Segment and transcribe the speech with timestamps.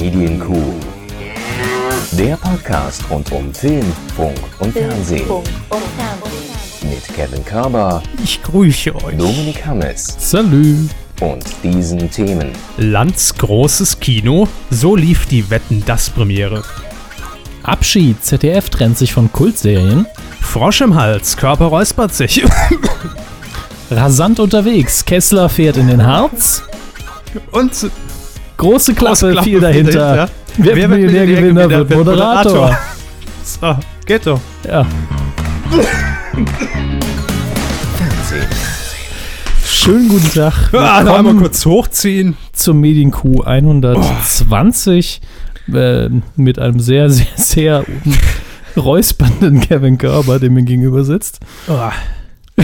[0.00, 0.74] Medienkuh.
[2.12, 5.26] Der Podcast rund um Film, Funk und Fernsehen.
[6.82, 9.16] Mit Kevin Körber, Ich grüße euch.
[9.16, 10.86] Dominik Hammes Salü.
[11.22, 12.50] und diesen Themen.
[12.76, 14.46] Lands großes Kino.
[14.70, 16.62] So lief die Wetten das Premiere.
[17.62, 20.04] Abschied, ZDF trennt sich von Kultserien.
[20.42, 22.44] Frosch im Hals, Körper räuspert sich.
[23.90, 26.62] Rasant unterwegs, Kessler fährt in den Harz.
[27.50, 27.90] Und
[28.56, 30.28] Große Klappe, Klappe viel dahinter.
[30.56, 32.76] Wer, wird Millionärgewinner wird Moderator.
[33.44, 33.76] So,
[34.06, 34.40] geht doch.
[34.66, 34.86] Ja.
[39.64, 40.72] Schönen guten Tag.
[40.72, 42.36] Ah, noch einmal kurz hochziehen.
[42.52, 45.20] zum Medien-Q 120
[45.72, 47.84] äh, mit einem sehr, sehr, sehr
[48.76, 51.40] räuspernden Kevin Körber, der mir gegenüber sitzt.
[51.68, 51.90] Oh,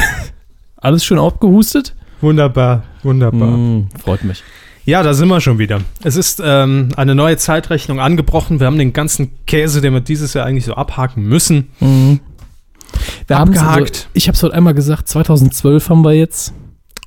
[0.77, 1.95] Alles schön aufgehustet?
[2.20, 3.48] wunderbar, wunderbar.
[3.48, 4.43] Mm, freut mich.
[4.85, 5.81] Ja, da sind wir schon wieder.
[6.03, 8.59] Es ist ähm, eine neue Zeitrechnung angebrochen.
[8.59, 11.69] Wir haben den ganzen Käse, den wir dieses Jahr eigentlich so abhaken müssen.
[11.79, 12.20] Mhm.
[13.27, 13.81] Wir Abgehakt.
[13.81, 16.53] Also, ich habe es heute einmal gesagt, 2012 haben wir jetzt.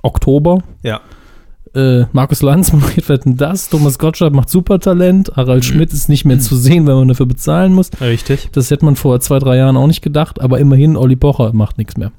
[0.04, 0.64] Oktober.
[0.84, 1.02] Ja.
[1.74, 3.70] Äh, Markus Lanz moderiert Wetten das.
[3.70, 5.34] Thomas Gottschalk macht Supertalent.
[5.36, 7.90] Harald Schmidt ist nicht mehr zu sehen, wenn man dafür bezahlen muss.
[8.00, 8.50] Richtig.
[8.54, 10.40] Das hätte man vor zwei, drei Jahren auch nicht gedacht.
[10.40, 12.12] Aber immerhin, Olli Pocher macht nichts mehr.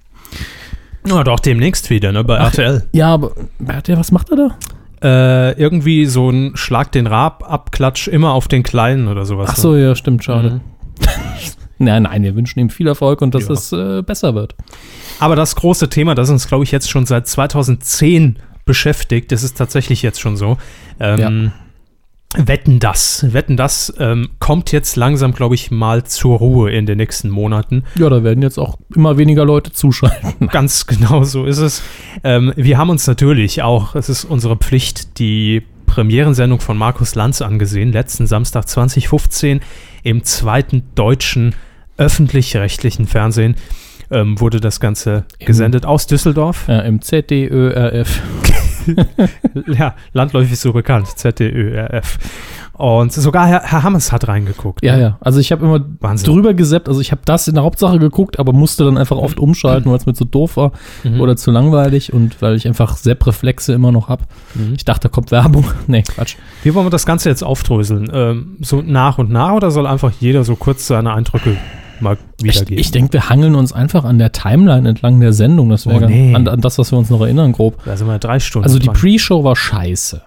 [1.07, 2.83] Ja, doch demnächst wieder, ne, bei Ach, RTL.
[2.93, 4.59] Ja, aber was macht er da?
[5.03, 9.51] Äh, irgendwie so ein Schlag den Rab abklatsch immer auf den Kleinen oder sowas.
[9.53, 10.51] Ach so, ja, stimmt, schade.
[10.51, 10.61] Mhm.
[11.79, 13.53] Nein, nein, wir wünschen ihm viel Erfolg und dass Ja.
[13.53, 14.55] es äh, besser wird.
[15.21, 19.59] Aber das große Thema, das uns, glaube ich, jetzt schon seit 2010 beschäftigt, das ist
[19.59, 20.57] tatsächlich jetzt schon so.
[20.99, 21.53] Ähm,
[22.35, 23.25] Wetten das.
[23.33, 27.85] Wetten das ähm, kommt jetzt langsam, glaube ich, mal zur Ruhe in den nächsten Monaten.
[27.97, 30.49] Ja, da werden jetzt auch immer weniger Leute zuschalten.
[30.53, 31.83] Ganz genau so ist es.
[32.25, 37.41] Ähm, wir haben uns natürlich auch, es ist unsere Pflicht, die Premierensendung von Markus Lanz
[37.41, 39.61] angesehen, letzten Samstag 2015
[40.03, 41.55] im zweiten deutschen
[41.97, 43.57] öffentlich-rechtlichen Fernsehen
[44.11, 46.67] ähm, wurde das Ganze Im- gesendet aus Düsseldorf.
[46.69, 48.21] Ja, Im ZDÖRF.
[49.79, 52.19] ja, landläufig so bekannt, ZDÖRF.
[52.75, 54.85] Und sogar Herr, Herr Hammes hat reingeguckt.
[54.85, 55.17] Ja, ja.
[55.21, 56.31] Also ich habe immer Wahnsinn.
[56.31, 56.89] drüber gesappt.
[56.89, 59.97] Also ich habe das in der Hauptsache geguckt, aber musste dann einfach oft umschalten, weil
[59.97, 60.73] es mir zu doof war
[61.03, 61.21] Mhm.
[61.23, 64.25] oder zu langweilig und weil ich einfach Sepp-Reflexe immer noch habe.
[64.55, 64.75] Mhm.
[64.77, 65.65] Ich dachte, da kommt Werbung.
[65.87, 66.37] Nee, Quatsch.
[66.65, 68.11] Wie wollen wir das Ganze jetzt aufdröseln?
[68.13, 71.57] Ähm, so nach und nach oder soll einfach jeder so kurz seine Eindrücke
[72.01, 72.79] mal Ich, wiedergeben?
[72.81, 75.69] ich denke, wir hangeln uns einfach an der Timeline entlang der Sendung.
[75.71, 76.35] Das wäre Oh, nee.
[76.35, 77.83] an, an das, was wir uns noch erinnern, grob.
[77.85, 78.65] da sind wir drei Stunden.
[78.67, 78.89] Also die.
[78.89, 80.23] Pre-Show war scheiße.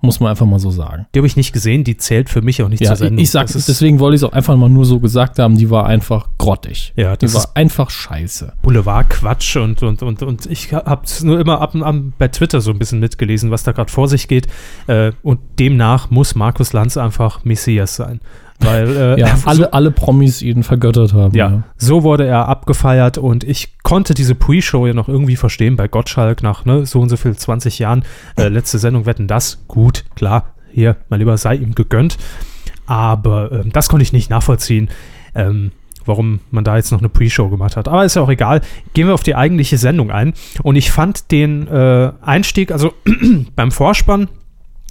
[0.00, 1.06] Muss man einfach mal so sagen.
[1.12, 3.18] Die habe ich nicht gesehen, die zählt für mich auch nicht Ja, zur ich, Sendung.
[3.24, 5.56] ich sag, Das ist deswegen wollte ich es auch einfach mal nur so gesagt haben,
[5.58, 6.92] die war einfach grottig.
[6.94, 8.52] Ja, die das war ist einfach scheiße.
[8.62, 12.60] Boulevard-Quatsch und, und, und, und ich habe es nur immer ab und an bei Twitter
[12.60, 14.46] so ein bisschen mitgelesen, was da gerade vor sich geht.
[14.86, 18.20] Äh, und demnach muss Markus Lanz einfach Messias sein.
[18.60, 21.34] Weil äh, Ja, alle, alle Promis ihn vergöttert haben.
[21.34, 25.86] Ja, so wurde er abgefeiert und ich konnte diese Pre-Show ja noch irgendwie verstehen bei
[25.88, 28.04] Gottschalk nach ne, so und so viel 20 Jahren.
[28.36, 29.64] Äh, letzte Sendung wetten das.
[29.68, 32.18] Gut, klar, hier, mein Lieber, sei ihm gegönnt.
[32.86, 34.88] Aber ähm, das konnte ich nicht nachvollziehen,
[35.34, 35.72] ähm,
[36.04, 37.86] warum man da jetzt noch eine Pre-Show gemacht hat.
[37.86, 38.62] Aber ist ja auch egal.
[38.94, 40.32] Gehen wir auf die eigentliche Sendung ein.
[40.62, 42.94] Und ich fand den äh, Einstieg, also
[43.56, 44.28] beim Vorspann,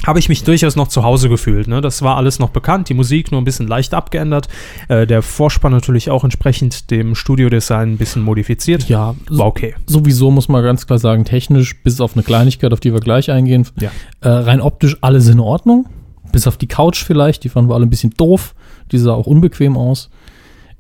[0.06, 1.68] habe ich mich durchaus noch zu Hause gefühlt.
[1.68, 1.82] Ne?
[1.82, 4.48] Das war alles noch bekannt, die Musik nur ein bisschen leicht abgeändert,
[4.90, 8.88] äh, der Vorspann natürlich auch entsprechend dem Studiodesign ein bisschen modifiziert.
[8.88, 9.74] Ja, War okay.
[9.88, 13.32] sowieso muss man ganz klar sagen, technisch, bis auf eine Kleinigkeit, auf die wir gleich
[13.32, 13.90] eingehen, Ja.
[14.22, 15.88] äh, rein optisch alles in Ordnung.
[16.32, 18.54] Bis auf die Couch vielleicht, die fanden wir alle ein bisschen doof.
[18.92, 20.10] Die sah auch unbequem aus.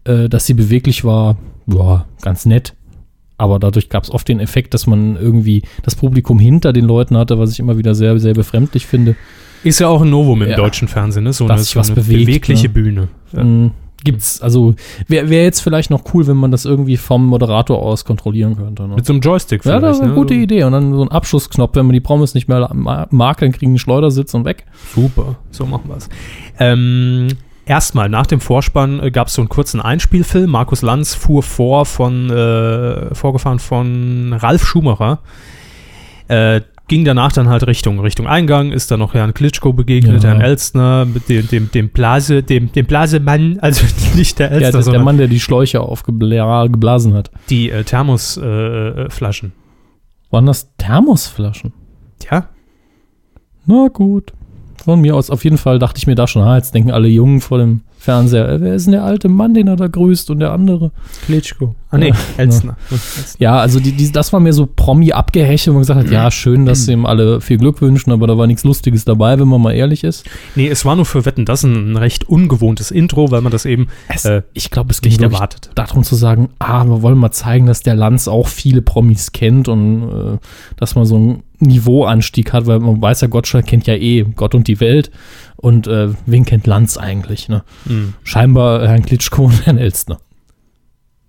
[0.03, 2.75] Äh, dass sie beweglich war, ja, ganz nett.
[3.37, 7.15] Aber dadurch gab es oft den Effekt, dass man irgendwie das Publikum hinter den Leuten
[7.17, 9.15] hatte, was ich immer wieder sehr, sehr befremdlich finde.
[9.63, 10.55] Ist ja auch ein Novum im Ja.
[10.55, 11.33] deutschen Fernsehen, ne?
[11.33, 12.73] so Dass eine, sich so was eine bewegt, bewegliche ne?
[12.73, 13.07] Bühne.
[13.33, 13.43] Ja.
[13.43, 13.71] Mhm.
[14.03, 14.75] Gibt's, also
[15.07, 18.87] wäre wär jetzt vielleicht noch cool, wenn man das irgendwie vom Moderator aus kontrollieren könnte.
[18.87, 18.95] Ne?
[18.95, 20.15] Mit so einem Joystick Ja, das ist eine ne?
[20.15, 20.63] gute Idee.
[20.63, 23.73] Und dann so ein Abschussknopf, wenn man die Promis nicht mehr ma- mag, dann kriegen
[23.73, 24.65] die Schleudersitz und weg.
[24.93, 26.09] Super, so machen wir es.
[26.59, 27.27] Ähm,
[27.67, 30.49] erstmal, nach dem Vorspann äh, gab es so einen kurzen Einspielfilm.
[30.49, 35.19] Markus Lanz fuhr vor von, äh, vorgefahren von Ralf Schumacher.
[36.27, 40.29] Äh, ging danach dann halt Richtung, Richtung Eingang, ist dann noch Herrn Klitschko begegnet, Ja.
[40.29, 43.85] Herrn Elstner, mit dem, dem, dem Blase, dem, dem Blasemann, also
[44.15, 47.29] nicht der Ja, Elstner, der, der sondern Mann, der die Schläuche aufgeblasen hat.
[47.49, 49.49] die äh, Thermosflaschen.
[49.49, 50.31] Äh.
[50.31, 51.73] Waren das Thermosflaschen?
[52.31, 52.49] ja,
[53.65, 54.31] Na gut.
[54.87, 57.09] Von mir aus, auf jeden Fall dachte ich mir da schon, ah, jetzt denken alle
[57.09, 58.47] Jungen vor dem Fernseher.
[58.47, 60.91] Äh, Wer ist denn der alte Mann, den er da grüßt und der andere?
[61.25, 61.75] Klitschko.
[61.89, 62.15] Ah, nee, Ja.
[62.37, 62.77] Elstner.
[63.37, 66.65] Ja, also die, die, das war mir so Promi-abgehechelt, wo man gesagt hat, ja, schön,
[66.65, 69.61] dass sie ihm alle viel Glück wünschen, aber da war nichts Lustiges dabei, wenn man
[69.61, 70.25] mal ehrlich ist.
[70.55, 73.87] Nee, es war nur für Wetten, das ein recht ungewohntes Intro, weil man das eben
[74.23, 75.71] äh, ich glaube, es nicht erwartet.
[75.75, 79.67] darum zu sagen, ah, wir wollen mal zeigen, dass der Lanz auch viele Promis kennt
[79.67, 80.37] und äh,
[80.77, 84.53] dass man so einen Niveauanstieg hat, weil man weiß ja, Gottschalk kennt ja eh Gott
[84.53, 85.11] und die Welt
[85.55, 87.63] und äh, wen kennt Lanz eigentlich, ne?
[87.85, 88.13] Mhm.
[88.23, 90.19] Scheinbar Herrn Klitschko und Herrn Elstner.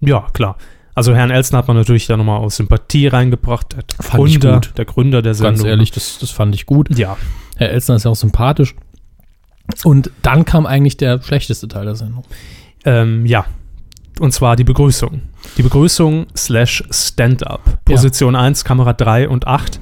[0.01, 0.57] Ja, klar.
[0.95, 3.73] Also Herrn Elstner hat man natürlich da nochmal aus Sympathie reingebracht.
[3.75, 4.73] Der Fand ich Gründer, gut.
[4.77, 5.55] der Gründer der Sendung.
[5.55, 6.97] Ganz ehrlich, das, das fand ich gut.
[6.99, 7.17] Ja.
[7.57, 8.75] Herr Elstner ist ja auch sympathisch.
[9.85, 12.25] Und dann kam eigentlich der schlechteste Teil der Sendung.
[12.85, 13.47] Ähm, ja.
[14.19, 15.23] Und zwar die Begrüßung.
[15.57, 17.85] Die Begrüßung slash Stand-up.
[17.85, 19.81] Position 1, Kamera 3 und 8.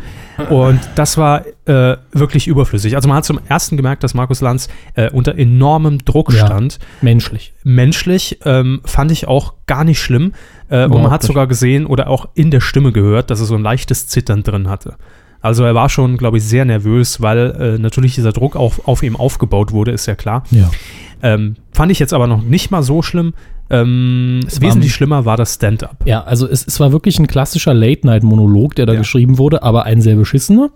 [0.50, 2.94] Und das war äh, wirklich überflüssig.
[2.94, 6.46] Also man hat zum ersten gemerkt, dass Markus Lanz äh, unter enormem Druck Ja.
[6.46, 6.78] stand.
[7.02, 7.52] Menschlich.
[7.64, 10.32] Menschlich ähm, fand ich auch gar nicht schlimm.
[10.68, 11.28] Äh, und man hat nicht.
[11.28, 14.68] sogar gesehen oder auch in der Stimme gehört, dass er so ein leichtes Zittern drin
[14.68, 14.96] hatte.
[15.46, 17.38] Also er war schon, glaube ich, sehr nervös, weil
[17.76, 20.42] äh, natürlich dieser Druck auf, auf ihm aufgebaut wurde, ist ja klar.
[20.50, 20.68] Ja.
[21.22, 23.32] Ähm, fand ich jetzt aber noch nicht mal so schlimm.
[23.70, 25.96] Ähm, wesentlich schlimmer war das Stand-up.
[26.04, 28.98] Ja, also es, es war wirklich ein klassischer Late-Night-Monolog, der da Ja.
[28.98, 30.70] geschrieben wurde, aber ein sehr beschissener.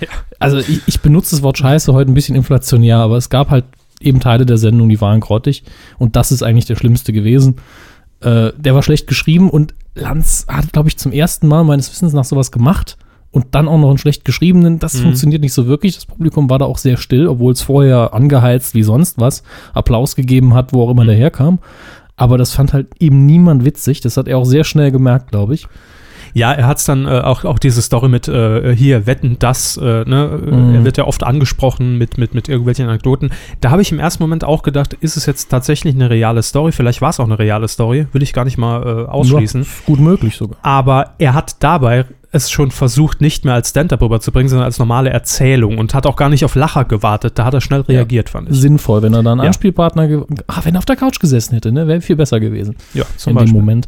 [0.00, 0.08] Ja.
[0.38, 3.64] Also ich, ich benutze das Wort Scheiße heute ein bisschen inflationär, aber es gab halt
[4.00, 5.62] eben Teile der Sendung, die waren grottig
[5.98, 7.56] und das ist eigentlich der schlimmste gewesen.
[8.20, 12.12] Äh, der war schlecht geschrieben und Lanz hat, glaube ich, zum ersten Mal meines Wissens
[12.12, 12.96] nach sowas gemacht
[13.32, 14.78] und dann auch noch einen schlecht geschriebenen.
[14.78, 15.02] Das Mhm.
[15.04, 15.94] funktioniert nicht so wirklich.
[15.96, 19.42] Das Publikum war da auch sehr still, obwohl es vorher angeheizt wie sonst was
[19.74, 21.58] Applaus gegeben hat, wo auch immer der herkam.
[22.16, 24.00] Aber das fand halt eben niemand witzig.
[24.02, 25.66] Das hat er auch sehr schnell gemerkt, glaube ich.
[26.34, 29.76] Ja, er hat es dann äh, auch, auch diese Story mit äh, hier, wetten das,
[29.76, 30.40] äh, ne?
[30.46, 30.74] Mhm.
[30.74, 33.30] er wird ja oft angesprochen mit, mit, mit irgendwelchen Anekdoten.
[33.60, 36.72] Da habe ich im ersten Moment auch gedacht, ist es jetzt tatsächlich eine reale Story?
[36.72, 39.62] Vielleicht war es auch eine reale Story, will ich gar nicht mal äh, ausschließen.
[39.62, 40.56] Ja, gut möglich sogar.
[40.62, 45.10] Aber er hat dabei es schon versucht, nicht mehr als Stand-up rüberzubringen, sondern als normale
[45.10, 47.38] Erzählung und hat auch gar nicht auf Lacher gewartet.
[47.38, 48.58] Da hat er schnell reagiert, fand ich.
[48.58, 49.46] Sinnvoll, wenn er da einen Ja.
[49.46, 53.04] Anspielpartner, ah, wenn er auf der Couch gesessen hätte, ne, wäre viel besser gewesen Ja,
[53.26, 53.86] in dem Moment.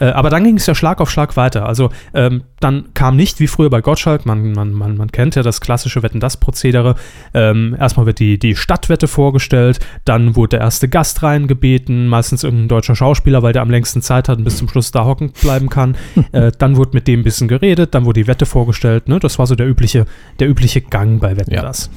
[0.00, 1.66] Äh, aber dann ging es ja Schlag auf Schlag weiter.
[1.66, 5.42] Also ähm, dann kam nicht wie früher bei Gottschalk, man, man, man, man kennt ja
[5.42, 6.96] das klassische Wetten-Das-Prozedere.
[7.32, 12.68] Ähm, erstmal wird die, die Stadtwette vorgestellt, dann wurde der erste Gast reingebeten, meistens irgendein
[12.68, 15.68] deutscher Schauspieler, weil der am längsten Zeit hat und bis zum Schluss da hocken bleiben
[15.68, 15.96] kann.
[16.32, 19.08] äh, dann wurde mit dem ein bisschen geredet, dann wurde die Wette vorgestellt.
[19.08, 19.18] Ne?
[19.20, 20.06] Das war so der übliche,
[20.38, 21.62] der übliche Gang bei Wetten Ja.
[21.62, 21.90] Das.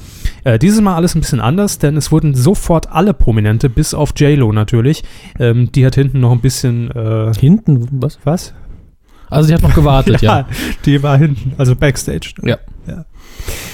[0.44, 4.12] Äh, dieses Mal alles ein bisschen anders, denn es wurden sofort alle Prominente, bis auf
[4.16, 5.04] J-Lo natürlich,
[5.38, 8.18] ähm, die hat hinten noch ein bisschen äh, Hinten, was?
[8.24, 8.54] was?
[9.30, 10.46] Also, die hat noch gewartet, ja.
[10.84, 12.32] die war hinten, also Backstage.
[12.42, 12.58] Ja.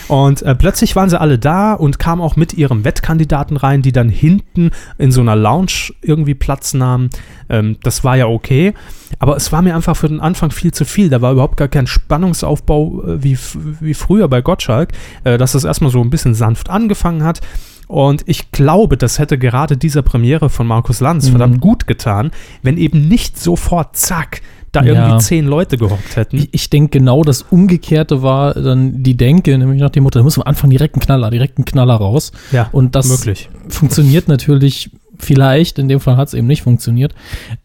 [0.09, 3.93] Und äh, plötzlich waren sie alle da und kamen auch mit ihrem Wettkandidaten rein, die
[3.93, 7.11] dann hinten in so einer Lounge irgendwie Platz nahmen.
[7.49, 8.75] Ähm, das war ja okay.
[9.19, 11.09] Aber es war mir einfach für den Anfang viel zu viel.
[11.09, 13.39] Da war überhaupt gar kein Spannungsaufbau äh, wie,
[13.81, 14.91] wie früher bei Gottschalk,
[15.25, 17.41] äh, dass es erstmal so ein bisschen sanft angefangen hat.
[17.87, 21.31] Und ich glaube, das hätte gerade dieser Premiere von Markus Lanz Mhm.
[21.31, 22.31] verdammt gut getan,
[22.63, 24.41] wenn eben nicht sofort, zack,
[24.77, 24.93] da Ja.
[24.95, 26.37] irgendwie zehn Leute gehockt hätten.
[26.37, 30.23] Ich, ich denke, genau das Umgekehrte war dann die Denke, nämlich nach dem Motto, da
[30.23, 32.33] muss am Anfang direkt einen Knaller, direkt einen Knaller raus.
[32.53, 33.49] ja, Und das möglich.
[33.69, 37.15] funktioniert natürlich vielleicht, in dem Fall hat es eben nicht funktioniert.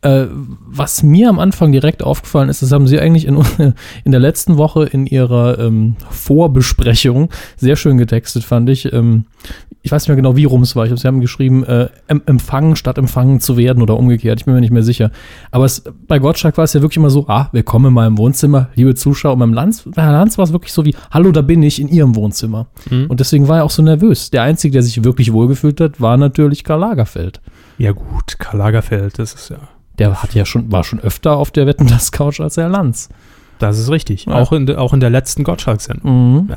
[0.01, 0.25] Äh,
[0.68, 3.38] was mir am Anfang direkt aufgefallen ist, das haben Sie eigentlich in,
[4.04, 8.92] in der letzten Woche in Ihrer ähm, Vorbesprechung sehr schön getextet, fand ich.
[8.94, 9.25] Ähm,
[9.81, 10.84] ich weiß nicht mehr genau, wie rum es war.
[10.84, 14.39] Ich glaube, Sie haben geschrieben, äh, em- empfangen statt empfangen zu werden oder umgekehrt.
[14.39, 15.10] Ich bin mir nicht mehr sicher.
[15.51, 18.70] Aber es, bei Gottschalk war es ja wirklich immer so, ah, willkommen in meinem Wohnzimmer,
[18.75, 19.34] liebe Zuschauer.
[19.34, 21.79] Und beim Lanz, bei Herrn Lanz war es wirklich so wie, hallo, da bin ich
[21.82, 22.68] in Ihrem Wohnzimmer.
[22.89, 23.06] Mhm.
[23.08, 24.29] Und deswegen war er auch so nervös.
[24.32, 27.38] Der Einzige, der sich wirklich wohlgefühlt hat, war natürlich Karl Lagerfeld.
[27.77, 29.58] Ja gut, Karl Lagerfeld, das ist ja,
[29.98, 33.10] Der hat ja schon, war schon öfter auf der Wetten das Couch als Herr Lanz.
[33.60, 34.25] Das ist richtig.
[34.25, 34.34] Ja.
[34.34, 36.39] Auch, in, auch in der letzten Gottschalk-Sendung.
[36.39, 36.50] Mhm.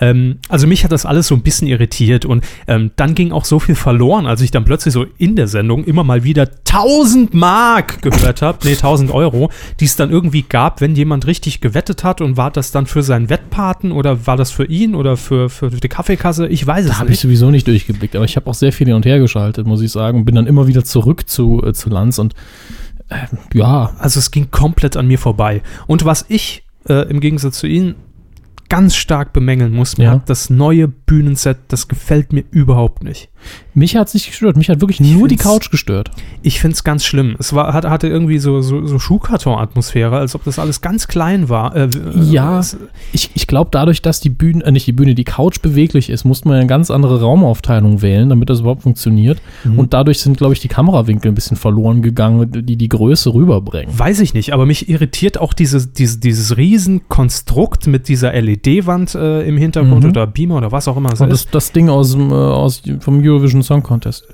[0.00, 3.44] Ähm, also mich hat das alles so ein bisschen irritiert und ähm, dann ging auch
[3.44, 7.34] so viel verloren, als ich dann plötzlich so in der Sendung immer mal wieder 1000
[7.34, 12.02] Mark gehört habe, nee 1000 Euro, die es dann irgendwie gab, wenn jemand richtig gewettet
[12.02, 15.50] hat und war das dann für seinen Wettpaten oder war das für ihn oder für,
[15.50, 16.48] für die Kaffeekasse?
[16.48, 17.20] Ich weiß Da es habe ich nicht.
[17.20, 19.92] sowieso nicht durchgeblickt, aber ich habe auch sehr viel hin und her geschaltet, muss ich
[19.92, 20.18] sagen.
[20.20, 22.34] und Bin dann immer wieder zurück zu, äh, zu Lanz und
[23.12, 25.62] äh, ja, Also es ging komplett an mir vorbei.
[25.86, 27.94] Und was ich äh, im Gegensatz zu Ihnen
[28.68, 30.10] ganz stark bemängeln muss, mir Ja.
[30.12, 33.28] hat das neue Bühnenset, das gefällt mir überhaupt nicht.
[33.74, 34.56] Mich hat es nicht gestört.
[34.56, 36.10] Mich hat wirklich nur die Couch gestört.
[36.42, 37.36] Ich finde es ganz schlimm.
[37.38, 41.48] Es war, hat, hatte irgendwie so, so, so Schuhkarton-Atmosphäre, als ob das alles ganz klein
[41.48, 41.74] war.
[41.74, 41.88] Äh,
[42.20, 42.58] Ja.
[42.60, 42.76] es-
[43.12, 46.24] Ich, ich glaube, dadurch, dass die Bühne, äh, nicht die Bühne, die Couch beweglich ist,
[46.24, 49.40] musste man eine ganz andere Raumaufteilung wählen, damit das überhaupt funktioniert.
[49.64, 49.78] Mhm.
[49.78, 53.98] Und dadurch sind, glaube ich, die Kamerawinkel ein bisschen verloren gegangen, die die Größe rüberbringen.
[53.98, 59.42] Weiß ich nicht, aber mich irritiert auch diese, diese, dieses Riesenkonstrukt mit dieser LED-Wand äh,
[59.42, 60.10] im Hintergrund Mhm.
[60.10, 61.46] oder Beamer oder was auch immer Und ist.
[61.46, 64.26] das, das Ding aus, äh, aus vom Eurovision Song Contest.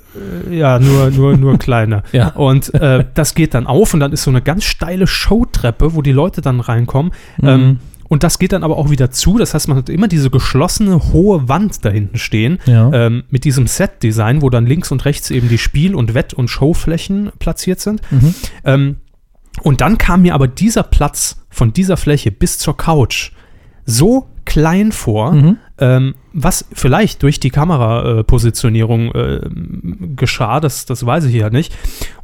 [0.51, 2.03] Ja, nur, nur, nur kleiner.
[2.11, 2.29] Ja.
[2.29, 6.01] Und äh, das geht dann auf und dann ist so eine ganz steile Showtreppe, wo
[6.01, 7.11] die Leute dann reinkommen.
[7.41, 7.79] Ähm, Mhm.
[8.09, 9.37] und das geht dann aber auch wieder zu.
[9.37, 12.57] Das heißt, man hat immer diese geschlossene, hohe Wand da hinten stehen.
[12.65, 12.91] Ja.
[12.93, 16.47] Ähm, mit diesem Set-Design, wo dann links und rechts eben die Spiel- und Wett- und
[16.49, 18.01] Showflächen platziert sind.
[18.11, 18.33] Mhm.
[18.65, 18.95] Ähm,
[19.63, 23.31] und dann kam mir aber dieser Platz von dieser Fläche bis zur Couch
[23.85, 25.57] so klein vor, Mhm.
[25.79, 29.41] Ähm, was vielleicht durch die Kamerapositionierung äh,
[30.15, 31.73] geschah, das, das weiß ich ja nicht.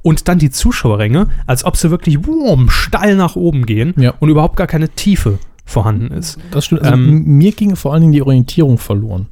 [0.02, 4.14] Und dann die Zuschauerränge, als ob sie wirklich boom, steil nach oben gehen Ja.
[4.20, 6.38] und überhaupt gar keine Tiefe vorhanden ist.
[6.52, 6.84] Das stimmt.
[6.84, 9.28] Also Ähm, mir ging vor allen Dingen die Orientierung verloren.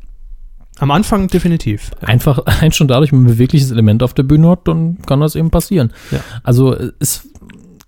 [0.80, 1.92] Am Anfang definitiv.
[2.02, 5.20] Einfach allein schon dadurch, wenn man ein bewegliches Element auf der Bühne hat, dann kann
[5.20, 5.92] das eben passieren.
[6.12, 6.20] Ja.
[6.44, 7.28] Also äh, es,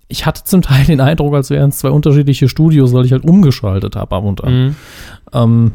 [0.08, 3.24] ich hatte zum Teil den Eindruck, als wären es zwei unterschiedliche Studios, weil ich halt
[3.26, 4.54] umgeschaltet habe ab und an.
[4.68, 4.76] Mhm.
[5.34, 5.72] Ähm,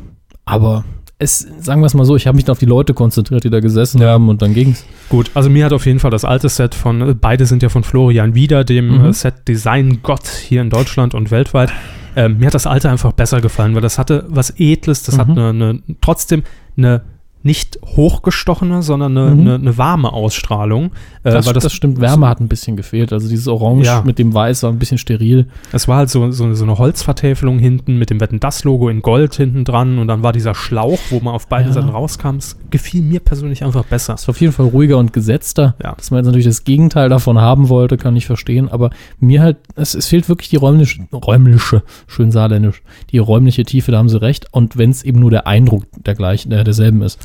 [0.50, 0.84] aber
[1.18, 3.50] es, sagen wir es mal so, ich habe mich da auf die Leute konzentriert, die
[3.50, 4.84] da gesessen haben und dann ging's.
[5.10, 7.68] Gut, also mir hat auf jeden Fall das alte Set von, äh, beide sind ja
[7.68, 9.04] von Florian Wieder, dem Mhm.
[9.06, 11.70] äh, Set-Design-Gott hier in Deutschland und weltweit.
[12.16, 15.28] Ähm, mir hat das alte einfach besser gefallen, weil das hatte was Edles, das hat
[15.28, 15.38] Mhm.
[15.38, 16.42] eine, eine, trotzdem
[16.76, 17.02] eine
[17.42, 19.40] nicht hochgestochene, sondern eine, Mhm.
[19.40, 20.86] eine, eine warme Ausstrahlung.
[21.22, 23.12] Äh, Das, weil das, stimmt, Wärme hat ein bisschen gefehlt.
[23.12, 24.02] Also dieses Orange Ja.
[24.04, 25.46] mit dem Weiß war ein bisschen steril.
[25.72, 29.00] Es war halt so, so, so eine Holzvertäfelung hinten mit dem Wetten das Logo in
[29.02, 31.74] Gold hinten dran und dann war dieser Schlauch, wo man auf beiden Ja.
[31.74, 32.36] Seiten rauskam.
[32.36, 34.14] Es gefiel mir persönlich einfach besser.
[34.14, 35.74] Es war auf jeden Fall ruhiger und gesetzter.
[35.82, 35.94] Ja.
[35.94, 38.68] Dass man jetzt natürlich das Gegenteil davon haben wollte, kann ich verstehen.
[38.68, 42.82] Aber mir halt, es, es fehlt wirklich die räumliche, räumliche, schön saarländisch,
[43.12, 44.46] die räumliche Tiefe, da haben sie recht.
[44.52, 47.18] Und wenn es eben nur der Eindruck der gleichen, der derselben ist.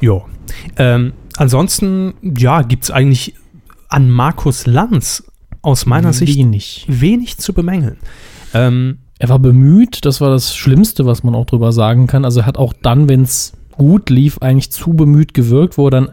[0.00, 0.26] Jo.
[0.76, 3.34] Ähm, ansonsten, ja, gibt es eigentlich
[3.88, 5.24] an Markus Lanz
[5.62, 6.86] aus meiner Sicht Wenig.
[6.88, 7.96] wenig zu bemängeln.
[8.54, 12.24] Ähm, Er war bemüht, das war das Schlimmste, was man auch drüber sagen kann.
[12.24, 15.90] Also er hat auch dann, wenn es gut lief, eigentlich zu bemüht gewirkt, wo er
[15.92, 16.08] dann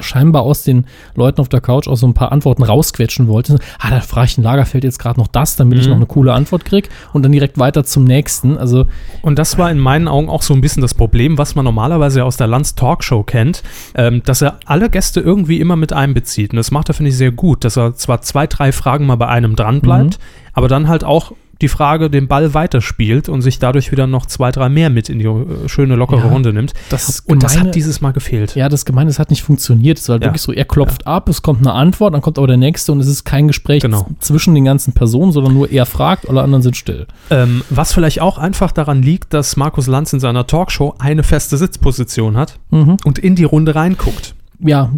[0.00, 3.58] scheinbar aus den Leuten auf der Couch auch so ein paar Antworten rausquetschen wollte.
[3.78, 5.90] Ah, da frage ich den Lagerfeld jetzt gerade noch das, damit ich Mhm.
[5.90, 8.56] noch eine coole Antwort kriege und dann direkt weiter zum nächsten.
[8.56, 8.86] Also
[9.22, 12.24] und das war in meinen Augen auch so ein bisschen das Problem, was man normalerweise
[12.24, 13.62] aus der Lanz Talkshow kennt,
[13.94, 16.52] ähm, dass er alle Gäste irgendwie immer mit einbezieht.
[16.52, 19.16] Und das macht er, finde ich, sehr gut, dass er zwar zwei, drei Fragen mal
[19.16, 20.18] bei einem dran bleibt,
[20.52, 24.52] aber dann halt auch die Frage den Ball weiterspielt und sich dadurch wieder noch zwei,
[24.52, 26.72] drei mehr mit in die äh, schöne, lockere Ja, Runde nimmt.
[26.88, 28.54] das Und das Gemeine- hat dieses Mal gefehlt.
[28.54, 29.98] Ja, das Gemeine, es hat nicht funktioniert.
[29.98, 30.28] Es war halt Ja.
[30.28, 33.00] wirklich so, er klopft ab, es kommt eine Antwort, dann kommt aber der nächste und
[33.00, 34.06] es ist kein Gespräch Genau.
[34.20, 37.06] zwischen den ganzen Personen, sondern nur er fragt, alle anderen sind still.
[37.30, 41.56] Ähm, was vielleicht auch einfach daran liegt, dass Markus Lanz in seiner Talkshow eine feste
[41.56, 44.34] Sitzposition hat und in die Runde reinguckt.
[44.60, 44.90] Ja,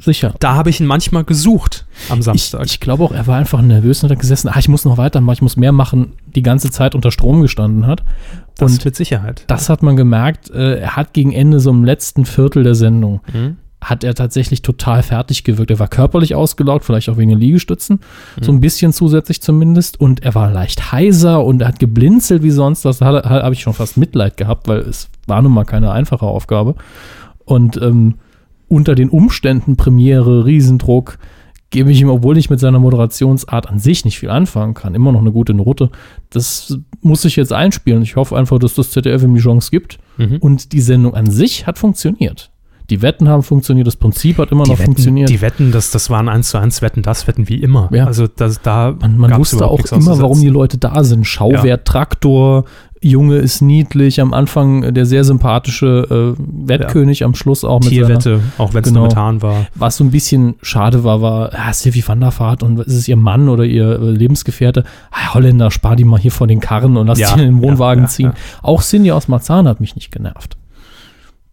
[0.00, 0.34] sicher.
[0.40, 2.64] Da habe ich ihn manchmal gesucht am Ich, Samstag.
[2.66, 5.34] ich glaube auch, er war einfach nervös und hat gesessen, ah, ich muss noch weitermachen,
[5.34, 8.02] ich muss mehr machen, die ganze Zeit unter Strom gestanden hat.
[8.58, 9.44] das und mit Sicherheit.
[9.48, 13.20] das hat man gemerkt, äh, er hat gegen Ende, so im letzten Viertel der Sendung,
[13.32, 13.56] Mhm.
[13.84, 15.70] hat er tatsächlich total fertig gewirkt.
[15.70, 18.00] Er war körperlich ausgelaugt, vielleicht auch wegen den Liegestützen,
[18.40, 18.58] so Mhm.
[18.58, 20.00] ein bisschen zusätzlich zumindest.
[20.00, 22.84] Und er war leicht heiser und er hat geblinzelt wie sonst.
[22.86, 26.24] Das habe hab ich schon fast Mitleid gehabt, weil es war nun mal keine einfache
[26.26, 26.74] Aufgabe.
[27.44, 28.14] Und ähm,
[28.68, 31.18] unter den Umständen, Premiere, Riesendruck,
[31.70, 35.12] gebe ich ihm, obwohl ich mit seiner Moderationsart an sich nicht viel anfangen kann, immer
[35.12, 35.90] noch eine gute Note.
[36.30, 38.02] Das muss ich jetzt einspielen.
[38.02, 39.98] Ich hoffe einfach, dass das ZDF ihm die Chance gibt.
[40.16, 40.38] Mhm.
[40.38, 42.50] Und die Sendung an sich hat funktioniert.
[42.88, 45.28] Die Wetten haben funktioniert, das Prinzip hat immer Die noch Wetten, funktioniert.
[45.28, 47.90] die Wetten, das, das waren eins zu eins Wetten, das Wetten wie immer.
[47.92, 48.06] Ja.
[48.06, 50.48] Also das, da man man wusste auch immer, warum die.
[50.48, 51.26] Leute da sind.
[51.26, 52.64] Schauwert, Traktor,
[53.02, 58.18] Junge ist niedlich, am Anfang der sehr sympathische äh, Wettkönig, am Schluss auch mit seiner,
[58.18, 59.02] Tierwette, auch wenn es Genau.
[59.04, 59.66] Methan war.
[59.74, 63.06] Was so ein bisschen schade war, war ah, Sylvie van der Vaart und ist es
[63.06, 64.84] ihr Mann oder ihr äh, Lebensgefährte?
[65.10, 67.62] Ah, Holländer, spar die mal hier vor den Karren und lass Ja, die in den
[67.62, 68.32] ja, Wohnwagen ja, ziehen.
[68.34, 68.62] ja.
[68.62, 70.56] Auch Cindy aus Marzahn hat mich nicht genervt.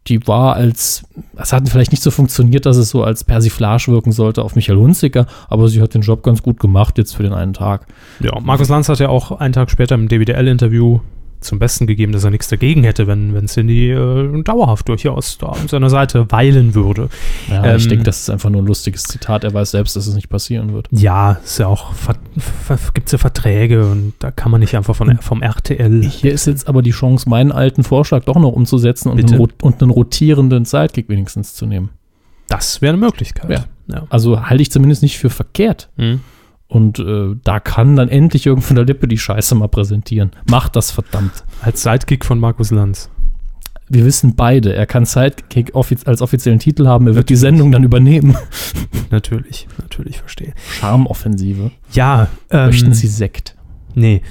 [0.07, 1.03] Die war als,
[1.37, 4.77] es hat vielleicht nicht so funktioniert, dass es so als Persiflage wirken sollte auf Michael
[4.79, 7.85] Hunziker, aber sie hat den Job ganz gut gemacht jetzt für den einen Tag.
[8.19, 10.99] Ja, Markus Lanz hat ja auch einen Tag später im DWDL-Interview
[11.43, 15.47] zum Besten gegeben, dass er nichts dagegen hätte, wenn, wenn Cindy äh, dauerhaft durchaus da
[15.47, 17.09] an seiner Seite weilen würde.
[17.49, 19.43] Ja, ich Ähm, denke, das ist einfach nur ein lustiges Zitat.
[19.43, 20.87] Er weiß selbst, dass es nicht passieren wird.
[20.91, 21.93] Ja, ist ja auch,
[22.93, 26.03] gibt es ja Verträge und da kann man nicht einfach von, vom RTL.
[26.03, 29.81] Hier ist jetzt aber die Chance, meinen alten Vorschlag doch noch umzusetzen und einen, und
[29.81, 31.89] einen rotierenden Sidekick wenigstens zu nehmen.
[32.47, 33.49] Das wäre eine Möglichkeit.
[33.49, 33.65] Ja.
[33.87, 34.03] ja.
[34.09, 35.89] Also halte ich zumindest nicht für verkehrt.
[35.97, 36.21] Mhm.
[36.73, 40.31] Und äh, da kann dann endlich irgend von der Lippe die Scheiße mal präsentieren.
[40.49, 41.43] Macht das verdammt.
[41.61, 43.11] Als Sidekick von Markus Lanz.
[43.89, 47.71] Wir wissen beide, er kann Sidekick offiz als offiziellen Titel haben, er wird die Sendung
[47.71, 48.35] dann übernehmen.
[49.11, 50.53] Natürlich, natürlich, verstehe.
[50.79, 51.69] Charmoffensive.
[51.91, 53.55] Ja, ähm, Möchten Sie Sekt?
[53.93, 54.23] Nee.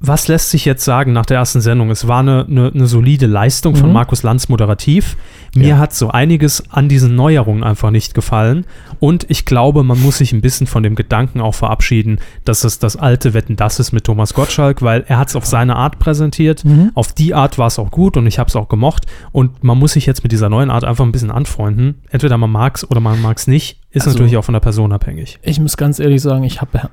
[0.00, 1.90] Was lässt sich jetzt sagen nach der ersten Sendung?
[1.90, 3.94] Es war eine, eine, eine solide Leistung von Mhm.
[3.94, 5.16] Markus Lanz moderativ.
[5.56, 5.78] Mir Ja.
[5.78, 8.64] hat so einiges an diesen Neuerungen einfach nicht gefallen.
[9.00, 12.78] Und ich glaube, man muss sich ein bisschen von dem Gedanken auch verabschieden, dass es
[12.78, 15.98] das alte Wetten das ist mit Thomas Gottschalk, weil er hat es auf seine Art
[15.98, 16.64] präsentiert.
[16.64, 16.92] Mhm.
[16.94, 19.06] Auf die Art war es auch gut und ich habe es auch gemocht.
[19.32, 21.96] Und man muss sich jetzt mit dieser neuen Art einfach ein bisschen anfreunden.
[22.10, 23.80] Entweder man mag es oder man mag es nicht.
[23.90, 25.40] Ist Also- natürlich auch von der Person abhängig.
[25.42, 26.88] Ich muss ganz ehrlich sagen, ich habe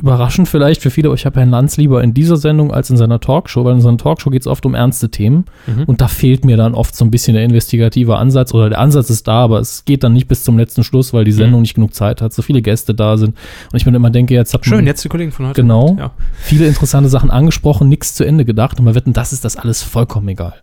[0.00, 2.96] überraschend vielleicht für viele, aber ich habe Herrn Lanz lieber in dieser Sendung als in
[2.96, 5.84] seiner Talkshow, weil in seiner Talkshow geht es oft um ernste Themen Mhm.
[5.84, 9.10] und da fehlt mir dann oft so ein bisschen der investigative Ansatz oder der Ansatz
[9.10, 11.74] ist da, aber es geht dann nicht bis zum letzten Schluss, weil die Sendung nicht
[11.74, 13.36] genug Zeit hat, so viele Gäste da sind
[13.72, 15.60] und ich mir immer denke, jetzt hat Schön, man jetzt die Kollegen von heute.
[15.60, 15.96] Genau.
[15.98, 16.10] Ja.
[16.38, 19.82] viele interessante Sachen angesprochen, nichts zu Ende gedacht und wir wetten, das ist das alles
[19.82, 20.54] vollkommen egal.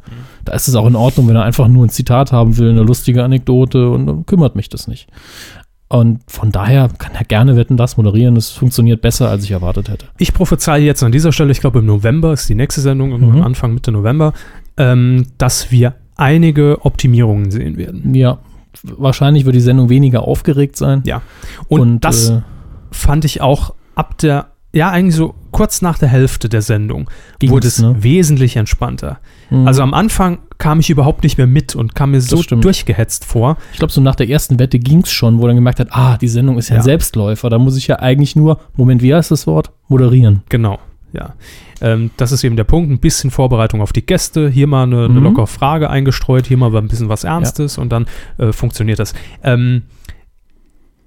[0.46, 2.82] Da ist es auch in Ordnung, wenn er einfach nur ein Zitat haben will, eine
[2.84, 5.08] lustige Anekdote und dann kümmert mich das nicht.
[5.89, 8.36] Und von daher kann er gerne wetten, das moderieren.
[8.36, 10.08] Es funktioniert besser, als ich erwartet hätte.
[10.17, 13.41] Ich prophezeie jetzt an dieser Stelle, ich glaube im November ist die nächste Sendung, Mhm.
[13.41, 14.34] Anfang Mitte November,
[14.75, 18.13] ähm, dass wir einige Optimierungen sehen werden.
[18.13, 18.39] Ja,
[18.84, 21.03] wahrscheinlich wird die Sendung weniger aufgeregt sein.
[21.06, 21.22] Ja.
[21.70, 22.41] Und, das äh,
[22.91, 27.10] fand ich auch ab der, ja eigentlich so kurz nach der Hälfte der Sendung,
[27.40, 27.96] Ging's, wurde es ne?
[28.00, 29.20] wesentlich entspannter.
[29.50, 29.66] mh.
[29.68, 33.58] Also am Anfang kam ich überhaupt nicht mehr mit und kam mir so durchgehetzt vor.
[33.74, 36.18] ich glaube, so nach der ersten Wette ging es schon, wo dann gemerkt hat, ah,
[36.18, 36.82] die Sendung ist ja, Ja.
[36.82, 37.50] ein Selbstläufer.
[37.50, 39.72] Da muss ich ja eigentlich nur, Moment, wie heißt das Wort?
[39.88, 40.42] Moderieren.
[40.50, 40.80] Genau,
[41.14, 41.34] ja.
[41.80, 42.90] Ähm, das ist eben der Punkt.
[42.92, 44.50] Ein bisschen Vorbereitung auf die Gäste.
[44.50, 45.24] Hier mal eine, eine Mhm.
[45.24, 48.08] lockere Frage eingestreut, hier mal ein bisschen was Ernstes und dann
[48.40, 49.14] äh, funktioniert das.
[49.44, 49.84] Ähm,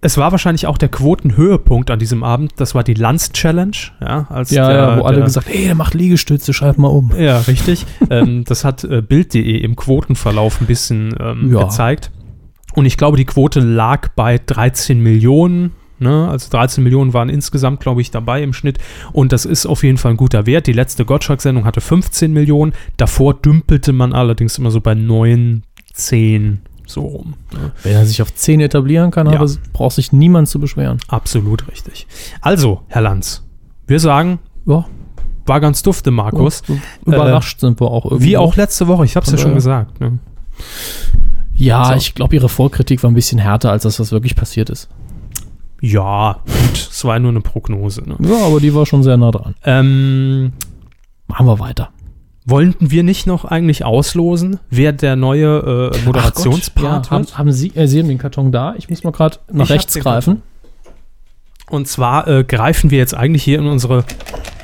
[0.03, 2.53] es war wahrscheinlich auch der Quotenhöhepunkt an diesem Abend.
[2.57, 3.77] Das war die Lanz-Challenge.
[4.01, 6.89] Ja, als Ja, der, ja, wo alle der, gesagt ey, der macht Liegestütze, schalt mal
[6.89, 7.13] um.
[7.19, 7.85] Ja, richtig.
[8.11, 11.65] ähm, das hat äh, Bild.de im Quotenverlauf ein bisschen ähm, Ja.
[11.65, 12.11] gezeigt.
[12.75, 15.73] Und ich glaube, die Quote lag bei 13 Millionen.
[15.99, 16.29] Ne?
[16.31, 18.79] Also 13 Millionen waren insgesamt, glaube ich, dabei im Schnitt.
[19.13, 20.67] Und das ist auf jeden Fall ein guter Wert.
[20.67, 22.73] Die letzte Gottschalk-Sendung hatte 15 Millionen.
[22.97, 27.35] Davor dümpelte man allerdings immer so bei 9, 10 so rum.
[27.53, 27.73] Ne?
[27.83, 29.41] Wenn er sich auf 10 etablieren kann, Ja.
[29.41, 30.99] aber braucht sich niemand zu beschweren.
[31.09, 32.07] Absolut richtig.
[32.41, 33.43] Also, Herr Lanz,
[33.87, 34.85] wir sagen, Ja,
[35.47, 36.63] war ganz dufte, Markus.
[36.67, 38.27] so überrascht sind wir auch irgendwie.
[38.31, 40.01] Wie auch letzte Woche, ich habe es ja schon gesagt.
[40.01, 40.19] Ne?
[41.57, 41.95] Ja, So.
[41.95, 44.89] ich glaube, ihre Vorkritik war ein bisschen härter als das, was wirklich passiert ist.
[45.83, 48.03] Ja, gut, es war nur eine Prognose.
[48.07, 48.17] Ne?
[48.21, 49.55] Ja, aber die war schon sehr nah dran.
[49.65, 50.53] Ähm,
[51.27, 51.91] Machen wir weiter.
[52.47, 57.69] Wollten wir nicht noch eigentlich auslosen, wer der neue äh, Moderationspart ja, haben, haben Sie,
[57.75, 58.75] äh, Sie haben den Karton da?
[58.77, 60.43] Ich muss mal gerade nach Ich rechts greifen.
[61.69, 64.05] Und zwar äh, greifen wir jetzt eigentlich hier in unsere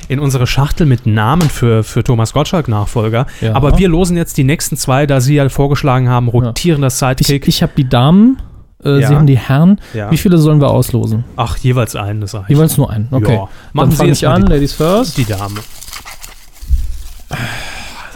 [0.08, 3.26] in unsere Schachtel mit Namen für, für Thomas Gottschalk-Nachfolger.
[3.40, 3.54] Ja.
[3.54, 7.48] Aber wir losen jetzt die nächsten zwei, da Sie ja vorgeschlagen haben, rotierender Ich, Sidekick.
[7.48, 8.40] ich habe die Damen,
[8.84, 9.08] äh, Ja.
[9.08, 9.80] Sie haben die Herren.
[9.94, 10.08] Ja.
[10.12, 11.24] Wie viele sollen wir auslosen?
[11.34, 12.50] Ach, jeweils einen, das reicht.
[12.50, 13.08] Jeweils nur einen.
[13.10, 13.32] Okay.
[13.34, 13.38] Ja.
[13.40, 15.16] Dann Machen Sie fange jetzt ich an, die- Ladies first.
[15.18, 15.58] Die Dame.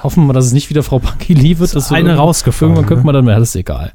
[0.02, 1.74] Hoffen wir mal, dass es nicht wieder Frau Pankili wird.
[1.74, 3.92] dass so eine rausgefallen, Irgendwann könnte man dann, ja, das ist egal.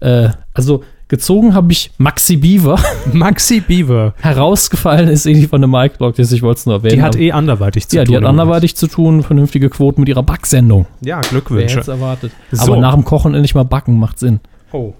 [0.00, 2.78] Äh, also gezogen habe ich Maxi Beaver.
[3.12, 4.14] Maxi Beaver.
[4.20, 6.96] Herausgefallen ist irgendwie von der Mike Blog, ich wollte es nur erwähnen.
[6.96, 8.12] Die hat eh anderweitig zu ja, tun.
[8.12, 10.86] die hat anderweitig zu tun, vernünftige Quoten mit ihrer Backsendung.
[11.00, 11.78] Ja, Wer Glückwünsche.
[11.78, 12.32] hätte erwartet.
[12.50, 12.62] So.
[12.72, 14.40] Aber nach dem Kochen endlich mal backen macht Sinn.
[14.72, 14.94] Oh,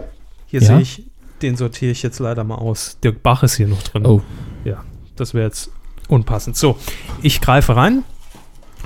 [0.47, 0.69] hier Ja?
[0.69, 1.03] sehe ich,
[1.43, 2.99] den sortiere ich jetzt leider mal aus.
[3.03, 4.07] Dirk Bach ist hier noch drin.
[4.07, 4.21] Oh.
[4.65, 4.85] Ja,
[5.17, 5.71] das wäre jetzt
[6.09, 6.57] unpassend.
[6.57, 6.77] So,
[7.23, 8.05] ich greife rein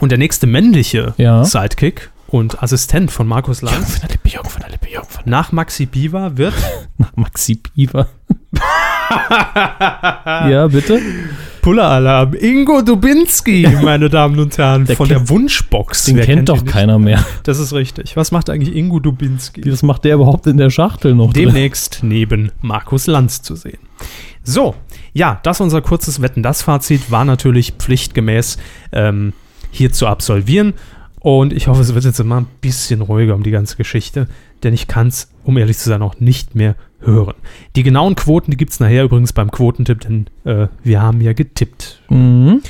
[0.01, 1.45] und der nächste männliche Ja.
[1.45, 5.25] Sidekick und Assistent von Markus Lanz von der Lippe, Jürgen von der Lippe, Jürgen von
[5.25, 6.55] der nach Maxi Biva wird
[6.99, 8.09] Nach Maxi Beaver.
[10.51, 11.01] ja, bitte?
[11.63, 16.05] Puller-Alarm Ingo Dubinski, meine Damen und Herren, Der von kennt- der Wunschbox.
[16.05, 17.25] Den Wer kennt doch keiner mehr.
[17.43, 18.17] Das ist richtig.
[18.17, 19.71] Was macht eigentlich Ingo Dubinski?
[19.71, 21.47] Was macht der überhaupt in der Schachtel noch drin?
[21.47, 23.79] demnächst neben Markus Lanz zu sehen.
[24.45, 24.75] So,
[25.13, 28.57] ja, das unser kurzes Wetten-Das-Fazit war natürlich pflichtgemäß
[28.93, 29.33] ähm,
[29.71, 30.75] hier zu absolvieren.
[31.21, 34.29] Und ich hoffe, es wird jetzt immer ein bisschen ruhiger um die ganze Geschichte,
[34.63, 37.35] denn ich kann es, um ehrlich zu sein, auch nicht mehr hören.
[37.77, 41.33] Die genauen Quoten, die gibt es nachher übrigens beim Quotentipp, denn äh, wir haben ja
[41.33, 42.03] getippt.
[42.09, 42.63] Mhm.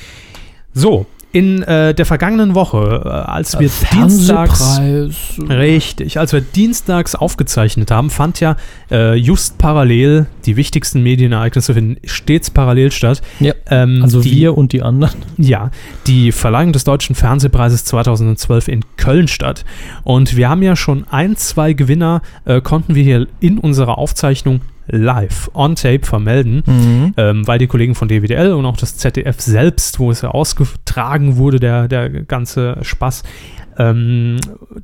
[0.73, 4.77] So, In äh, der vergangenen Woche, äh, als wir dienstags.
[4.77, 5.51] Fernsehpreis.
[5.51, 8.57] Richtig, als wir dienstags aufgezeichnet haben, fand ja
[8.91, 13.21] äh, just parallel, die wichtigsten Medienereignisse finden stets parallel statt.
[13.41, 15.21] Ja, Ähm, also die, wir und die anderen.
[15.37, 15.71] Ja,
[16.07, 19.67] die Verleihung des Deutschen Fernsehpreises 2012 in Köln statt.
[20.05, 24.62] Und wir haben ja schon ein, zwei Gewinner, äh, konnten wir hier in unserer Aufzeichnung
[24.88, 27.14] live on tape vermelden, Mhm.
[27.16, 31.37] ähm, weil die Kollegen von DWDL und auch das ZDF selbst, wo es ja ausgetragen
[31.37, 33.22] wurde, der, der ganze Spaß,
[33.79, 34.37] ähm,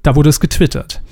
[0.02, 1.02] da wurde es getwittert.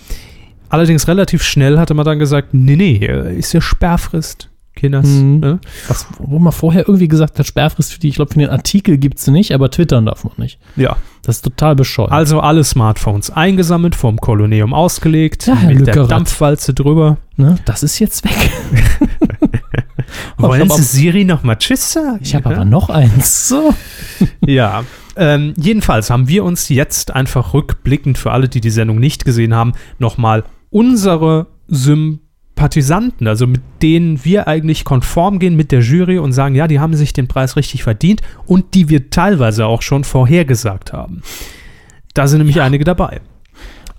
[0.68, 2.96] Allerdings relativ schnell hatte man dann gesagt, nee, nee,
[3.36, 5.06] ist ja Sperrfrist, Kinders.
[5.06, 5.40] Mhm.
[5.40, 5.60] Ne?
[5.88, 8.96] Was, wo man vorher irgendwie gesagt hat, Sperrfrist für die, ich glaube, für den Artikel
[8.98, 10.58] gibt es nicht, aber twittern darf man nicht.
[10.76, 10.96] Ja.
[11.22, 12.10] Das ist total bescheuert.
[12.10, 16.10] Also alle Smartphones eingesammelt, vorm Koloneum ausgelegt, Ja, mit der Lückerath.
[16.10, 17.18] Dampfwalze drüber.
[17.36, 17.56] ne?
[17.64, 18.50] Das ist jetzt weg.
[20.36, 22.18] Wollen Sie Siri noch mal Tschüss sagen?
[22.22, 22.56] Ich habe Ja?
[22.56, 23.48] aber noch eins.
[23.52, 23.74] So.
[24.46, 24.84] Ja,
[25.16, 29.54] ähm, jedenfalls haben wir uns jetzt einfach rückblickend für alle, die die Sendung nicht gesehen
[29.54, 31.48] haben, nochmal unsere
[32.62, 36.78] Sympathisanten, also mit denen wir eigentlich konform gehen mit der Jury und sagen, ja, die
[36.78, 41.22] haben sich den Preis richtig verdient und die wir teilweise auch schon vorhergesagt haben.
[42.14, 43.20] Da sind nämlich einige dabei.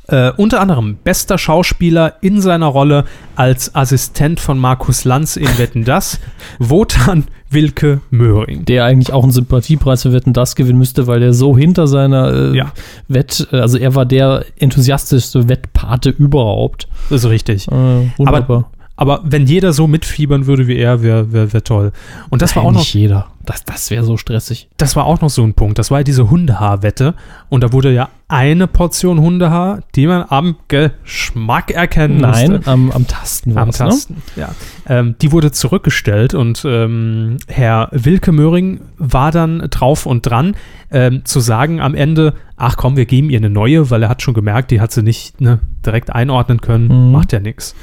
[0.08, 3.04] Äh, unter anderem bester Schauspieler in seiner Rolle
[3.36, 6.22] als Assistent von Markus Lanz in Wetten Das,
[6.60, 8.66] Wotan Wilke Möhring.
[8.66, 12.52] Der eigentlich auch einen Sympathiepreis für Wetten das gewinnen müsste, weil der so hinter seiner
[12.54, 12.72] äh, Ja.
[13.08, 16.88] Wett, äh, also er war der enthusiastischste Wettpate überhaupt.
[17.10, 17.68] Das ist richtig.
[17.68, 17.72] Äh,
[18.18, 18.36] wunderbar.
[18.44, 21.92] Aber wenn jeder so mitfiebern würde wie er, wäre wär, wär toll.
[22.30, 23.28] Und das war auch Nein, noch, nicht jeder.
[23.46, 24.70] Das, das wäre so stressig.
[24.78, 25.78] das war auch noch so ein Punkt.
[25.78, 27.16] Das war ja diese Hundehaarwette.
[27.50, 32.72] Und da wurde ja eine Portion Hundehaar, die man am Geschmack erkennen Nein, musste.
[32.72, 33.74] am, am Tasten Am ne?
[33.74, 34.50] Tasten, ja.
[34.88, 40.56] Ähm, die wurde zurückgestellt und ähm, Herr Wilke Möhring war dann drauf und dran,
[40.92, 44.22] ähm, zu sagen am Ende, ach komm, wir geben ihr eine neue, weil er hat
[44.22, 47.12] schon gemerkt, die hat sie nicht ne, direkt einordnen können, Mhm.
[47.12, 47.76] macht ja nichts.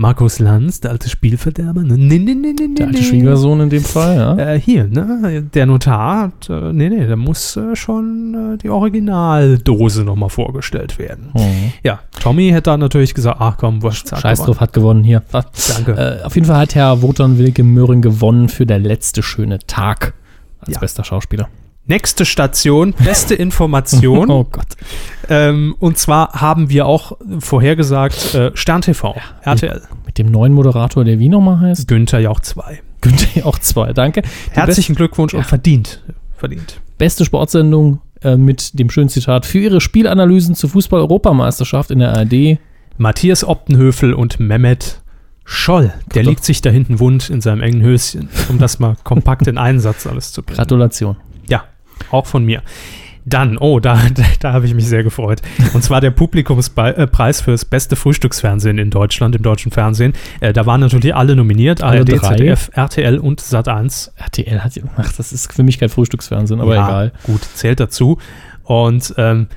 [0.00, 1.98] Markus Lanz, der alte Spielverderber, ne?
[1.98, 3.04] Nee, nee, nee, nee, Der alte nee.
[3.04, 4.38] Schwiegersohn in dem Fall, ja.
[4.38, 5.42] Äh, hier, ne?
[5.52, 11.00] Der Notar hat, äh, nee, nee, da muss äh, schon äh, die Originaldose nochmal vorgestellt
[11.00, 11.30] werden.
[11.34, 11.72] Mhm.
[11.82, 15.24] Ja, Tommy hätte dann natürlich gesagt, ach komm, wurscht, zack, Scheiß drauf, hat gewonnen hier.
[15.32, 16.20] Danke.
[16.22, 20.14] Äh, auf jeden Fall hat Herr Wotan Wilke Möhring gewonnen für der letzte schöne Tag
[20.60, 20.78] als Ja.
[20.78, 21.48] bester Schauspieler.
[21.88, 24.30] Nächste Station, beste Information.
[24.38, 24.66] Oh Gott.
[25.30, 29.82] ähm, und zwar haben wir auch vorhergesagt, äh, Stern TV, RTL.
[30.06, 31.88] Mit dem neuen Moderator, der wie nochmal heißt?
[31.88, 32.80] Günther Jauch 2.
[33.00, 34.22] Günther auch zwei, danke.
[34.22, 35.46] Die Herzlichen Glückwunsch und Ja.
[35.46, 36.02] verdient.
[36.36, 36.80] Verdient.
[36.98, 42.58] beste Sportsendung äh, mit dem schönen Zitat für ihre Spielanalysen zur Fußball-Europameisterschaft in der ARD.
[42.96, 45.00] Matthias Optenhöfel und Mehmet
[45.44, 45.92] Scholl.
[46.14, 49.56] Der liegt sich da hinten wund in seinem engen Höschen, um das mal kompakt in
[49.58, 50.56] einen Satz alles zu bringen.
[50.58, 51.16] Gratulation.
[52.10, 52.62] Auch von mir.
[53.24, 55.42] Dann, oh, da, da, da habe ich mich sehr gefreut.
[55.74, 60.14] Und zwar der Publikumspreis für das beste Frühstücksfernsehen in Deutschland, im deutschen Fernsehen.
[60.40, 62.36] Äh, da waren natürlich alle nominiert, Alle ARD, drei?
[62.36, 64.10] ZDF, RTL und Sat1.
[64.16, 67.12] RTL hat, ach, das ist für mich kein Frühstücksfernsehen, aber Ja, egal.
[67.24, 68.18] Gut, zählt dazu.
[68.64, 69.48] Und ähm,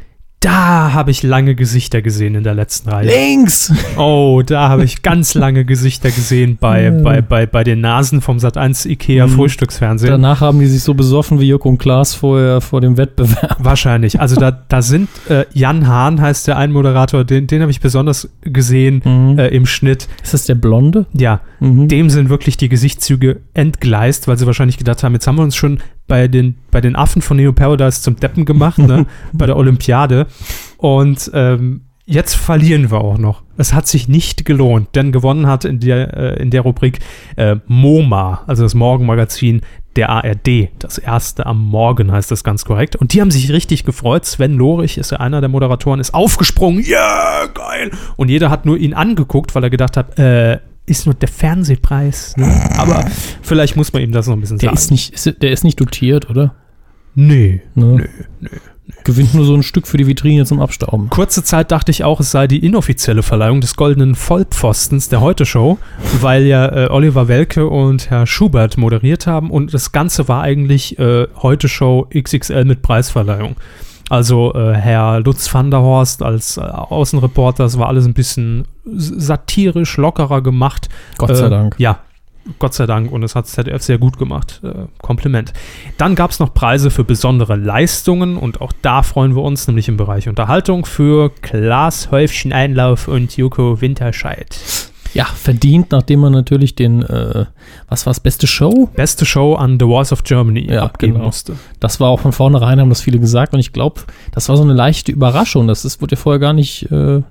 [0.41, 3.05] da habe ich lange Gesichter gesehen in der letzten Reihe.
[3.07, 3.71] Links!
[3.95, 6.91] Oh, da habe ich ganz lange Gesichter gesehen bei, Ja.
[6.91, 9.31] bei, bei, bei den Nasen vom Sat1 IKEA Mhm.
[9.31, 10.09] Frühstücksfernsehen.
[10.11, 13.57] Danach haben die sich so besoffen wie Jörg und Klaas vorher vor dem Wettbewerb.
[13.59, 14.19] Wahrscheinlich.
[14.19, 17.79] Also da, da sind äh, Jan Hahn heißt der ein Moderator, den, den habe ich
[17.79, 19.37] besonders gesehen Mhm.
[19.37, 20.07] äh, im Schnitt.
[20.23, 21.05] ist das der Blonde?
[21.13, 21.87] Ja, Mhm.
[21.87, 25.55] dem sind wirklich die Gesichtszüge entgleist, weil sie wahrscheinlich gedacht haben, jetzt haben wir uns
[25.55, 25.79] schon
[26.11, 29.05] bei den, bei den Affen von Neo Paradise zum Deppen gemacht, ne?
[29.31, 30.27] bei der Olympiade.
[30.75, 33.43] Und ähm, jetzt verlieren wir auch noch.
[33.55, 36.99] Es hat sich nicht gelohnt, denn gewonnen hat in der, äh, in der Rubrik
[37.37, 39.61] äh, MoMA, also das Morgenmagazin
[39.95, 40.67] der ARD.
[40.79, 42.97] Das erste am Morgen heißt das ganz korrekt.
[42.97, 44.25] Und die haben sich richtig gefreut.
[44.25, 46.83] Sven Lorich ist ja einer der Moderatoren, ist aufgesprungen.
[46.83, 47.91] Ja, geil.
[48.17, 50.59] Und jeder hat nur ihn angeguckt, weil er gedacht hat, äh,
[50.91, 52.35] ist nur der Fernsehpreis.
[52.37, 52.69] Ne?
[52.77, 53.05] Aber
[53.41, 54.77] vielleicht muss man ihm das noch ein bisschen Der sagen.
[54.77, 56.53] ist, nicht, ist, der ist nicht dotiert, oder?
[57.15, 57.61] nee.
[57.75, 57.85] Ne?
[57.95, 58.07] Nö,
[58.41, 58.49] nö.
[59.03, 61.09] Gewinnt nur so ein Stück für die Vitrine zum Abstauben.
[61.09, 65.79] Kurze Zeit dachte ich auch, es sei die inoffizielle Verleihung des goldenen Vollpfostens der Heute-Show,
[66.19, 70.99] weil ja äh, Oliver Welke und Herr Schubert moderiert haben und das Ganze war eigentlich
[70.99, 73.55] äh, Heute-Show XXL mit Preisverleihung.
[74.11, 78.67] Also äh, Herr Lutz van der Horst als äh, Außenreporter, das war alles ein bisschen
[78.83, 80.89] satirisch, lockerer gemacht.
[81.17, 81.75] Gott sei Äh, Dank.
[81.77, 81.99] Ja,
[82.59, 83.09] Gott sei Dank.
[83.09, 84.59] Und das hat ZDF sehr gut gemacht.
[84.65, 85.53] Äh, Kompliment.
[85.97, 89.87] Dann gab es noch Preise für besondere Leistungen und auch da freuen wir uns, nämlich
[89.87, 94.90] im Bereich Unterhaltung für Klaas Häufchen Einlauf und Joko Winterscheid.
[95.13, 97.45] Ja, verdient, nachdem man natürlich den, äh,
[97.89, 98.89] was war das, beste Show?
[98.95, 101.25] Beste Show an The Voice of Germany Ja, abgeben genau.
[101.25, 101.53] musste.
[101.79, 103.53] Das war auch von vornherein, haben das viele gesagt.
[103.53, 105.67] Und ich glaube, das war so eine leichte Überraschung.
[105.67, 107.21] Das ist, wurde ja vorher gar nicht, äh,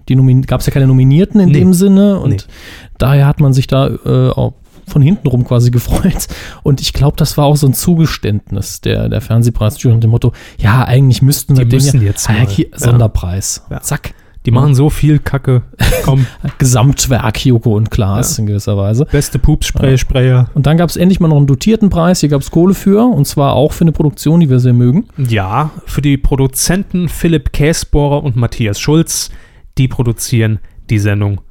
[0.47, 1.59] gab es ja keine Nominierten in Nee.
[1.61, 2.21] dem Sinne.
[2.21, 2.37] Und Nee.
[2.99, 4.53] daher hat man sich da äh, auch
[4.87, 6.27] von hinten rum quasi gefreut.
[6.63, 10.33] Und ich glaube, das war auch so ein Zugeständnis der, der Fernsehpreisjury und dem Motto,
[10.59, 12.49] ja, eigentlich müssten wir müssen ja, jetzt Ah, mal.
[12.75, 13.65] Sonderpreis.
[13.71, 13.81] Ja.
[13.81, 14.15] Zack.
[14.47, 15.63] Die machen so viel Kacke.
[16.05, 16.25] Komm,
[16.59, 18.41] Gesamtwerk Joko und Klaas Ja.
[18.43, 19.05] in gewisser Weise.
[19.05, 20.49] beste Pupspray-Sprayer.
[20.55, 22.21] Und dann gab es endlich mal noch einen dotierten Preis.
[22.21, 23.03] Hier gab es Kohle für.
[23.05, 25.09] Und zwar auch für eine Produktion, die wir sehr mögen.
[25.19, 29.31] Ja, für die Produzenten Philipp Käsbohrer und Matthias Schulz.
[29.77, 31.43] Die produzieren die Sendung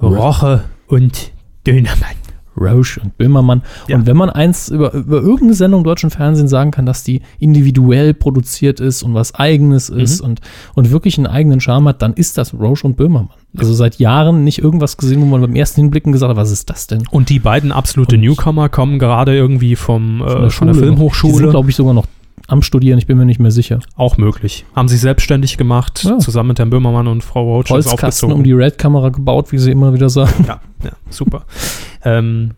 [0.00, 1.32] Roche und
[1.66, 2.16] Dönermann.
[2.56, 3.62] Roche und Böhmermann.
[3.88, 3.96] Ja.
[3.96, 8.14] Und wenn man eins über, über irgendeine Sendung deutschen Fernsehen sagen kann, dass die individuell
[8.14, 9.98] produziert ist und was eigenes Mhm.
[10.00, 10.40] ist und,
[10.74, 13.28] und wirklich einen eigenen Charme hat, dann ist das Roche und Böhmermann.
[13.58, 16.68] Also seit Jahren nicht irgendwas gesehen, wo man beim ersten Hinblicken gesagt hat, was ist
[16.70, 17.04] das denn?
[17.10, 20.76] Und die beiden absolute Und- Newcomer kommen gerade irgendwie vom, äh, von der, Schule noch.
[20.78, 21.34] Die Filmhochschule.
[21.36, 22.06] sind, glaube ich, sogar noch
[22.48, 23.80] am Studieren, ich bin mir nicht mehr sicher.
[23.96, 24.64] Auch möglich.
[24.74, 26.18] Haben sich selbstständig gemacht, Ja.
[26.18, 28.34] zusammen mit Herrn Böhmermann und Frau Roach Holzkasten aufgezogen.
[28.36, 30.44] um die Red-Kamera gebaut, wie sie immer wieder sagen.
[30.46, 31.44] ja, ja, super.
[32.04, 32.52] ähm,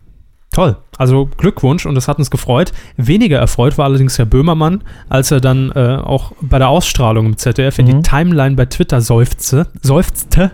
[0.51, 0.77] toll.
[0.97, 2.71] Also Glückwunsch und das hat uns gefreut.
[2.97, 7.37] Weniger erfreut war allerdings Herr Böhmermann, als er dann äh, auch bei der Ausstrahlung im
[7.37, 7.89] ZDF in Mhm.
[7.89, 9.67] die Timeline bei Twitter seufzte.
[9.81, 10.51] seufzte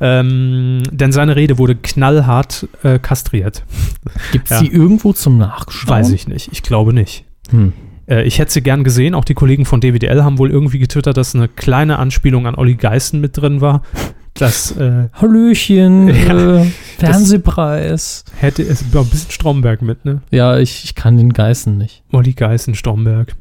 [0.00, 3.64] ähm, denn seine Rede wurde knallhart äh, kastriert.
[4.32, 4.62] Gibt es Ja.
[4.66, 5.90] die irgendwo zum Nachschauen?
[5.98, 6.50] Weiß ich nicht.
[6.52, 7.24] Ich glaube nicht.
[7.50, 7.72] Hm.
[8.10, 9.14] Äh, ich hätte sie gern gesehen.
[9.14, 12.74] Auch die Kollegen von DWDL haben wohl irgendwie getwittert, dass eine kleine Anspielung an Olli
[12.74, 13.82] Geißen mit drin war.
[14.34, 16.66] Das äh, Hallöchen, Ja, äh,
[16.98, 18.24] Fernsehpreis.
[18.38, 20.22] hätte es ein bisschen Stromberg mit, ne?
[20.30, 22.02] Ja, ich, ich kann den Geißen nicht.
[22.12, 23.34] Olli Geißen, Stromberg.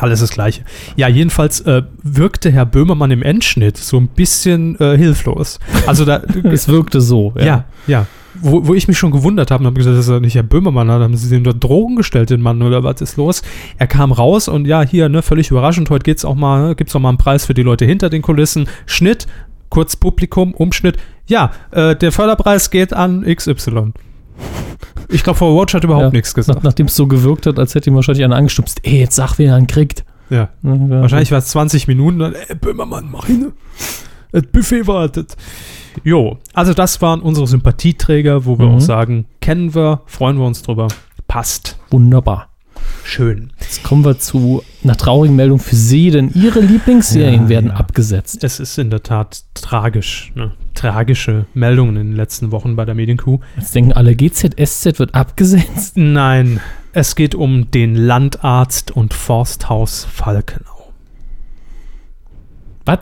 [0.00, 0.62] Alles das Gleiche.
[0.96, 5.60] Ja, jedenfalls äh, wirkte Herr Böhmermann im Endschnitt so ein bisschen äh, hilflos.
[5.86, 7.34] Also da, Es wirkte so.
[7.38, 8.06] ja, ja.
[8.42, 10.42] Wo, wo ich mich schon gewundert habe und habe gesagt, das ist ja nicht Herr
[10.42, 13.42] Böhmermann, haben sie dem da Drogen gestellt, den Mann, oder was ist los?
[13.78, 17.00] Er kam raus und ja, hier, ne, völlig überraschend, heute geht's auch mal, gibt's auch
[17.00, 18.68] mal einen Preis für die Leute hinter den Kulissen.
[18.86, 19.26] Schnitt,
[19.68, 20.96] kurz Publikum, Umschnitt.
[21.26, 23.92] Ja, äh, der Förderpreis geht an XY.
[25.10, 26.64] Ich glaube, Frau Watch hat überhaupt Ja, nichts Nach, gesagt.
[26.64, 28.80] nachdem es so gewirkt hat, als hätte ihn wahrscheinlich einer angestupst.
[28.82, 30.04] Ey, jetzt sag, wer er einen kriegt.
[30.30, 30.50] Ja.
[30.62, 33.52] Ja, Wahrscheinlich war es 20 Minuten, dann, ey, Böhmermann, mach hin.
[34.30, 35.36] Das Buffet wartet.
[36.04, 38.74] Jo, also das waren unsere Sympathieträger, wo wir Mhm.
[38.76, 40.88] auch sagen, kennen wir, freuen wir uns drüber,
[41.26, 41.78] passt.
[41.90, 42.48] Wunderbar.
[43.04, 43.52] Schön.
[43.60, 47.76] Jetzt kommen wir zu einer traurigen Meldung für Sie, denn Ihre Lieblingsserien Ja, werden ja.
[47.76, 48.44] abgesetzt.
[48.44, 50.52] Es ist in der Tat tragisch, ne?
[50.74, 53.40] tragische Meldungen in den letzten Wochen bei der Medienkuh.
[53.56, 55.96] Jetzt denken alle, GZSZ wird abgesetzt.
[55.96, 56.60] Nein,
[56.92, 60.92] es geht um den Landarzt und Forsthaus Falkenau.
[62.84, 62.98] Was?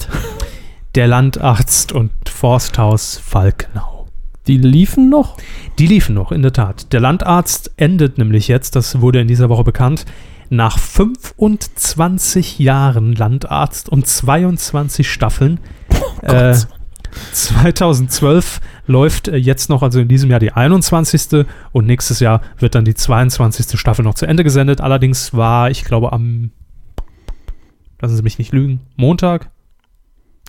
[0.96, 4.06] Der Landarzt und Forsthaus Falkenau.
[4.46, 5.36] Die liefen noch?
[5.78, 6.90] Die liefen noch, in der Tat.
[6.94, 10.06] Der Landarzt endet nämlich jetzt, das wurde in dieser Woche bekannt,
[10.48, 15.60] nach 25 Jahren Landarzt und 22 Staffeln.
[16.22, 16.56] äh,
[17.30, 21.44] 2012 läuft äh, jetzt noch, also in diesem Jahr die 21.
[21.72, 23.78] und nächstes Jahr wird dann die 22.
[23.78, 24.80] Staffel noch zu Ende gesendet.
[24.80, 26.52] Allerdings war, ich glaube, am,
[28.00, 29.50] lassen Sie mich nicht lügen, Montag,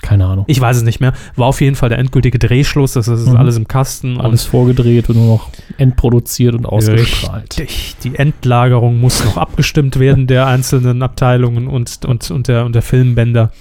[0.01, 0.45] Keine Ahnung.
[0.47, 3.35] ich weiß es nicht mehr, war auf jeden Fall der endgültige Drehschluss, das ist Mhm.
[3.35, 4.21] alles im Kasten.
[4.21, 7.57] Alles vorgedreht und nur noch entproduziert und ausgestrahlt.
[7.59, 7.95] Richtig.
[8.03, 12.81] Die Endlagerung muss noch abgestimmt werden der einzelnen Abteilungen und, und, und, der, und der
[12.83, 13.51] Filmbänder.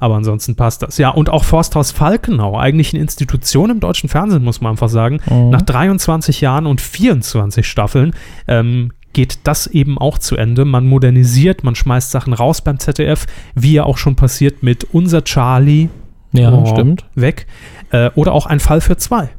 [0.00, 0.98] Aber ansonsten passt das.
[0.98, 5.20] Ja, und auch Forsthaus Falkenau, eigentlich eine Institution im deutschen Fernsehen, muss man einfach sagen.
[5.30, 5.50] Mhm.
[5.50, 8.12] Nach 23 Jahren und 24 Staffeln
[8.48, 10.64] ähm, geht das eben auch zu Ende.
[10.66, 15.24] Man modernisiert, man schmeißt Sachen raus beim ZDF, wie ja auch schon passiert mit Unser
[15.24, 15.88] Charlie
[16.32, 16.66] ja, Oh.
[16.66, 17.06] stimmt.
[17.14, 17.46] weg.
[17.90, 19.30] Äh, oder auch ein Fall für zwei.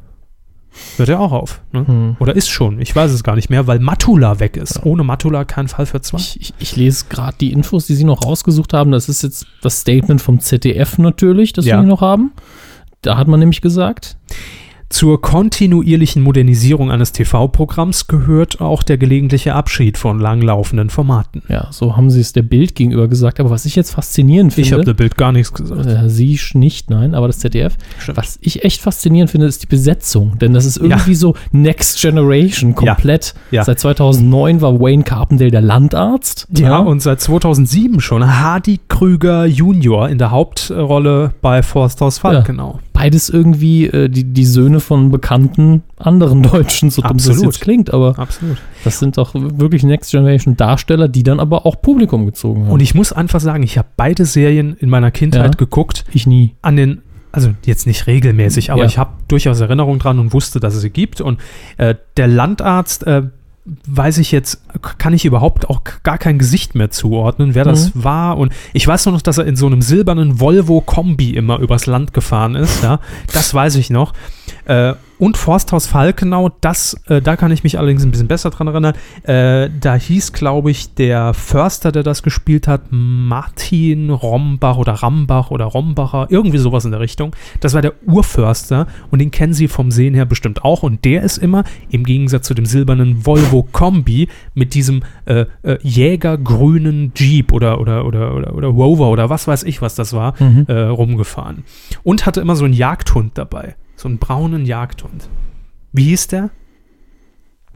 [0.98, 1.62] Hört ja auch auf.
[1.72, 1.88] Ne?
[1.88, 2.16] Hm.
[2.20, 4.86] Oder ist schon, ich weiß es gar nicht mehr, weil Matula weg ist.
[4.86, 6.18] Ohne Matula kein Fall für zwei.
[6.18, 8.92] Ich, ich, ich lese gerade die Infos, die Sie noch rausgesucht haben.
[8.92, 11.78] Das ist jetzt das Statement vom ZDF natürlich, das Ja.
[11.80, 12.34] wir noch haben.
[13.02, 14.18] Da hat man nämlich gesagt,
[14.96, 21.44] Zur kontinuierlichen Modernisierung eines TV-Programms gehört auch der gelegentliche Abschied von langlaufenden Formaten.
[21.50, 23.42] ja, so haben Sie es der Bild gegenüber gesagt.
[23.42, 25.86] Aber was ich jetzt faszinierend finde, Ich habe dem Bild gar nichts gesagt.
[25.86, 27.76] äh, Sie nicht, nein, aber das ZDF.
[28.00, 28.18] Stimmt.
[28.18, 30.40] Was ich echt faszinierend finde, ist die Besetzung.
[30.40, 33.34] Denn das ist irgendwie so Next Generation komplett.
[33.52, 33.66] Ja.
[33.66, 36.48] Seit 2009 war Wayne Carpendale der Landarzt.
[36.58, 42.80] Ja, und seit 2007 schon Hardy Krüger Junior in der Hauptrolle bei Forsthaus Falkenau.
[42.96, 47.54] Beides irgendwie äh, die, die Söhne von bekannten anderen Deutschen, so dumm das Absolut.
[47.54, 48.58] jetzt klingt, aber Absolut.
[48.84, 52.72] das sind doch wirklich Next Generation Darsteller, die dann aber auch Publikum gezogen haben.
[52.72, 55.58] Und ich muss einfach sagen, ich habe beide Serien in meiner Kindheit Ja.
[55.58, 56.06] geguckt.
[56.14, 56.56] ich nie.
[56.64, 58.88] An den also jetzt nicht regelmäßig, aber Ja.
[58.88, 61.20] ich habe durchaus Erinnerung dran und wusste, dass es sie gibt.
[61.20, 61.38] Und
[61.76, 63.24] äh, der Landarzt, äh,
[63.66, 64.62] weiß ich jetzt,
[65.00, 68.38] kann ich überhaupt auch gar kein Gesicht mehr zuordnen, wer das war.
[68.38, 72.14] Und ich weiß nur noch, dass er in so einem silbernen Volvo-Kombi immer übers Land
[72.14, 72.84] gefahren ist.
[72.84, 73.00] Ja,
[73.34, 74.14] das weiß ich noch.
[74.66, 78.68] Äh, und Forsthaus Falkenau, das, äh, da kann ich mich allerdings ein bisschen besser dran
[78.68, 78.94] erinnern.
[79.24, 85.52] Äh, da hieß, glaube ich, der Förster, der das gespielt hat, Martin Rombach oder Rambach
[85.52, 87.36] oder Rombacher, irgendwie sowas in der Richtung.
[87.60, 90.84] Das war der Urförster und den kennen Sie vom Sehen her bestimmt auch.
[90.84, 95.78] Und der ist immer, im Gegensatz zu dem silbernen Volvo Kombi, mit diesem äh, äh,
[95.82, 100.34] jägergrünen Jeep oder, oder, oder, oder, oder Rover oder was weiß ich, was das war,
[100.40, 100.66] Mhm.
[100.68, 101.64] äh, rumgefahren.
[102.04, 103.76] Und hatte immer so einen Jagdhund dabei.
[103.96, 105.30] So einen braunen Jagdhund.
[105.94, 106.50] Wie hieß der?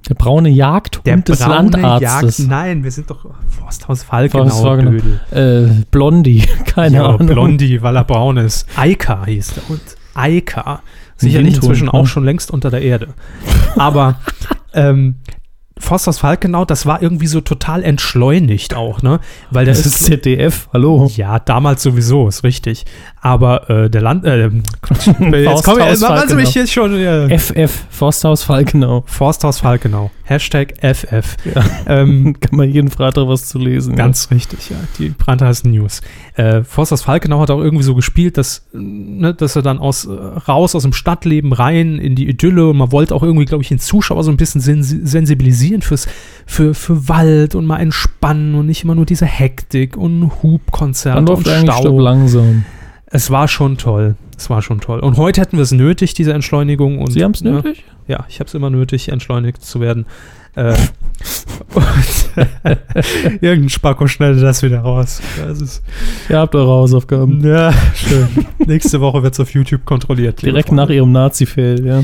[0.08, 2.40] Der braune Jagdhund Der des Landarztes.
[2.40, 4.46] Nein, wir sind doch Forsthaus Falkenau.
[4.46, 4.92] Forst Falkenau.
[4.92, 5.20] Dödel.
[5.32, 7.28] Äh, Blondie, keine ja, Ahnung.
[7.28, 8.66] Blondie, weil er braun ist.
[8.78, 9.82] Eika hieß der Hund.
[10.14, 10.82] Eika.
[11.18, 11.94] Sicherlich inzwischen ne?
[11.94, 13.10] auch schon längst unter der Erde.
[13.76, 14.20] Aber
[14.74, 15.16] ähm,
[15.80, 19.20] Forsthaus Falkenau, das war irgendwie so total entschleunigt auch, ne?
[19.50, 21.10] Weil der Das ist ZDF, hallo.
[21.16, 22.86] Ja, damals sowieso, ist richtig.
[23.22, 24.26] Aber äh, der Land.
[24.26, 24.50] Äh,
[24.82, 26.94] Quatsch, jetzt wir, Forsthaus machen Sie mich jetzt schon.
[26.96, 29.04] Äh, FF, Forsthaus Falkenau.
[29.08, 30.12] Forsthaus Falkenau.
[30.30, 31.38] Hashtag FF.
[31.44, 31.64] Ja.
[31.88, 33.96] Ähm, Kann man jeden Freitag was zu lesen.
[33.96, 34.78] Ganz richtig, ja.
[35.00, 36.02] Die brandheißen News.
[36.36, 40.76] Äh, Forsters Falkenau hat auch irgendwie so gespielt, dass, ne, dass er dann aus, raus
[40.76, 43.80] aus dem Stadtleben rein in die Idylle und man wollte auch irgendwie, glaube ich, den
[43.80, 45.36] Zuschauer so ein bisschen sensi
[45.70, 46.08] sensibilisieren fürs,
[46.46, 51.48] für, für Wald und mal entspannen und nicht immer nur diese Hektik und Hubkonzerte und
[51.48, 52.00] eigentlich Stau.
[52.00, 52.66] Langsam.
[53.12, 54.16] Es war schon toll.
[54.38, 55.00] Es war schon toll.
[55.00, 57.00] Und heute hätten wir es nötig, diese Entschleunigung.
[57.00, 57.84] Und, Sie haben es ne, nötig?
[58.08, 60.06] ja, ich habe es immer nötig, entschleunigt zu werden.
[60.56, 60.76] Äh,
[61.74, 61.86] und
[63.42, 65.22] irgendein Spacko schneidet das wieder raus.
[65.46, 65.84] Das ist,
[66.30, 67.46] Ihr habt eure Hausaufgaben.
[67.46, 68.28] ja, schön.
[68.66, 70.42] Nächste Woche wird es auf YouTube kontrolliert.
[70.42, 72.04] Direkt nach ihrem Nazi-Fail, ja.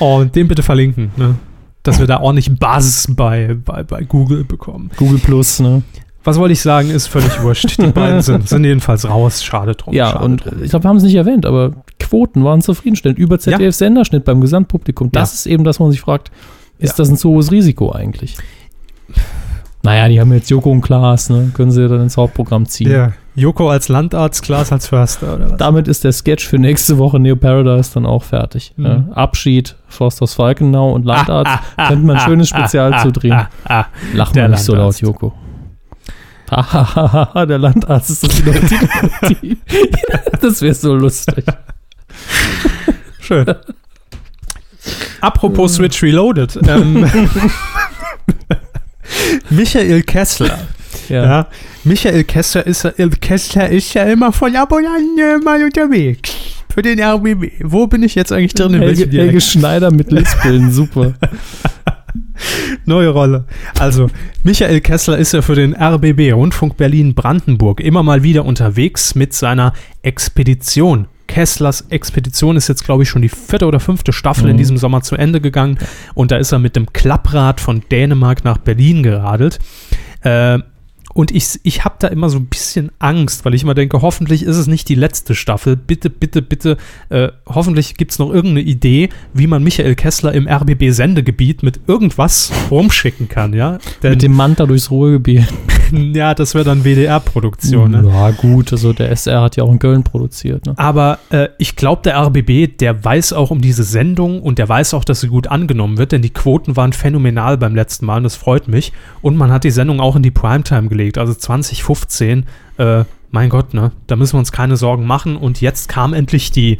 [0.00, 1.36] Oh, und den bitte verlinken, ne?
[1.82, 4.90] Dass wir da ordentlich Buzz bei, bei, bei Google bekommen.
[4.96, 5.82] Google Plus, ne?
[6.24, 7.78] Was wollte ich sagen, ist völlig wurscht.
[7.78, 9.42] Die beiden sind, sind jedenfalls raus.
[9.42, 9.94] Schade drum.
[9.94, 10.62] Ja, schade und drum.
[10.62, 13.18] ich glaube, wir haben es nicht erwähnt, aber Quoten waren zufriedenstellend.
[13.18, 15.10] Über ZDF-Senderschnitt beim Gesamtpublikum.
[15.12, 15.34] Das Ja.
[15.36, 16.30] ist eben das, wo man sich fragt,
[16.78, 16.96] ist Ja.
[16.98, 18.36] das ein zu hohes Risiko eigentlich?
[19.82, 21.50] Naja, die haben jetzt Joko und Klaas, ne?
[21.54, 22.90] Können sie dann ins Hauptprogramm ziehen.
[22.90, 25.56] Ja, Joko als Landarzt, Klaas als Förster, oder was?
[25.56, 28.74] Damit ist der Sketch für nächste Woche Neo Paradise dann auch fertig.
[28.76, 28.84] Mhm.
[28.84, 29.08] Ne?
[29.14, 31.58] Abschied, Forsthaus Falkenau und Landarzt.
[31.76, 33.32] Könnte man ein schönes Spezial zudrehen.
[33.32, 35.00] Ah, ah, Lach mal nicht so laut.
[35.00, 35.32] Joko.
[36.50, 38.34] Der Landarzt ist das
[39.28, 39.56] Titel.
[40.40, 41.44] Das wäre so lustig.
[43.20, 43.46] Schön.
[45.20, 46.58] Apropos Switch Reloaded.
[46.68, 47.08] Ähm,
[49.50, 50.58] Michael Kessler.
[51.08, 51.24] Ja.
[51.24, 51.46] Ja.
[51.84, 56.30] Michael Kessler ist, ja- Kessler ist ja immer von ab und an mal unterwegs.
[56.72, 57.52] Für den RBB.
[57.64, 58.74] Wo bin ich jetzt eigentlich drin?
[58.74, 59.40] In Helge, Helge?
[59.40, 61.14] Schneider mit Lispeln, super.
[62.86, 63.44] Neue Rolle.
[63.78, 64.08] Also,
[64.44, 69.72] Michael Kessler ist ja für den RBB, Rundfunk Berlin-Brandenburg, immer mal wieder unterwegs mit seiner
[70.02, 71.06] Expedition.
[71.26, 74.58] Kesslers Expedition ist jetzt, glaube ich, schon die vierte oder fünfte Staffel in Mhm.
[74.58, 75.78] diesem Sommer zu Ende gegangen.
[76.14, 79.58] Und da ist er mit dem Klapprad von Dänemark nach Berlin geradelt.
[80.22, 80.58] Äh,
[81.12, 84.42] und ich, ich habe da immer so ein bisschen Angst, weil ich immer denke, hoffentlich
[84.44, 85.76] ist es nicht die letzte Staffel.
[85.76, 86.76] Bitte, bitte, bitte,
[87.08, 92.52] äh, hoffentlich gibt es noch irgendeine Idee, wie man Michael Kessler im RBB-Sendegebiet mit irgendwas
[92.70, 93.78] rumschicken kann, ja?
[94.02, 95.46] Denn, mit dem Manta durchs Ruhrgebiet.
[95.92, 98.04] ja, das wäre dann WDR-Produktion, ne?
[98.06, 100.66] Ja, gut, also der SR hat ja auch in Köln produziert.
[100.66, 100.74] Ne?
[100.76, 104.94] Aber äh, ich glaube, der RBB, der weiß auch um diese Sendung und der weiß
[104.94, 108.24] auch, dass sie gut angenommen wird, denn die Quoten waren phänomenal beim letzten Mal und
[108.24, 108.92] das freut mich.
[109.22, 112.46] Und man hat die Sendung auch in die Primetime gelegt, also 2015.
[112.78, 113.92] Äh, mein Gott, ne?
[114.06, 115.36] Da müssen wir uns keine Sorgen machen.
[115.36, 116.78] Und jetzt kam endlich die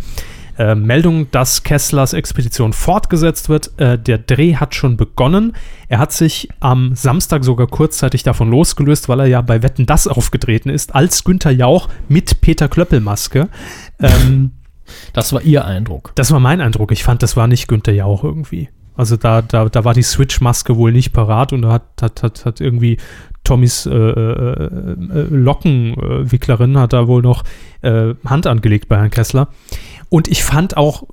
[0.59, 3.71] äh, Meldung, dass Kesslers Expedition fortgesetzt wird.
[3.79, 5.55] Äh, der Dreh hat schon begonnen.
[5.88, 10.09] Er hat sich am Samstag sogar kurzzeitig davon losgelöst, weil er ja bei Wetten das
[10.09, 13.49] aufgetreten ist, als Günther Jauch mit Peter Klöppelmaske.
[14.01, 14.51] Ähm,
[15.12, 16.12] Das war ihr Eindruck.
[16.16, 16.90] das war mein Eindruck.
[16.90, 18.69] Ich fand, das war nicht Günther Jauch irgendwie.
[18.96, 22.44] Also da, da, da war die Switch-Maske wohl nicht parat und da hat, hat, hat,
[22.44, 22.98] hat irgendwie
[23.44, 27.44] Tommys äh, äh, äh, Lockenwicklerin hat da wohl noch
[27.83, 29.48] äh, Hand angelegt bei Herrn Kessler.
[30.09, 31.05] Und ich fand auch,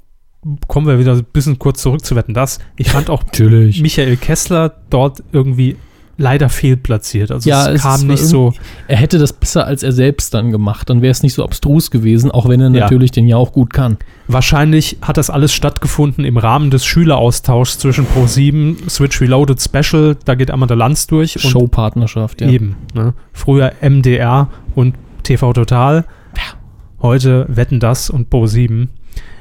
[0.67, 3.81] kommen wir wieder ein bisschen kurz zurück zu Wetten, das, ich fand auch Natürlich.
[3.81, 5.77] Michael Kessler dort irgendwie
[6.17, 7.31] leider fehlplatziert.
[7.31, 8.53] Also Ja, es es kam nicht so.
[8.87, 10.89] Er hätte das besser als er selbst dann gemacht.
[10.89, 12.81] Dann wäre es nicht so abstrus gewesen, auch wenn er Ja.
[12.81, 13.97] natürlich den ja auch gut kann.
[14.27, 20.35] Wahrscheinlich hat das alles stattgefunden im Rahmen des Schüleraustauschs zwischen Pro7, Switch Reloaded Special, da
[20.35, 22.49] geht einmal der Lanz durch und Showpartnerschaft, ja.
[22.49, 22.75] eben.
[22.93, 23.13] Ne?
[23.31, 26.05] Früher MDR und TV Total.
[26.99, 28.89] Heute wetten das und Bo 7.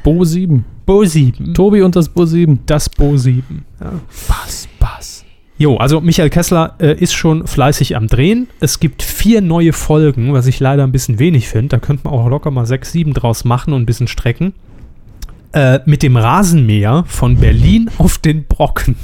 [0.05, 0.65] Bo 7.
[0.85, 1.55] Bo 7.
[1.55, 2.61] Tobi und das Bo 7.
[2.67, 3.65] Das Bo 7.
[3.81, 3.93] Ja.
[4.29, 5.16] Bass, Bass.
[5.59, 8.49] Jo, also Michael Kessler äh, ist schon fleißig am Drehen.
[8.61, 11.69] Es gibt vier neue Folgen, was ich leider ein bisschen wenig finde.
[11.69, 14.53] Da könnte man auch locker mal sechs, sieben draus machen und ein bisschen strecken.
[15.53, 18.97] Äh, mit dem Rasenmäher von Berlin auf den Brocken.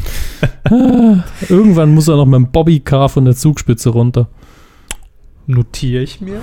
[1.48, 4.28] Irgendwann muss er noch mit dem Bobbycar von der Zugspitze runter.
[5.46, 6.40] Notiere ich mir.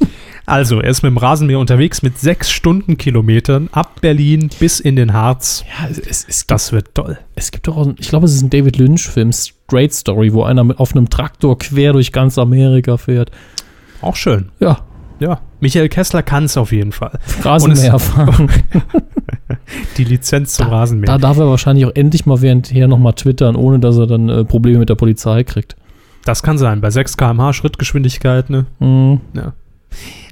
[0.48, 5.12] Also, er ist mit dem Rasenmäher unterwegs mit sechs Stundenkilometern ab Berlin bis in den
[5.12, 5.64] Harz.
[5.68, 7.18] Ja, es, es, Das wird toll.
[7.34, 10.64] es gibt doch, auch, ich glaube, es ist ein David Lynch-Film, Straight Story, wo einer
[10.64, 13.30] mit, auf einem Traktor quer durch ganz Amerika fährt.
[14.00, 14.48] Auch schön.
[14.60, 14.78] Ja,
[15.20, 15.40] Ja.
[15.60, 17.18] Michael Kessler kann es auf jeden Fall.
[17.42, 18.48] Rasenmäher fahren.
[19.96, 21.18] Die Lizenz zum Da Rasenmäher.
[21.18, 24.78] darf er wahrscheinlich auch endlich mal währendher nochmal twittern, ohne dass er dann äh, Probleme
[24.78, 25.76] mit der Polizei kriegt.
[26.24, 26.80] Das kann sein.
[26.80, 28.66] Bei 6 km/h Schrittgeschwindigkeit, ne?
[28.78, 29.20] Mhm.
[29.34, 29.52] Ja.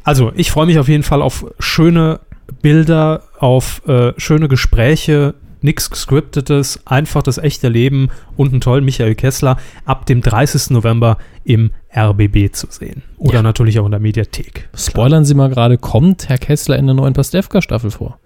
[0.06, 2.20] Also, ich freue mich auf jeden Fall auf schöne
[2.62, 9.16] Bilder, auf äh, schöne Gespräche, nichts gescriptetes, einfach das echte Leben und einen tollen Michael
[9.16, 10.70] Kessler ab dem 30.
[10.70, 13.02] November im RBB zu sehen.
[13.18, 13.42] Oder Ja.
[13.42, 14.68] natürlich auch in der Mediathek.
[14.76, 18.18] Spoilern Sie mal gerade, kommt Herr Kessler in der neuen Pastewka-Staffel vor?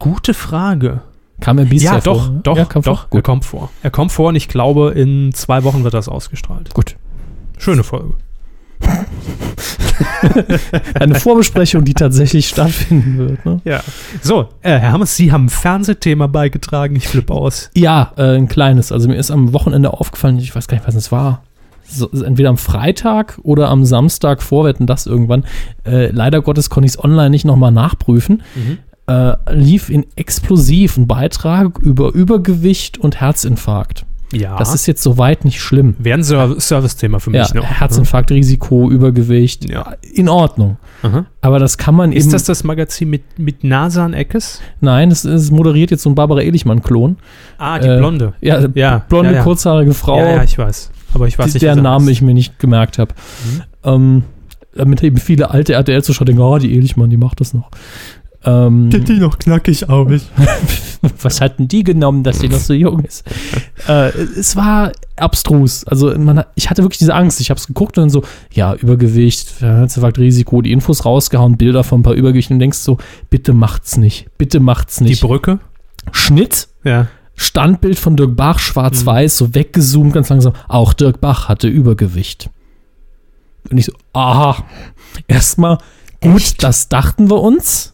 [0.00, 1.02] Gute Frage.
[1.40, 2.40] Kam er bisher Ja, doch, vor?
[2.42, 3.08] doch, ja, doch, Vor?
[3.12, 3.70] er kommt vor.
[3.82, 6.74] Er kommt vor und ich glaube, in zwei Wochen wird das ausgestrahlt.
[6.74, 6.96] Gut.
[7.58, 8.14] Schöne Folge.
[10.94, 13.44] Eine Vorbesprechung, die tatsächlich stattfinden wird.
[13.44, 13.60] Ne?
[13.64, 13.80] Ja.
[14.22, 16.96] So, äh, Herr Hammes, Sie haben ein Fernsehthema beigetragen.
[16.96, 17.70] Ich flippe aus.
[17.74, 18.92] Ja, äh, ein kleines.
[18.92, 21.42] Also mir ist am Wochenende aufgefallen, ich weiß gar nicht, was es war.
[21.88, 25.44] So, entweder am Freitag oder am Samstag vorwetten das irgendwann.
[25.84, 28.42] Äh, leider Gottes konnte ich es online nicht nochmal nachprüfen.
[29.06, 34.04] Äh, lief in explosiv ein Beitrag über Übergewicht und Herzinfarkt.
[34.32, 34.56] Ja.
[34.56, 35.94] Das ist jetzt soweit nicht schlimm.
[35.98, 37.54] Wäre ein Ser Service-Thema für Ja, mich.
[37.54, 37.62] ne?
[37.62, 39.94] Herzinfarkt, Risiko, Übergewicht, Ja.
[40.14, 40.78] in Ordnung.
[41.02, 41.26] Mhm.
[41.40, 42.32] Aber das kann man Ist eben.
[42.32, 44.60] das das Magazin mit, mit Nasan Eckes?
[44.80, 47.16] nein, es ist moderiert jetzt so ein Barbara Ehlichmann-Klon.
[47.58, 48.32] Ah, die Äh, Blonde.
[48.40, 49.42] Ja, Ja, blonde, ja, ja.
[49.44, 50.18] kurzhaarige Frau.
[50.18, 50.90] Ja, ja, ich weiß.
[51.14, 53.14] Aber ich weiß nicht, deren Namen ich mir nicht gemerkt habe.
[53.44, 53.62] Mhm.
[53.84, 54.22] Ähm,
[54.74, 57.70] damit eben viele alte RTL-Zuschauer denken, oh, die Ehlichmann, die macht das noch.
[58.46, 60.22] Ähm, die noch knackig aus.
[61.22, 63.24] was hat denn die genommen, dass die noch so jung ist?
[63.88, 65.84] äh, es war abstrus.
[65.84, 67.40] Also man, ich hatte wirklich diese Angst.
[67.40, 68.22] Ich habe es geguckt und dann so,
[68.52, 72.98] ja, Übergewicht, Herzinfarkt, Risiko, die Infos rausgehauen, Bilder von ein paar Übergewichten und denkst so,
[73.30, 75.22] bitte macht's nicht, bitte macht's Die nicht.
[75.22, 75.58] Brücke?
[76.12, 77.08] Schnitt, Ja.
[77.38, 80.54] Standbild von Dirk Bach, schwarz-weiß, so weggezoomt, ganz langsam.
[80.68, 82.48] Auch Dirk Bach hatte Übergewicht.
[83.70, 84.64] Und ich so, aha,
[85.28, 85.76] erstmal,
[86.22, 87.92] gut, das dachten wir uns.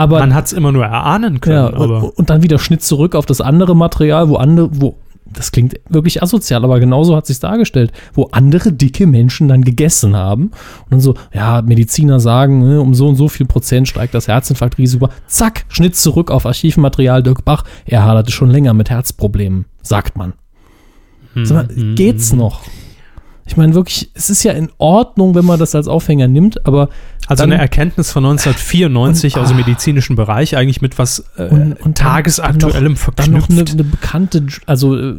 [0.00, 1.56] Aber Man hat es immer nur erahnen können.
[1.56, 4.96] ja, und, und dann wieder Schnitt zurück auf das andere Material, wo andere, wo,
[5.32, 10.16] das klingt wirklich asozial, aber genauso hat sich dargestellt, wo andere dicke Menschen dann gegessen
[10.16, 10.44] haben
[10.84, 14.26] und dann so, ja, Mediziner sagen, ne, um so und so viel Prozent steigt das
[14.26, 15.08] Herzinfarktrisiko.
[15.26, 17.64] Zack, Schnitt zurück auf Archivmaterial Dirk Bach.
[17.84, 20.32] Er haderte schon länger mit Herzproblemen, sagt man.
[21.44, 21.94] Sag mal, Mhm.
[21.94, 22.62] geht's noch?
[23.46, 26.88] Ich meine wirklich, es ist ja in Ordnung, wenn man das als Aufhänger nimmt, aber
[27.26, 29.60] also dann- eine Erkenntnis von 1994 Und- aus dem ah.
[29.60, 33.72] medizinischen Bereich, eigentlich mit was äh, Und- und dann- tagesaktuellem dann noch eine, verknüpft.
[33.72, 35.14] eine bekannte, also äh,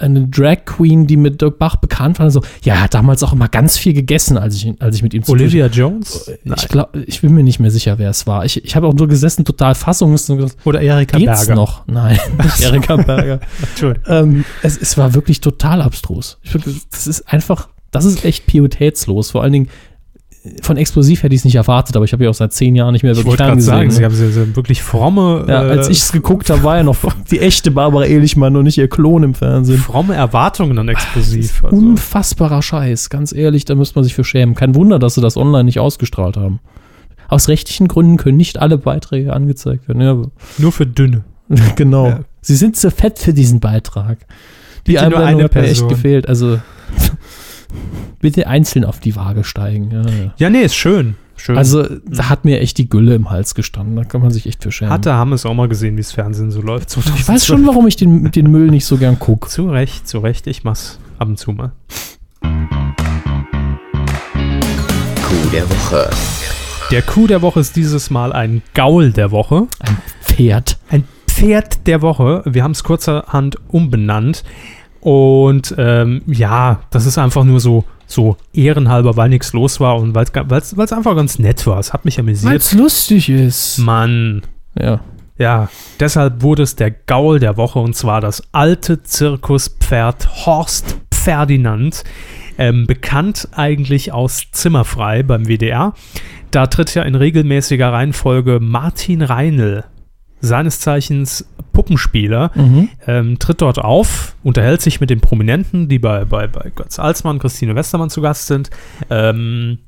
[0.00, 3.32] eine Drag Queen, die mit Dirk Bach bekannt war, so, ja, er hat damals auch
[3.32, 6.24] immer ganz viel gegessen, als ich, als ich mit ihm zu Olivia Jones?
[6.44, 8.44] tun- Ich, glaub, ich bin mir nicht mehr sicher, wer es war.
[8.44, 11.54] Ich, ich habe auch nur gesessen, total fassungslos Oder Erika geht's Berger?
[11.54, 11.86] noch?
[11.86, 13.40] Nein, nicht Erika Berger.
[13.70, 14.04] Entschuldigung.
[14.08, 16.38] ähm, es, es war wirklich total abstrus.
[16.42, 16.52] Ich,
[16.90, 19.30] das ist einfach, das ist echt pietätslos.
[19.30, 19.70] Vor allen Dingen, äh,
[20.62, 22.92] von Explosiv hätte ich es nicht erwartet, aber ich habe ja auch seit zehn Jahren
[22.92, 24.26] nicht mehr Ich wirklich wollte gerade sagen, ferngesehen, Sie ne?
[24.26, 26.96] haben sie, sie wirklich fromme, Ja, als äh, ich es geguckt habe, war ja noch
[27.30, 29.78] die echte Barbara Ehlichmann und nicht ihr Klon im Fernsehen.
[29.78, 31.64] fromme Erwartungen an explosiv.
[31.64, 31.76] Also.
[31.76, 34.54] Unfassbarer Scheiß, ganz ehrlich, da müsste man sich für schämen.
[34.54, 36.60] Kein Wunder, dass sie das online nicht ausgestrahlt haben.
[37.28, 40.00] Aus rechtlichen Gründen können nicht alle Beiträge angezeigt werden.
[40.00, 40.16] Ja,
[40.58, 41.24] Nur für dünne.
[41.76, 42.06] genau.
[42.06, 42.20] Ja.
[42.40, 44.18] Sie sind zu fett für diesen Beitrag.
[44.86, 46.28] Die Bitte eine hat mir echt gefehlt.
[46.28, 46.58] Also
[48.20, 49.90] bitte einzeln auf die Waage steigen.
[49.90, 50.34] Ja, ja.
[50.36, 51.16] Ja, nee, ist schön.
[51.36, 51.56] schön.
[51.56, 53.96] Also da hat mir echt die Gülle im Hals gestanden.
[53.96, 54.92] Da kann man sich echt für schämen.
[54.92, 56.96] Hatte Hammes auch mal gesehen, wie das Fernsehen so läuft.
[56.96, 59.48] ich weiß schon, warum ich den, den Müll nicht so gern gucke.
[59.48, 60.46] Zu Recht, zu Recht.
[60.46, 61.72] Ich mach's ab und zu mal.
[65.22, 66.10] Coup der Woche.
[66.90, 69.66] Der Coup der Woche ist dieses Mal ein Gaul der Woche.
[69.80, 70.78] Ein Pferd.
[70.88, 72.42] Ein Pferd der Woche.
[72.46, 74.42] Wir haben es kurzerhand umbenannt.
[75.00, 80.14] Und ähm, ja, das ist einfach nur so, so ehrenhalber, weil nichts los war und
[80.14, 81.78] weil es einfach ganz nett war.
[81.78, 82.54] Es hat mich Weil amüsiert.
[82.54, 83.78] es lustig ist.
[83.78, 84.42] Mann.
[84.78, 85.00] Ja.
[85.38, 85.68] Ja,
[86.00, 92.02] deshalb wurde es der Gaul der Woche und zwar das alte Zirkuspferd Horst Ferdinand.
[92.60, 95.94] Ähm, bekannt eigentlich aus Zimmerfrei beim WDR.
[96.50, 99.84] Da tritt ja in regelmäßiger Reihenfolge Martin Reinl,
[100.40, 101.46] seines Zeichens
[101.78, 102.88] Puppenspieler, Mhm.
[103.06, 107.38] ähm, tritt dort auf, unterhält sich mit den Prominenten, die bei, bei, bei Götz Alsmann,
[107.38, 108.68] Christine Westermann zu Gast sind.
[109.10, 109.78] Ähm,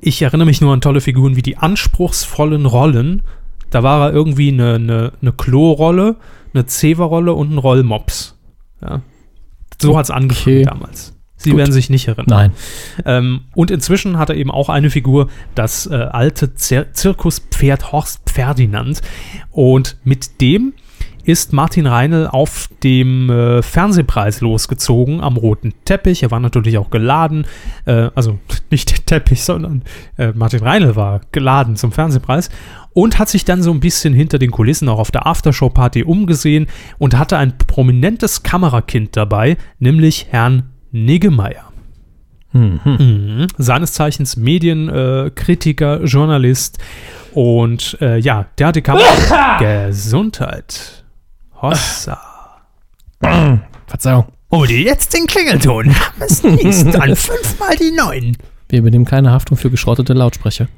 [0.00, 3.22] ich erinnere mich nur an tolle Figuren wie die anspruchsvollen Rollen.
[3.70, 6.14] Da war er irgendwie eine, eine, eine Klo-Rolle,
[6.52, 8.38] eine Zewa-Rolle und ein Rollmops.
[8.80, 9.00] Ja.
[9.82, 10.64] So hat es angefangen Okay.
[10.64, 11.10] damals.
[11.36, 11.58] Sie Gut.
[11.58, 12.26] werden sich nicht erinnern.
[12.28, 12.52] Nein.
[13.04, 18.30] Ähm, und inzwischen hat er eben auch eine Figur, das äh, alte Zir Zirkuspferd Horst
[18.30, 19.02] Ferdinand.
[19.50, 20.72] Und mit dem
[21.24, 26.22] ist Martin Reinl auf dem äh, Fernsehpreis losgezogen am roten Teppich.
[26.22, 27.46] Er war natürlich auch geladen,
[27.86, 28.38] äh, also
[28.70, 29.82] nicht der Teppich, sondern
[30.16, 32.50] äh, Martin Reinl war geladen zum Fernsehpreis
[32.92, 36.66] und hat sich dann so ein bisschen hinter den Kulissen auch auf der Aftershow-Party umgesehen
[36.98, 41.74] und hatte ein prominentes Kamerakind dabei, nämlich Herrn Niggemeier.
[42.52, 42.80] Mhm.
[42.84, 43.46] Mhm.
[43.58, 46.78] Seines Zeichens Medienkritiker, äh, Journalist.
[47.34, 49.58] Und äh, ja, der hat die Kamera.
[49.58, 51.03] Gesundheit.
[51.70, 52.20] Hossa.
[53.86, 54.26] Verzeihung.
[54.50, 55.94] Oh, die jetzt den Klingelton.
[56.20, 58.36] Es nicht dann fünfmal die neun.
[58.68, 60.68] Wir übernehmen keine Haftung für geschrottete Lautsprecher.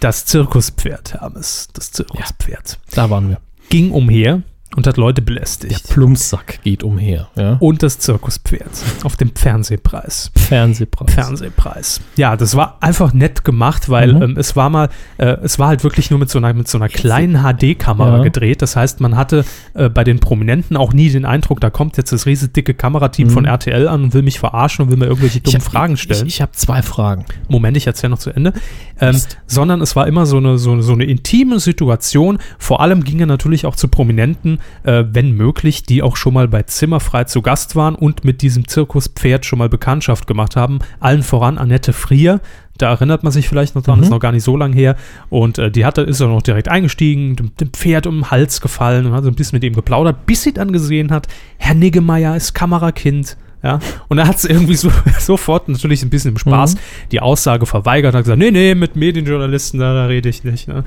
[0.00, 1.68] Das Zirkuspferd, Hermes.
[1.72, 2.78] Das Zirkuspferd.
[2.92, 3.38] Da waren wir.
[3.68, 4.42] Ging umher
[4.76, 5.88] und hat Leute Der belästigt.
[5.90, 7.28] Plumpsack geht umher.
[7.36, 7.56] Ja?
[7.60, 8.70] Und das Zirkuspferd
[9.04, 10.30] auf dem Fernsehpreis.
[10.36, 11.12] Fernsehpreis.
[11.14, 12.00] Fernsehpreis.
[12.16, 14.22] Ja, das war einfach nett gemacht, weil Mhm.
[14.22, 16.78] ähm, es war mal, äh, es war halt wirklich nur mit so einer, mit so
[16.78, 18.22] einer kleinen HD-Kamera Ja.
[18.22, 18.62] gedreht.
[18.62, 19.44] Das heißt, man hatte
[19.74, 23.28] äh, bei den Prominenten auch nie den Eindruck, da kommt jetzt das riesige dicke Kamerateam
[23.28, 23.32] Mhm.
[23.32, 26.26] von RTL an und will mich verarschen und will mir irgendwelche dummen hab- Fragen stellen.
[26.26, 27.24] Ich, ich habe zwei Fragen.
[27.48, 28.52] Moment, ich erzähle noch zu Ende.
[29.00, 32.38] Ähm, sondern es war immer so eine, so, so eine intime Situation.
[32.58, 36.48] Vor allem ging er natürlich auch zu Prominenten, äh, wenn möglich, die auch schon mal
[36.48, 40.78] bei Zimmerfrei zu Gast waren und mit diesem Zirkuspferd schon mal Bekanntschaft gemacht haben.
[41.00, 42.40] Allen voran Annette Frier.
[42.78, 44.04] Da erinnert man sich vielleicht noch dran, Mhm.
[44.04, 44.96] ist noch gar nicht so lang her.
[45.28, 48.60] Und äh, die hatte, ist auch noch direkt eingestiegen, dem, dem Pferd um den Hals
[48.60, 51.74] gefallen und hat so ein bisschen mit ihm geplaudert, bis sie dann gesehen hat, Herr
[51.74, 53.36] Niggemeier ist Kamerakind.
[53.62, 54.90] Ja, und er hat es irgendwie so,
[55.20, 56.78] sofort natürlich ein bisschen im Spaß Mhm.
[57.12, 60.66] die Aussage verweigert, hat gesagt, nee, nee, mit Medienjournalisten, da, da rede ich nicht.
[60.68, 60.82] Ne?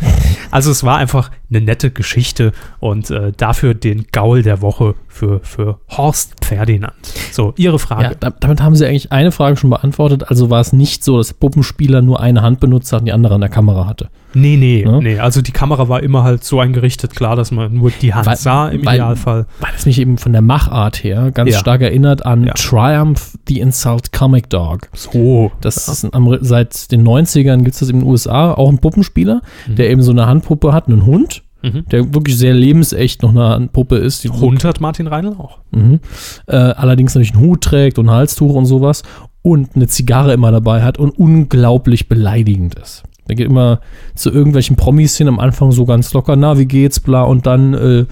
[0.52, 5.40] Also es war einfach eine nette Geschichte und äh, dafür den Gaul der Woche für,
[5.42, 6.94] für Horst Ferdinand.
[7.32, 8.04] So, Ihre Frage.
[8.04, 10.30] Ja, da, damit haben Sie eigentlich eine Frage schon beantwortet.
[10.30, 13.36] Also war es nicht so, dass Puppenspieler nur eine Hand benutzt hat und die andere
[13.36, 14.10] an der Kamera hatte.
[14.36, 15.00] Nee, nee, Ja?
[15.00, 15.18] nee.
[15.18, 18.36] Also die Kamera war immer halt so eingerichtet, klar, dass man nur die Hand Weil-
[18.38, 19.46] sah im weil- Idealfall.
[19.62, 21.60] Weil es mich eben von der Machart her ganz Ja.
[21.60, 22.54] stark erinnert an Ja.
[22.54, 24.90] Triumph the Insult Comic Dog.
[24.94, 25.52] So.
[25.62, 29.42] Das ist ein, seit den 90ern gibt es das in den USA, auch ein Puppenspieler,
[29.68, 31.86] der eben so eine Handpuppe hat, einen Hund, Mhm.
[31.90, 34.24] der wirklich sehr lebensecht noch eine Handpuppe ist.
[34.24, 35.60] Die Hund hat Martin Reinl auch.
[35.72, 36.00] Mhm.
[36.48, 39.02] Äh, allerdings natürlich einen Hut trägt und ein Halstuch und sowas
[39.42, 43.04] und eine Zigarre immer dabei hat und unglaublich beleidigend ist.
[43.28, 43.80] Der geht immer
[44.14, 47.74] zu irgendwelchen Promis hin, am Anfang so ganz locker, na, wie geht's, bla, und dann
[47.74, 48.06] äh,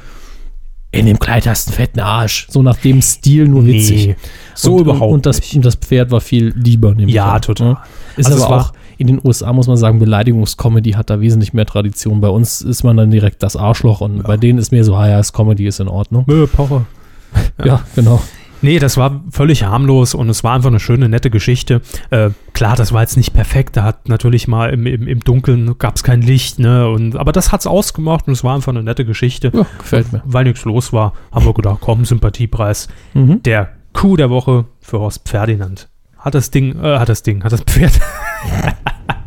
[0.94, 2.48] in dem Kleid hast du einen fetten Arsch.
[2.50, 4.08] So nach dem Stil, nur witzig.
[4.08, 4.16] Nee,
[4.54, 5.56] so und, überhaupt und, und das, nicht.
[5.56, 6.94] Und das Pferd war viel lieber.
[7.00, 7.70] Ja, total.
[7.70, 7.78] ne?
[8.16, 11.66] Ist Also aber auch in den USA, muss man sagen, Beleidigungscomedy hat da wesentlich mehr
[11.66, 12.22] Tradition.
[12.22, 15.10] Bei uns ist man dann direkt das Arschloch und bei denen ist mehr so, ah
[15.10, 16.26] ja, das Comedy ist in Ordnung.
[16.28, 16.86] Nö, Poche.
[17.66, 18.22] Ja, genau.
[18.64, 21.82] Nee, das war völlig harmlos und es war einfach eine schöne, nette Geschichte.
[22.12, 23.76] Äh, klar, das war jetzt nicht perfekt.
[23.76, 26.88] Da hat natürlich mal im, im, im Dunkeln gab es kein Licht, ne?
[26.88, 29.52] Und, aber das hat's ausgemacht und es war einfach eine nette Geschichte.
[29.54, 30.24] Ja, gefällt mir.
[30.26, 32.88] Weil nichts los war, haben wir gedacht, komm, Sympathiepreis.
[33.14, 33.44] Mhm.
[33.44, 35.90] Der Coup der Woche für Horst Ferdinand.
[36.18, 38.00] Hat das Ding, äh, hat das Ding, hat das Pferd.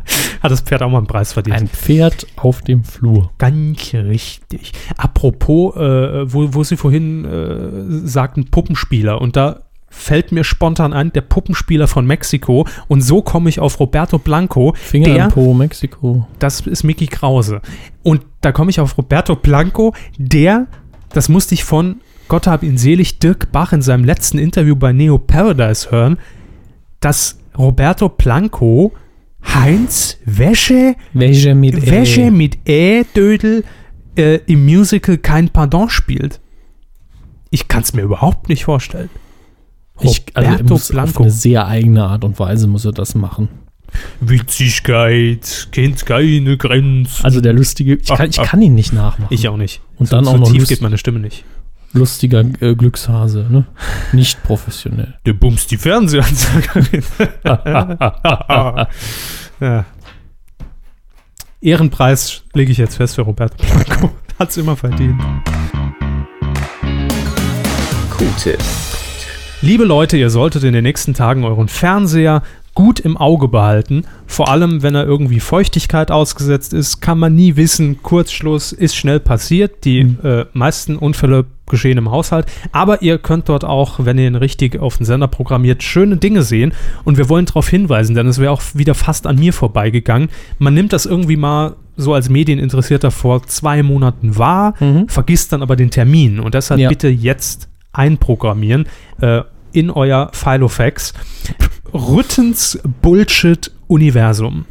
[0.47, 1.57] hat das Pferd auch mal einen Preis verdient.
[1.57, 3.31] Ein Pferd auf dem Flur.
[3.37, 4.71] Ganz richtig.
[4.97, 9.21] Apropos, äh, wo, wo Sie vorhin äh, sagten, Puppenspieler.
[9.21, 12.67] Und da fällt mir spontan ein, der Puppenspieler von Mexiko.
[12.87, 14.73] Und so komme ich auf Roberto Blanco.
[14.75, 16.27] Finger der, Po, Mexiko.
[16.39, 17.61] das ist Mickey Krause.
[18.03, 20.67] Und da komme ich auf Roberto Blanco, der,
[21.09, 24.91] das musste ich von Gott hab ihn selig, Dirk Bach in seinem letzten Interview bei
[24.91, 26.17] Neo Paradise hören,
[26.99, 28.91] dass Roberto Blanco
[29.53, 32.31] Heinz Wäsche Wäsche mit Wäsche Ä.
[32.31, 33.63] mit Ä-Dödel
[34.15, 36.39] äh, im Musical kein Pardon spielt.
[37.49, 39.09] Ich kann es mir überhaupt nicht vorstellen.
[40.01, 41.23] Ich, also muss auf Blanco.
[41.23, 43.49] eine sehr eigene Art und Weise muss er das machen.
[44.19, 47.23] Witzigkeit kennt keine Grenzen.
[47.23, 49.33] Also der lustige, ich kann, ich kann ihn nicht nachmachen.
[49.33, 49.81] ich auch nicht.
[49.97, 51.45] Und so, dann so auch noch tief geht meine Stimme nicht.
[51.97, 53.65] Lustiger äh, Glückshase, ne?
[54.13, 55.15] Nicht professionell.
[55.25, 57.03] Der bumst die Fernsehansagerin.
[59.59, 59.85] ja.
[61.59, 64.11] Ehrenpreis lege ich jetzt fest für Roberto Blanco.
[64.39, 65.19] Hat's immer verdient.
[68.11, 68.59] Q-Tipp.
[69.61, 72.43] Liebe Leute, ihr solltet in den nächsten Tagen euren Fernseher
[72.77, 74.03] gut im Auge behalten.
[74.27, 78.03] Vor allem, wenn er irgendwie Feuchtigkeit ausgesetzt ist, kann man nie wissen.
[78.03, 79.83] Kurzschluss ist schnell passiert.
[79.83, 80.17] Die Mhm.
[80.23, 82.45] äh, meisten Unfälle geschehen im Haushalt.
[82.71, 86.43] Aber ihr könnt dort auch, wenn ihr ihn richtig auf den Sender programmiert, schöne Dinge
[86.43, 86.71] sehen.
[87.03, 90.29] Und wir wollen darauf hinweisen, denn es wäre auch wieder fast an mir vorbeigegangen.
[90.59, 95.09] Man nimmt das irgendwie mal so als Medieninteressierter vor zwei Monaten wahr, Mhm.
[95.09, 96.39] vergisst dann aber den Termin.
[96.39, 96.89] Und deshalb Ja.
[96.89, 98.85] bitte jetzt einprogrammieren
[99.19, 99.41] äh,
[99.73, 101.13] in euer Filofax.
[101.93, 104.65] Rüttens Bullshit Universum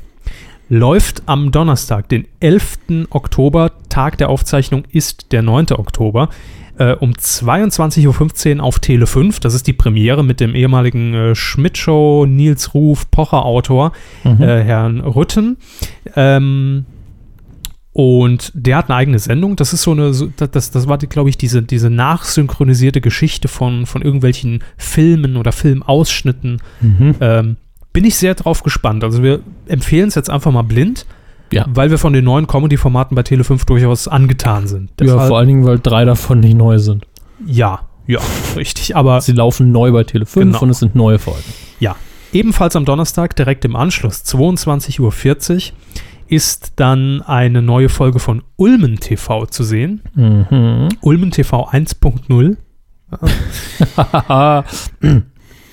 [0.68, 3.06] läuft am Donnerstag, den 11.
[3.10, 3.72] Oktober.
[3.88, 5.66] Tag der Aufzeichnung ist der 9.
[5.72, 6.28] Oktober.
[6.78, 9.40] Äh, um 22.15 Uhr auf Tele 5.
[9.40, 13.92] Das ist die Premiere mit dem ehemaligen äh, Schmidt-Show, Nils Ruf, Pocher-Autor,
[14.24, 14.42] Mhm.
[14.42, 15.56] äh, Herrn Rütten.
[16.16, 16.84] Ähm,
[17.98, 19.56] und der hat eine eigene Sendung.
[19.56, 23.86] Das ist so eine, so, das, das war, glaube ich, diese, diese nachsynchronisierte Geschichte von,
[23.86, 26.60] von irgendwelchen Filmen oder Filmausschnitten.
[26.82, 27.14] Mhm.
[27.20, 27.56] Ähm,
[27.94, 29.02] bin ich sehr drauf gespannt.
[29.02, 31.06] Also wir empfehlen es jetzt einfach mal blind,
[31.50, 31.64] Ja.
[31.70, 34.90] weil wir von den neuen Comedy-Formaten bei Tele5 durchaus angetan sind.
[35.00, 37.06] ja, Deshalb- vor allen Dingen, weil drei davon nicht neu sind.
[37.46, 38.20] ja, ja,
[38.56, 38.94] richtig.
[38.94, 40.62] Aber Sie laufen neu bei Tele 5 Genau.
[40.64, 41.42] und es sind neue Folgen.
[41.80, 41.96] ja,
[42.34, 45.74] ebenfalls am Donnerstag, direkt im Anschluss, 22.40 Uhr,
[46.28, 50.02] ist dann eine neue Folge von Ulmen TV zu sehen.
[50.14, 50.88] Mhm.
[51.00, 52.56] Ulmen TV 1.0.
[53.96, 54.64] Haha.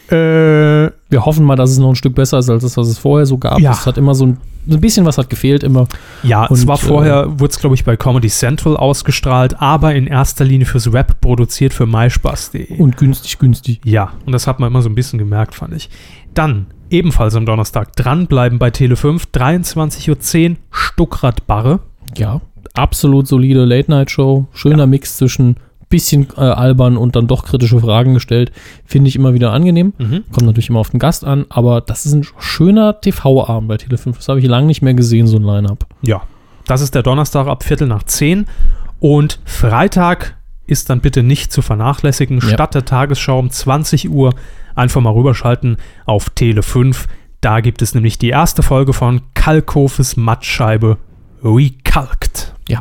[0.09, 2.97] Äh, Wir hoffen mal, dass es noch ein Stück besser ist als das, was es
[2.99, 3.59] vorher so gab.
[3.59, 3.71] Ja.
[3.71, 4.37] Es hat immer so ein,
[4.69, 5.87] ein bisschen was hat gefehlt immer.
[6.23, 10.05] Ja, es Und, war vorher, wurde es glaube ich bei Comedy Central ausgestrahlt, aber in
[10.07, 12.77] erster Linie fürs Web produziert für myspaß.de.
[12.77, 13.81] Und günstig, günstig.
[13.85, 15.89] Ja, und das hat man immer so ein bisschen gemerkt, fand ich.
[16.33, 21.79] Dann, ebenfalls am Donnerstag, dranbleiben bei Tele5, 23.10 Uhr, Stuckrad-Barre.
[22.15, 22.39] Ja,
[22.73, 24.45] absolut solide Late-Night-Show.
[24.53, 25.57] Schöner Mix zwischen
[25.89, 28.51] bisschen äh, albern und dann doch kritische Fragen gestellt.
[28.83, 29.93] Finde ich immer wieder angenehm.
[30.31, 34.15] Kommt natürlich immer auf den Gast an, aber das ist ein schöner TV-Abend bei Tele5.
[34.15, 35.85] Das habe ich lange nicht mehr gesehen, so ein Line-Up.
[36.01, 36.23] Ja,
[36.65, 38.47] das ist der Donnerstag ab Viertel nach 10.
[38.99, 40.35] Und Freitag
[40.65, 42.39] ist dann bitte nicht zu vernachlässigen.
[42.39, 42.47] Ja.
[42.47, 44.33] Statt der Tagesschau um 20 Uhr
[44.75, 47.07] einfach mal rüberschalten auf Tele 5.
[47.41, 50.97] Da gibt es nämlich die erste Folge von Kalkhofes Mattscheibe
[51.43, 52.53] Recalked.
[52.69, 52.79] Ja,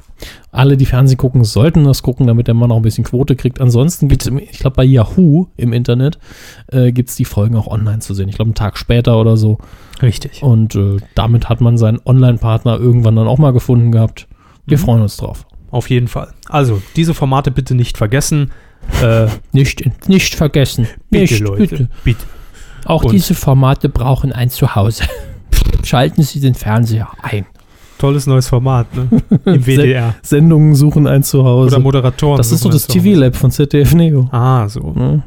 [0.53, 3.61] alle, die Fernsehen gucken, sollten das gucken, damit der Mann auch ein bisschen Quote kriegt.
[3.61, 6.19] Ansonsten gibt es, ich glaube, bei Yahoo im Internet
[6.71, 8.29] äh, gibt es die Folgen auch online zu sehen.
[8.29, 9.59] Ich glaube, einen Tag später oder so.
[10.01, 10.43] Richtig.
[10.45, 14.29] Und äh, damit hat man seinen Online-Partner irgendwann dann auch mal gefunden gehabt.
[14.67, 14.83] Wir Mhm.
[14.83, 15.47] freuen uns drauf.
[15.73, 16.33] Auf jeden Fall.
[16.49, 18.53] Also, diese Formate bitte nicht vergessen.
[19.03, 20.87] Äh, Nicht, nicht vergessen.
[21.11, 21.61] bitte, nicht, Leute.
[21.67, 21.89] bitte.
[22.05, 22.25] Bitte.
[22.85, 25.05] Auch Und- diese Formate brauchen ein Zuhause.
[25.85, 27.47] Schalten Sie den Fernseher ein.
[27.99, 29.09] Tolles neues Format, ne?
[29.45, 30.15] Im WDR.
[30.23, 31.69] Sendungen suchen ein Zuhause.
[31.77, 32.37] Oder Moderatoren.
[32.37, 32.87] das ist so das.
[32.89, 34.29] TV-Lab von ZDF Neo.
[34.33, 34.93] Ah, so.
[34.93, 35.23] Ne?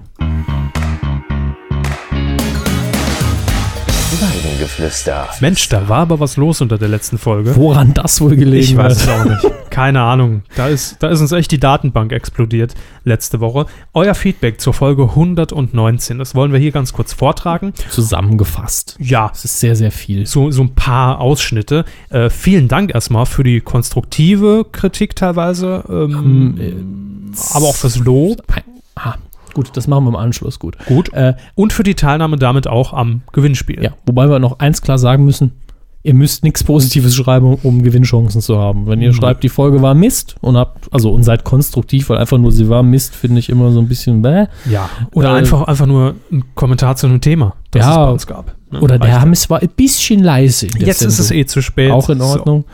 [4.66, 5.30] Weidengeflüster.
[5.42, 7.56] Mensch, da war aber was los unter der letzten Folge.
[7.56, 9.46] Woran das wohl gelegen Ich weiß es auch nicht.
[9.70, 10.44] Keine Ahnung.
[10.56, 13.66] Da ist, da ist uns echt die Datenbank explodiert letzte Woche.
[13.94, 17.74] Euer Feedback zur Folge 119, das wollen wir hier ganz kurz vortragen.
[17.90, 18.96] Zusammengefasst.
[19.00, 20.26] Ja, Das ist sehr, sehr viel.
[20.26, 21.86] so, so ein paar Ausschnitte.
[22.10, 28.42] Äh, vielen Dank erstmal für die konstruktive Kritik teilweise, ähm, aber auch fürs Lob.
[28.96, 29.16] Ah,
[29.56, 30.78] gut, das machen wir im Anschluss gut.
[30.86, 31.12] Gut.
[31.14, 33.82] Äh, Und für die Teilnahme damit auch am Gewinnspiel.
[33.84, 35.54] ja, wobei wir noch eins klar sagen müssen.
[36.04, 38.86] Ihr müsst nichts Positives schreiben, um Gewinnchancen zu haben.
[38.86, 39.16] Wenn ihr Mhm.
[39.16, 42.70] schreibt, die Folge war Mist und habt, also und seid konstruktiv, weil einfach nur sie
[42.70, 44.46] war Mist, finde ich immer so ein bisschen bäh.
[44.70, 44.88] Ja.
[45.16, 48.02] Oder Äh, einfach, einfach nur ein Kommentar zu einem Thema, das Ja.
[48.02, 48.56] es bei uns gab.
[48.72, 48.80] Ne?
[48.82, 50.68] Oder der Hammes war ein bisschen leise.
[50.78, 51.44] Jetzt ist es Sendung.
[51.44, 51.92] eh zu spät.
[51.92, 52.26] auch in So.
[52.26, 52.66] Ordnung.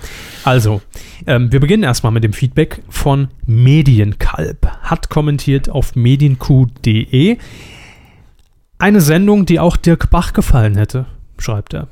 [0.43, 0.82] Also,
[1.28, 4.68] ähm, wir beginnen erstmal mit dem Feedback von Medienkalb.
[4.82, 7.38] Hat kommentiert auf medienq.de.
[8.80, 11.06] Eine Sendung, die auch Dirk Bach gefallen hätte,
[11.38, 11.88] schreibt er.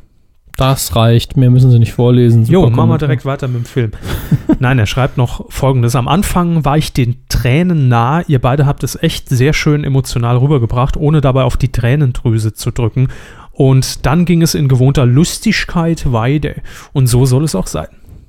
[0.59, 2.43] Das reicht, mehr müssen sie nicht vorlesen.
[2.43, 3.91] Jo, Super machen wir direkt weiter mit dem Film.
[4.59, 5.95] Nein, er schreibt noch folgendes.
[5.95, 8.23] Am Anfang war ich den Tränen nah.
[8.27, 12.71] Ihr beide habt es echt sehr schön emotional rübergebracht, ohne dabei auf die Tränendrüse zu
[12.71, 13.07] drücken.
[13.53, 16.55] Und dann ging es in gewohnter Lustigkeit weiter.
[16.91, 17.87] Und so soll es auch sein.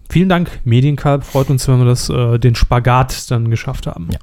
[0.08, 1.24] Vielen Dank, Medienkalb.
[1.24, 4.06] Freut uns, wenn wir das, äh, den Spagat dann geschafft haben.
[4.12, 4.20] Ja.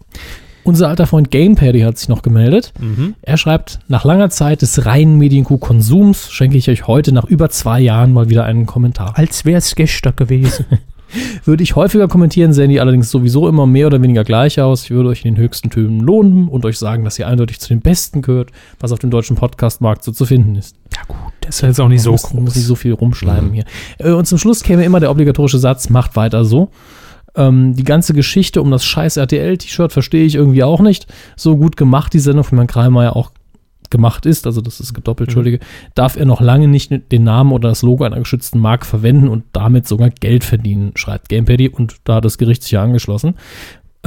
[0.68, 2.74] Unser alter Freund Gamepaddy hat sich noch gemeldet.
[2.78, 3.16] Mhm.
[3.22, 7.80] Er schreibt, nach langer Zeit des reinen Medienkuh-Konsums schenke ich euch heute nach über zwei
[7.80, 9.14] Jahren mal wieder einen Kommentar.
[9.18, 10.66] Als wäre es gestern gewesen.
[11.46, 14.84] Würde ich häufiger kommentieren, sehen die allerdings sowieso immer mehr oder weniger gleich aus.
[14.84, 17.70] Ich würde euch in den höchsten Tönen lohnen und euch sagen, dass ihr eindeutig zu
[17.70, 18.50] den Besten gehört,
[18.82, 20.76] was auf dem deutschen Podcastmarkt so zu finden ist.
[20.94, 22.66] ja gut, das ist jetzt auch nicht so muss, muss nicht groß.
[22.66, 23.64] so viel rumschleimen hier.
[24.00, 26.72] Äh, Und zum Schluss käme immer der obligatorische Satz, macht weiter so.
[27.38, 31.08] Ähm, die ganze Geschichte um das scheiß RTL-T-Shirt verstehe ich irgendwie auch nicht.
[31.36, 33.32] So gut gemacht, die Sendung von Herrn Kreimeier auch
[33.90, 35.60] gemacht ist, also das ist gedoppelt, Entschuldige,
[35.96, 39.46] darf er noch lange nicht den Namen oder das Logo einer geschützten Marke verwenden und
[39.54, 43.36] damit sogar Geld verdienen, schreibt GamePaddy und da hat das Gericht sich ja angeschlossen.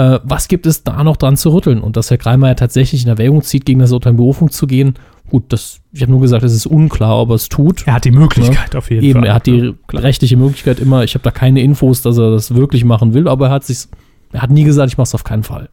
[0.00, 1.80] Äh, was gibt es da noch dran zu rütteln?
[1.80, 4.94] Und dass Herr Kreimeier tatsächlich in Erwägung zieht, gegen das Urteil in Berufung zu gehen,
[5.28, 7.86] gut, das, ich habe nur gesagt, es ist unklar, ob er es tut.
[7.86, 9.28] Er hat die Möglichkeit auf jeden Eben, Fall.
[9.28, 12.84] er hat die rechtliche Möglichkeit immer, ich habe da keine Infos, dass er das wirklich
[12.84, 13.88] machen will, aber er hat sich,
[14.32, 15.68] er hat nie gesagt, ich mache es auf keinen Fall.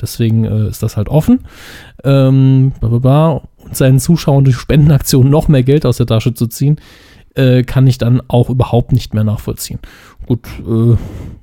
[0.00, 1.40] Deswegen äh, ist das halt offen.
[2.04, 3.30] Ähm, bla bla bla.
[3.64, 6.76] Und seinen Zuschauern durch Spendenaktionen noch mehr Geld aus der Tasche zu ziehen,
[7.34, 9.80] äh, kann ich dann auch überhaupt nicht mehr nachvollziehen.
[10.26, 10.96] Gut, äh,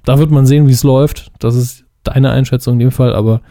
[0.06, 1.32] da wird man sehen, wie es läuft.
[1.40, 3.42] Das ist deine Einschätzung in dem Fall, aber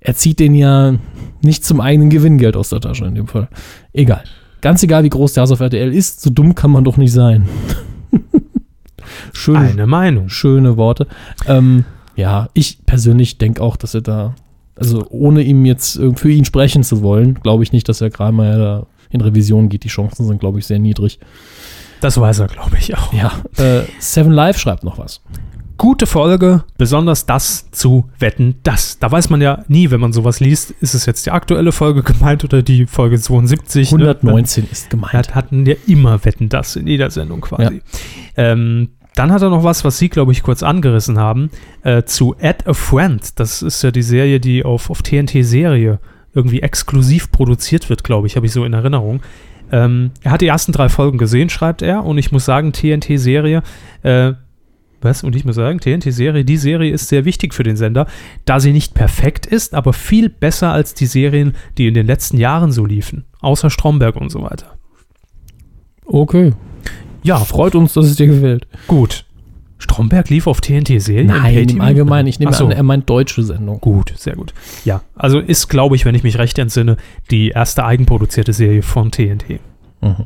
[0.00, 0.94] er zieht den ja
[1.42, 3.48] nicht zum eigenen Gewinngeld aus der Tasche in dem Fall.
[3.92, 4.24] Egal.
[4.60, 7.12] Ganz egal, wie groß der Hass auf RTL ist, so dumm kann man doch nicht
[7.12, 7.48] sein.
[9.32, 10.28] Schöne, Eine Meinung.
[10.28, 11.06] schöne Worte.
[11.46, 11.84] Ähm,
[12.16, 14.34] ja, ich persönlich denke auch, dass er da,
[14.76, 18.56] also ohne ihm jetzt für ihn sprechen zu wollen, glaube ich nicht, dass Herr Kramer
[18.56, 19.84] da in Revision geht.
[19.84, 21.18] Die Chancen sind, glaube ich, sehr niedrig.
[22.00, 23.12] Das weiß er, glaube ich, auch.
[23.12, 25.20] Ja, äh, Seven Live schreibt noch was.
[25.78, 28.98] Gute Folge, besonders das zu wetten, das.
[28.98, 32.02] Da weiß man ja nie, wenn man sowas liest, ist es jetzt die aktuelle Folge
[32.12, 33.92] gemeint oder die Folge 72.
[33.92, 34.10] ne?
[34.10, 35.12] 119 ist gemeint.
[35.12, 37.80] Hat, hatten ja immer Wetten das in jeder Sendung quasi.
[38.36, 41.48] Ähm, dann hat er noch was, was Sie, glaube ich, kurz angerissen haben,
[41.84, 43.38] äh, zu Add a Friend.
[43.38, 46.00] Das ist ja die Serie, die auf, auf TNT-Serie
[46.34, 49.20] irgendwie exklusiv produziert wird, glaube ich, habe ich so in Erinnerung.
[49.70, 53.62] Ähm, er hat die ersten drei Folgen gesehen, schreibt er, und ich muss sagen, TNT-Serie,
[54.02, 54.32] äh,
[55.00, 55.22] was?
[55.22, 58.06] Und ich muss sagen, TNT-Serie, die Serie ist sehr wichtig für den Sender,
[58.44, 62.38] da sie nicht perfekt ist, aber viel besser als die Serien, die in den letzten
[62.38, 63.24] Jahren so liefen.
[63.40, 64.76] Außer Stromberg und so weiter.
[66.04, 66.52] Okay.
[67.22, 68.66] Ja, Freut uns, dass es dir gefällt.
[68.86, 69.24] Gut.
[69.78, 71.24] Stromberg lief auf TNT-Serie?
[71.24, 72.26] Nein, im Allgemeinen.
[72.26, 72.66] Ich nehme so.
[72.66, 73.80] an, er meint deutsche Sendung.
[73.80, 74.52] Gut, sehr gut.
[74.84, 76.96] Ja, also ist, glaube ich, wenn ich mich recht entsinne,
[77.30, 79.60] die erste eigenproduzierte Serie von TNT.
[80.00, 80.24] Mhm.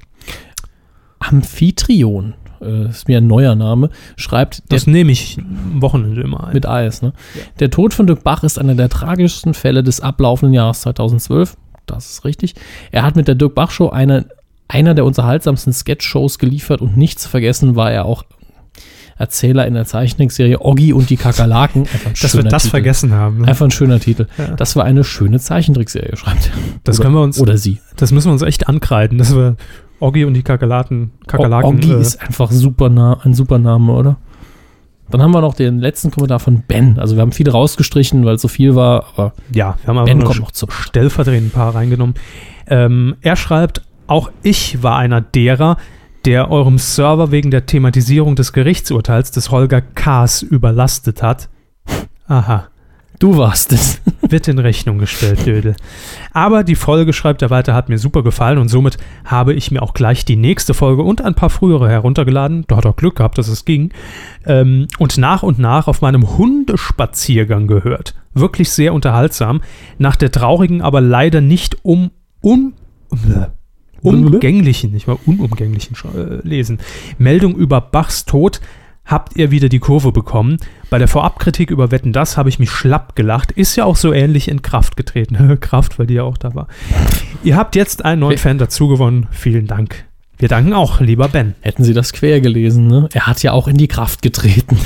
[1.19, 6.55] Amphitryon, äh, ist mir ein neuer Name, schreibt Das nehme ich am Wochenende immer ein.
[6.55, 7.13] mit AS, ne?
[7.61, 11.57] Der Tod von Dirk Bach ist einer der tragischsten Fälle des ablaufenden Jahres 2012.
[11.87, 12.55] Das ist richtig.
[12.91, 14.27] Er hat mit der Dirk Bach Show eine,
[14.69, 18.25] einer der unterhaltsamsten Sketch-Shows geliefert und nicht zu vergessen war er auch
[19.19, 21.83] Erzähler in der Zeichentrickserie Oggi und die Kakerlaken.
[21.83, 22.71] Einfach ein Dass wir das Titel.
[22.71, 23.43] vergessen haben.
[23.43, 23.49] Ne?
[23.49, 24.27] Einfach ein schöner Titel.
[24.39, 24.57] Ja.
[24.57, 26.53] Das war eine schöne Zeichentrickserie, schreibt er.
[26.85, 27.79] Das oder, können wir uns, Oder sie.
[27.97, 29.57] das müssen wir uns echt ankreiden, dass wir
[30.03, 34.17] Oggi und die Kakerlaken, Kakerlaken Oggi äh, ist einfach super nah, ein super Name, oder?
[35.11, 36.99] Dann haben wir noch den letzten Kommentar von Ben.
[36.99, 40.07] Also wir haben viele rausgestrichen, weil es so viel war, aber ja, wir haben aber
[40.07, 40.67] Ben kommt noch zu.
[40.71, 42.15] stellvertretend ein paar reingenommen.
[42.67, 45.77] Ähm, er schreibt, auch ich war einer derer,
[46.25, 51.49] der eurem Server wegen der Thematisierung des Gerichtsurteils des Holger Kaas überlastet hat.
[52.27, 52.69] Aha.
[53.23, 54.01] Du warst es.
[54.21, 55.77] Wird in Rechnung gestellt, Dödel.
[56.33, 59.81] Aber die Folge, schreibt er weiter, hat mir super gefallen und somit habe ich mir
[59.81, 62.65] auch gleich die nächste Folge und ein paar frühere heruntergeladen.
[62.67, 63.93] Da hat er Glück gehabt, dass es ging.
[64.45, 68.17] Ähm, und nach und nach auf meinem Hundespaziergang gehört.
[68.35, 69.61] Wirklich sehr unterhaltsam.
[69.99, 72.11] Nach der traurigen, aber leider nicht um,
[72.41, 72.73] um,
[74.03, 76.81] umgänglichen, nicht mal unumgänglichen äh, lesen.
[77.19, 78.61] Meldung über Bachs Tod
[79.05, 80.59] habt ihr wieder die Kurve bekommen.
[80.91, 83.53] Bei der Vorabkritik über Wetten das habe ich mich schlapp gelacht.
[83.53, 85.59] Ist ja auch so ähnlich in Kraft getreten.
[85.61, 86.69] Kraft, weil die ja auch da war.
[87.43, 88.39] Ihr habt jetzt einen neuen.
[88.39, 89.27] Fan dazugewonnen.
[89.31, 90.05] Vielen Dank.
[90.39, 91.55] Wir danken auch, lieber Ben.
[91.61, 93.09] Hätten sie das quer gelesen, ne?
[93.13, 94.77] Er hat ja auch in die Kraft getreten.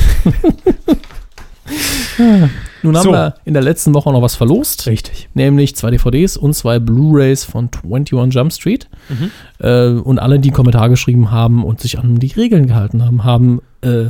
[2.86, 3.12] Nun haben So.
[3.12, 4.86] wir in der letzten Woche noch was verlost.
[4.86, 5.28] Richtig.
[5.34, 8.88] Nämlich zwei DVDs und zwei Blu-Rays von 21 Jump Street.
[9.08, 9.30] Mhm.
[9.58, 13.60] Äh, und alle, die Kommentar geschrieben haben und sich an die Regeln gehalten haben, haben
[13.82, 14.06] äh,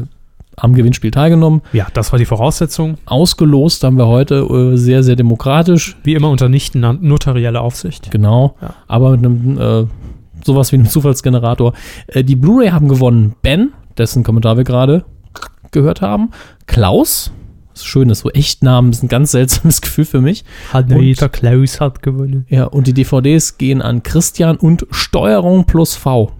[0.56, 1.62] am Gewinnspiel teilgenommen.
[1.72, 2.96] Ja, das war die Voraussetzung.
[3.06, 5.96] Ausgelost haben wir heute äh, sehr, sehr demokratisch.
[6.02, 8.10] Wie immer unter nicht notarieller Aufsicht.
[8.10, 8.56] Genau.
[8.62, 8.74] Ja.
[8.88, 9.86] Aber mit einem, äh,
[10.44, 11.72] sowas wie einem Zufallsgenerator.
[12.06, 15.04] Äh, die Blu-ray haben gewonnen Ben, dessen Kommentar wir gerade
[15.72, 16.30] gehört haben.
[16.66, 17.30] Klaus.
[17.76, 20.44] Das ist schön, das so Echtnamen ist ein ganz seltsames Gefühl für mich.
[20.88, 22.46] Peter Klaus hat gewonnen.
[22.48, 26.32] Ja, und die DVDs gehen an Christian und Steuerung plus V.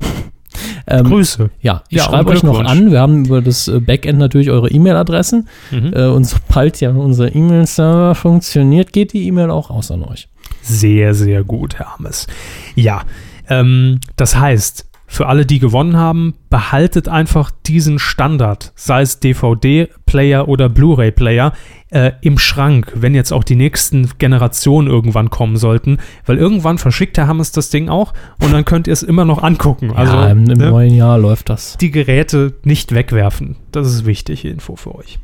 [0.86, 1.50] ähm, Grüße.
[1.60, 2.90] ja, ich Ja, schreibe euch noch an.
[2.90, 5.48] Wir haben über das äh, Backend natürlich eure E-Mail-Adressen.
[5.70, 5.92] Mhm.
[5.92, 10.30] Äh, und sobald ja unser E-Mail-Server funktioniert, geht die E-Mail auch raus an euch.
[10.62, 12.26] Sehr, sehr gut, Hermes.
[12.74, 13.02] Ja,
[13.50, 20.48] ähm, das heißt, für alle, die gewonnen haben, behaltet einfach diesen Standard, sei es DVD-Player
[20.48, 21.52] oder Blu-ray-Player,
[21.90, 27.16] äh, im Schrank, wenn jetzt auch die nächsten Generationen irgendwann kommen sollten, weil irgendwann verschickt
[27.16, 28.12] der Hermes das Ding auch
[28.42, 29.92] und dann könnt ihr es immer noch angucken.
[29.94, 31.76] Also ja, im, im ne, neuen Jahr läuft das.
[31.76, 33.56] die Geräte nicht wegwerfen.
[33.70, 35.20] Das ist wichtig, Info für euch.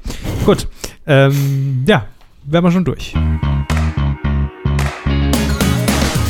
[0.47, 0.69] Gut,
[1.07, 2.07] ähm, ja,
[2.45, 3.15] wären wir schon durch.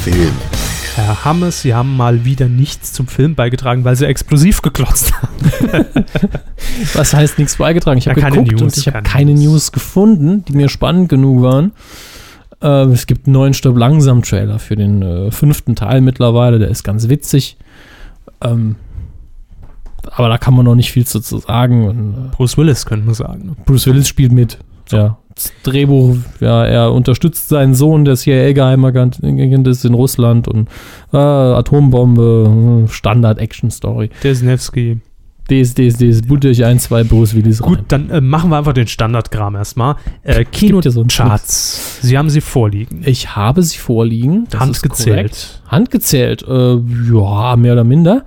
[0.02, 0.32] Film.
[1.00, 5.28] Herr Hammes, Sie haben mal wieder nichts zum Film beigetragen, weil Sie explosiv geklotzt haben.
[6.94, 7.98] Was heißt nichts beigetragen?
[7.98, 9.44] Ich habe Ja, keine geguckt News, und ich habe keine News.
[9.44, 9.72] News.
[9.72, 11.72] gefunden, die mir spannend genug waren.
[12.62, 16.58] Äh, es gibt einen neuen Stopp langsam Trailer für den äh, fünften Teil mittlerweile.
[16.58, 17.56] Der ist ganz witzig.
[18.42, 18.76] Ähm,
[20.10, 21.88] aber da kann man noch nicht viel zu, zu sagen.
[21.88, 23.56] Und, äh, Bruce Willis, könnte man sagen.
[23.64, 24.58] Bruce Willis spielt mit.
[24.90, 25.18] Ja.
[25.34, 29.20] Das Drehbuch, ja, er unterstützt seinen Sohn, der CIA-Geheimagent
[29.66, 30.68] ist in Russland und
[31.12, 34.10] äh, Atombombe, äh, Standard-Action-Story.
[34.22, 34.98] Desnevsky.
[35.50, 37.84] DS, DS, DS, butte ich ein, zwei Bruce Willis Gut, rein.
[37.88, 39.96] dann äh, machen wir einfach den Standardkram erstmal.
[40.22, 41.98] Äh, ja so Kinocharts.
[42.02, 43.02] Sie haben sie vorliegen.
[43.04, 44.46] Ich habe sie vorliegen.
[44.56, 45.60] Handgezählt.
[45.66, 46.76] Handgezählt, äh,
[47.12, 48.24] ja, mehr oder minder.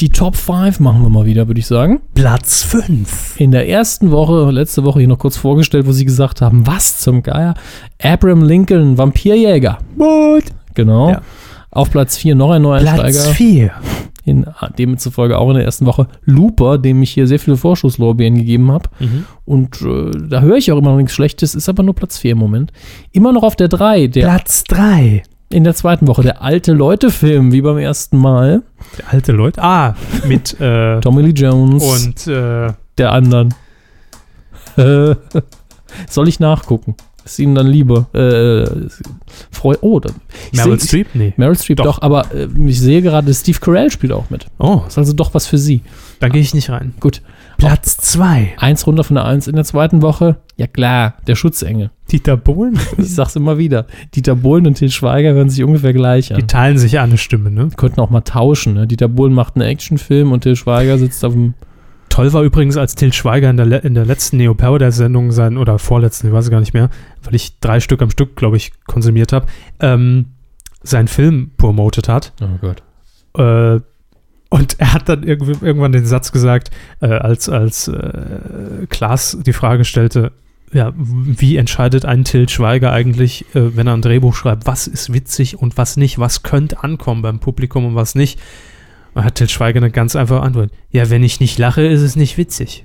[0.00, 2.00] Die Top 5 machen wir mal wieder, würde ich sagen.
[2.14, 3.40] Platz 5.
[3.40, 7.00] In der ersten Woche, letzte Woche hier noch kurz vorgestellt, wo sie gesagt haben, was
[7.00, 7.54] zum Geier?
[8.00, 9.78] Abraham Lincoln, Vampirjäger.
[9.96, 10.44] What?
[10.74, 11.10] Genau.
[11.10, 11.22] Ja.
[11.72, 13.34] Auf Platz 4 noch ein Platz Neueinsteiger.
[13.34, 13.70] 4.
[14.24, 14.46] In,
[14.78, 18.88] demzufolge auch in der ersten Woche Looper, dem ich hier sehr viele Vorschusslorbeeren gegeben habe.
[19.00, 19.24] Mhm.
[19.46, 22.32] Und äh, da höre ich auch immer noch nichts Schlechtes, ist aber nur Platz 4
[22.32, 22.72] im Moment.
[23.10, 25.24] Immer noch auf der 3, der Platz 3.
[25.50, 28.62] in der zweiten Woche, der alte Leute-Film, wie beim ersten Mal.
[28.98, 29.62] Der alte Leute.
[29.62, 29.96] Ah,
[30.26, 33.54] mit äh, Tommy Lee Jones und äh, der anderen.
[36.08, 36.94] Soll ich nachgucken?
[37.24, 38.06] Ist Ihnen dann lieber?
[38.14, 38.88] Äh,
[39.50, 40.14] Freu oh, dann,
[40.52, 41.08] Meryl Streep?
[41.14, 41.34] Nee.
[41.36, 42.02] Meryl Streep, doch, Doch.
[42.02, 44.46] aber äh, ich sehe gerade, Steve Carell spielt auch mit.
[44.58, 45.82] Oh, Ist also doch was für Sie.
[46.20, 46.94] dann gehe ich nicht rein.
[47.00, 47.22] Gut.
[47.58, 48.54] Platz 2.
[48.58, 50.36] Eins runter von der Eins in der zweiten Woche.
[50.56, 51.90] Ja klar, der Schutzengel.
[52.10, 52.78] Dieter Bohlen.
[52.98, 53.86] Ich sag's immer wieder.
[54.14, 56.46] Dieter Bohlen und Til Schweiger hören sich ungefähr gleich Die an.
[56.46, 57.68] teilen sich eine Stimme, ne?
[57.76, 58.74] Könnten auch mal tauschen.
[58.74, 58.86] Ne?
[58.86, 61.54] Dieter Bohlen macht einen Actionfilm und Til Schweiger sitzt auf dem.
[62.08, 65.78] Toll war übrigens, als Til Schweiger in der, in der letzten Neo Paradise-Sendung sein, oder
[65.80, 66.90] vorletzten, ich weiß es gar nicht mehr,
[67.24, 69.46] weil ich drei Stück am Stück, glaube ich, konsumiert habe,
[69.80, 70.26] ähm,
[70.82, 72.32] seinen Film promotet hat.
[72.40, 72.82] Oh Gott.
[73.36, 73.80] Äh,
[74.50, 76.70] und er hat dann irgendwann den Satz gesagt,
[77.00, 80.32] äh, als, als äh, Klaas die Frage stellte,
[80.72, 85.12] ja, wie entscheidet ein Til Schweiger eigentlich, äh, wenn er ein Drehbuch schreibt, was ist
[85.12, 88.38] witzig und was nicht, was könnte ankommen beim Publikum und was nicht?
[89.14, 90.70] Und hat Til Schweiger eine ganz einfache Antwort.
[90.90, 92.84] Ja, wenn ich nicht lache, ist es nicht witzig.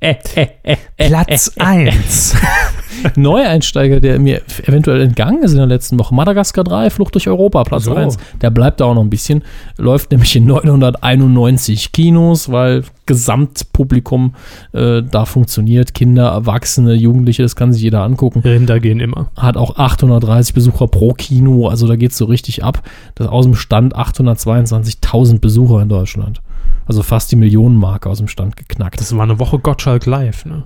[0.00, 2.36] Äh, äh, äh, äh, Platz 1.
[3.16, 6.14] Neueinsteiger, der mir eventuell entgangen ist in der letzten Woche.
[6.14, 7.94] Madagaskar 3, Flucht durch Europa, Platz So.
[7.94, 8.16] 1.
[8.40, 9.42] Der bleibt da auch noch ein bisschen.
[9.76, 14.34] Läuft nämlich in 991 Kinos, weil Gesamtpublikum
[14.72, 15.94] äh, da funktioniert.
[15.94, 18.40] Kinder, Erwachsene, Jugendliche, das kann sich jeder angucken.
[18.40, 19.30] Rinder gehen immer.
[19.36, 22.82] Hat auch 830 Besucher pro Kino, also da geht es so richtig ab.
[23.14, 26.40] Das aus dem Stand 822.000 Besucher in Deutschland.
[26.88, 28.98] Also fast die Millionenmarke aus dem Stand geknackt.
[28.98, 30.64] Das war eine Woche Gottschalk live, ne?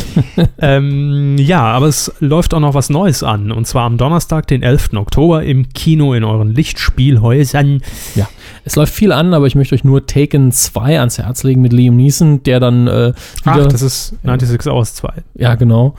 [0.58, 3.52] ähm, ja, aber es läuft auch noch was Neues an.
[3.52, 4.94] Und zwar am Donnerstag, den 11.
[4.94, 7.80] Oktober, im Kino in euren Lichtspielhäusern.
[8.64, 11.72] Es läuft viel an, aber ich möchte euch nur Taken 2 ans Herz legen mit
[11.72, 13.12] Liam Neeson, der dann äh,
[13.44, 13.64] wieder.
[13.64, 15.12] Ach, das ist 96 Hours 2.
[15.34, 15.94] ja, genau.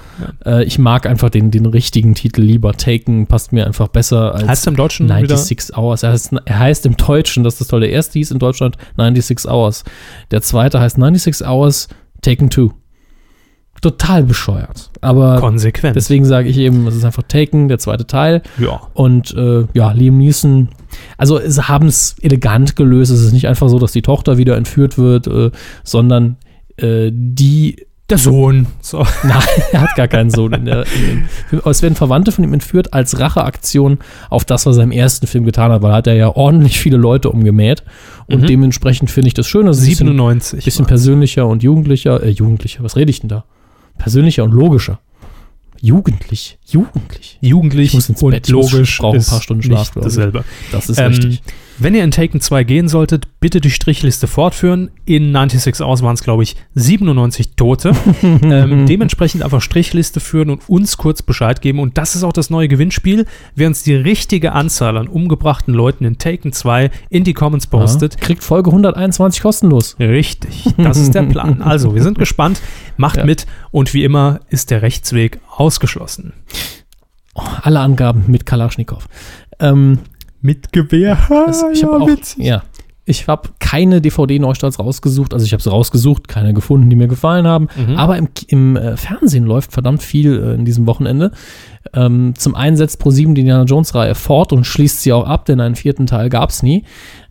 [0.45, 2.74] Äh, ich mag einfach den, den richtigen Titel lieber.
[2.74, 6.03] Taken passt mir einfach besser als Heißt im Deutschen 96 Hours.
[6.03, 7.88] Er heißt, er heißt im Deutschen, das ist das Tolle.
[7.88, 9.84] Der erste hieß in Deutschland 96 Hours.
[10.32, 11.88] Der zweite heißt 96 Hours
[12.22, 12.70] Taken 2.
[13.84, 14.89] Total bescheuert.
[15.01, 15.95] Aber konsequent.
[15.95, 18.41] deswegen sage ich eben, es ist einfach Taken, der zweite Teil.
[18.57, 18.81] ja.
[18.93, 20.69] Und äh, ja, Liam Neeson,
[21.17, 23.11] also sie haben es elegant gelöst.
[23.11, 25.51] Es ist nicht einfach so, dass die Tochter wieder entführt wird, äh,
[25.84, 26.38] sondern
[26.77, 27.86] äh, die.
[28.09, 28.67] Der Sohn.
[28.81, 28.99] So.
[29.23, 30.51] Nein, er hat gar keinen Sohn.
[30.53, 33.97] In der, in dem es werden Verwandte von ihm entführt als Racheaktion
[34.29, 36.79] auf das, was er im ersten Film getan hat, weil er hat er ja ordentlich
[36.79, 37.84] viele Leute umgemäht.
[38.27, 38.47] Und Mhm.
[38.47, 39.65] dementsprechend finde ich das schön.
[39.67, 40.65] Das ist ein bisschen, 97.
[40.65, 42.21] bisschen persönlicher und jugendlicher.
[42.21, 43.45] Äh, jugendlicher, was rede ich denn da?
[44.04, 44.99] Persönlicher und logischer.
[45.82, 47.38] Jugendlich, jugendlich.
[47.41, 50.06] Jugendlich Ich muss ins und Bett, ich muss- logisch brauche ein paar Stunden Schlaf, nicht
[50.06, 50.43] dasselbe.
[50.72, 51.41] Das ist Ähm, richtig.
[51.80, 54.91] Wenn ihr in Taken 2 gehen solltet, bitte die Strichliste fortführen.
[55.05, 57.93] In 96 Hours waren es, glaube ich, 97 Tote.
[58.21, 61.80] ähm, dementsprechend einfach Strichliste führen und uns kurz Bescheid geben.
[61.80, 63.26] Und das ist auch das neue Gewinnspiel.
[63.55, 68.13] Wer uns die richtige Anzahl an umgebrachten Leuten in Taken 2 in die Comments postet,
[68.15, 69.95] Ja, kriegt Folge 121 kostenlos.
[69.99, 71.61] Richtig, das ist der Plan.
[71.61, 72.61] Also, wir sind gespannt.
[72.97, 73.26] Macht Ja.
[73.26, 76.34] mit und wie immer ist der Rechtsweg ausgeschlossen.
[77.36, 79.07] Oh, alle Angaben mit Kalaschnikow.
[79.59, 79.99] Ähm,
[80.43, 81.17] Mit Gewehr.
[81.29, 82.63] das, ich habe auch, ja,
[83.05, 85.33] ich habe keine DVD-Neustarts rausgesucht.
[85.33, 87.69] Also ich habe sie rausgesucht, keine gefunden, die mir gefallen haben.
[87.75, 87.95] Mhm.
[87.97, 91.31] Aber im, im äh, Fernsehen läuft verdammt viel äh, in diesem Wochenende.
[91.93, 95.61] Ähm, zum einen setzt ProSieben die Indiana Jones-Reihe fort und schließt sie auch ab, denn
[95.61, 96.83] einen vierten Teil gab es nie.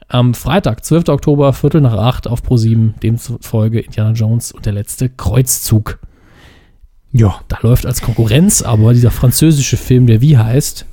[0.08, 1.08] Am Freitag, 12.
[1.08, 5.98] Oktober, Viertel nach acht auf ProSieben, demzufolge Indiana Jones und der letzte Kreuzzug.
[7.12, 7.36] Ja.
[7.48, 10.86] Da läuft als Konkurrenz aber dieser französische Film, der wie heißt?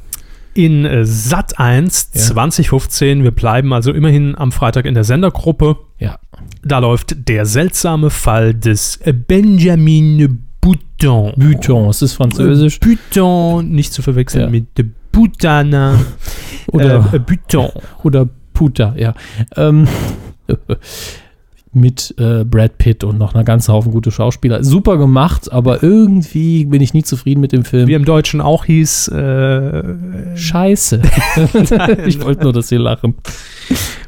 [0.66, 2.22] In äh, Sat 1 Ja.
[2.22, 3.24] 2015.
[3.24, 5.78] Wir bleiben also immerhin am Freitag in der Sendergruppe.
[5.99, 6.20] Ja.
[6.64, 11.34] Da läuft der seltsame Fall des Benjamin Bouton.
[11.38, 12.78] Buton, es ist französisch.
[12.82, 14.49] Äh, Bouton, nicht zu verwechseln Ja.
[14.49, 14.68] mit
[15.14, 15.97] Boutana.
[16.68, 17.70] Oder, äh, äh, Bouton.
[18.03, 19.14] oder Puta, ja.
[19.55, 19.88] Ähm,
[21.72, 24.63] mit äh, Brad Pitt und noch einer ganzen Haufen gute Schauspieler.
[24.63, 27.88] Super gemacht, aber irgendwie bin ich nie zufrieden mit dem Film.
[27.88, 31.01] Wie im Deutschen auch hieß, äh, Scheiße.
[32.05, 33.15] ich wollte nur, dass Sie lachen.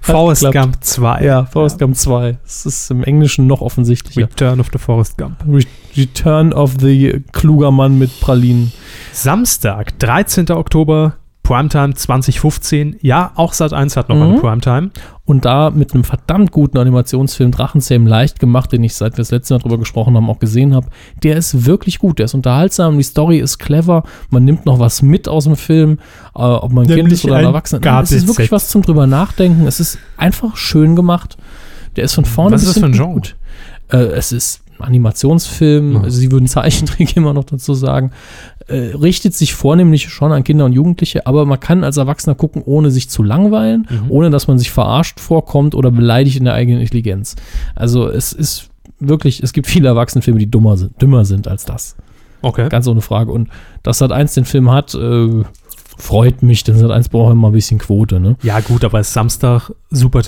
[0.01, 0.51] Forrest.
[0.51, 1.23] Gump 2.
[1.23, 2.37] Ja, Forrest Gump 2.
[2.43, 4.23] Es ist im Englischen noch offensichtlicher.
[4.23, 5.37] Return of the Forrest Gump.
[5.47, 5.61] Re
[5.95, 8.71] Return of the kluger Mann mit Pralinen.
[9.11, 10.49] Samstag, 13.
[10.51, 11.17] Oktober,
[11.51, 12.97] Primetime 2015.
[13.01, 14.21] Ja, auch Sat 1 hat noch Mhm.
[14.21, 14.89] eine Primetime.
[15.25, 19.31] Und da mit einem verdammt guten Animationsfilm Drachenzähmen leicht gemacht, den ich seit wir das
[19.31, 20.87] letzte Mal drüber gesprochen haben auch gesehen habe.
[21.23, 25.01] Der ist wirklich gut, der ist unterhaltsam, die Story ist clever, man nimmt noch was
[25.01, 25.99] mit aus dem Film,
[26.35, 28.01] äh, ob man ein Kind Nämlich ist oder ein Erwachsener.
[28.01, 29.67] Es ist wirklich was zum drüber nachdenken.
[29.67, 31.37] Es ist einfach schön gemacht.
[31.95, 33.13] Der ist von vorne Was bis ist das für ein hinten Genre?
[33.13, 33.35] gut.
[33.89, 35.97] Äh, es ist ein Animationsfilm, Mhm.
[35.97, 38.11] also sie würden Zeichentrick immer noch dazu sagen.
[38.67, 42.61] Äh, richtet sich vornehmlich schon an Kinder und Jugendliche, aber man kann als Erwachsener gucken,
[42.63, 44.11] ohne sich zu langweilen, Mhm.
[44.11, 47.35] ohne dass man sich verarscht vorkommt oder beleidigt in der eigenen Intelligenz.
[47.75, 51.95] Also es ist wirklich, es gibt viele Erwachsenenfilme, die dummer sind, dümmer sind als das.
[52.43, 52.69] Okay.
[52.69, 53.31] Ganz ohne Frage.
[53.31, 53.49] Und
[53.83, 55.43] dass Sat 1 den Film hat, äh,
[55.97, 58.35] freut mich, denn Sat 1 braucht immer ein bisschen Quote, ne?
[58.43, 59.71] Ja, gut, aber es ist Samstag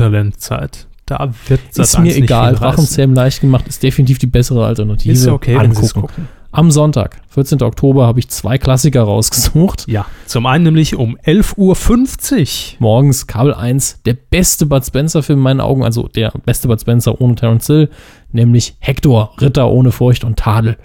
[0.04, 0.88] Supertalentzeit.
[1.06, 2.54] Da wird Sat ist mir 1 nicht egal.
[2.54, 2.58] reißen.
[2.60, 5.12] Drachenzähmen leicht gemacht ist definitiv die bessere Alternative.
[5.14, 6.02] Ist ja okay, wenn Angucken.
[6.02, 6.28] gucken.
[6.56, 7.64] Am Sonntag, 14.
[7.64, 9.88] Oktober, habe ich zwei Klassiker rausgesucht.
[9.88, 12.80] Ja, zum einen nämlich um 11.50 Uhr.
[12.80, 17.20] Morgens Kabel 1, der beste Bud Spencer-Film in meinen Augen, also der beste Bud Spencer
[17.20, 17.90] ohne Terence Hill,
[18.32, 20.78] nämlich Hector, Ritter ohne Furcht und Tadel.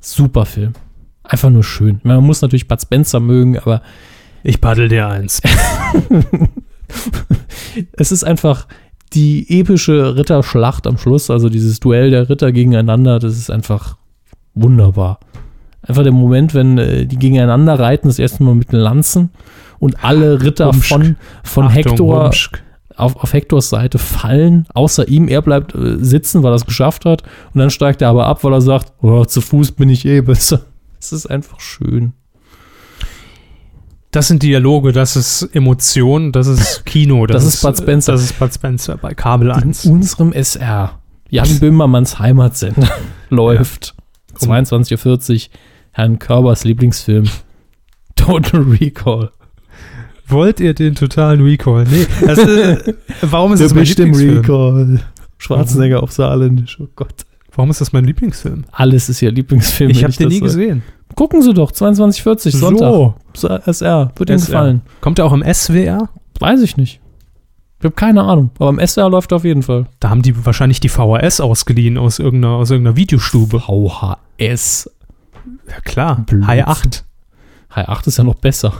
[0.00, 0.72] Super Film.
[1.22, 2.00] Einfach nur schön.
[2.02, 3.82] Man muss natürlich Bud Spencer mögen, aber
[4.42, 5.40] Ich paddel dir eins.
[7.92, 8.66] es ist einfach
[9.12, 13.99] die epische Ritterschlacht am Schluss, also dieses Duell der Ritter gegeneinander, das ist einfach
[14.54, 15.20] wunderbar.
[15.82, 19.30] Einfach der Moment, wenn äh, die gegeneinander reiten, das erste Mal mit den Lanzen
[19.78, 20.88] und alle Ritter Humschk.
[20.88, 22.62] von, von Achtung, Hector Humschk.
[22.96, 25.26] auf, auf Hektors Seite fallen, außer ihm.
[25.26, 27.22] Er bleibt äh, sitzen, weil er es geschafft hat.
[27.54, 30.20] Und dann steigt er aber ab, weil er sagt, oh, zu Fuß bin ich eh
[30.20, 30.60] besser.
[31.02, 32.12] Es ist einfach schön.
[34.10, 37.24] Das sind Dialoge, das ist Emotion, das ist Kino.
[37.26, 38.12] Das ist Bud Spencer.
[38.12, 39.86] Das ist Bud Spencer bei Kabel In 1.
[39.86, 40.98] unserem SR,
[41.30, 42.90] Jan Böhmermanns Heimatsender,
[43.30, 43.94] läuft
[44.40, 45.50] 22.40 Uhr
[45.92, 47.24] Herrn Körbers Lieblingsfilm
[48.16, 49.30] Total Recall.
[50.28, 51.84] Wollt ihr den totalen Recall?
[51.90, 52.06] Nee.
[52.24, 54.38] Das, äh, warum ist das mein Lieblingsfilm?
[54.38, 55.00] Recall.
[55.38, 57.24] Schwarzenegger auf Saarländisch, oh Gott.
[57.54, 58.64] Warum ist das mein Lieblingsfilm?
[58.70, 59.90] Alles ist ihr Lieblingsfilm.
[59.90, 60.44] Ich habe den das nie sag.
[60.46, 60.82] gesehen.
[61.16, 63.14] Gucken Sie doch, 22.40 Sonntag.
[63.34, 63.48] So.
[63.48, 64.82] SR, wird Ihnen gefallen.
[65.00, 66.08] Kommt er auch im SWR?
[66.38, 67.00] Weiß ich nicht.
[67.80, 68.50] Ich habe keine Ahnung.
[68.58, 69.86] Aber im SR läuft er auf jeden Fall.
[70.00, 73.60] Da haben die wahrscheinlich die VHS ausgeliehen aus irgendeiner, aus irgendeiner Videostube.
[73.60, 74.90] VHS.
[75.66, 76.46] Ja klar, Blödsinn.
[76.46, 77.04] High 8.
[77.74, 78.74] High 8 ist ja noch besser.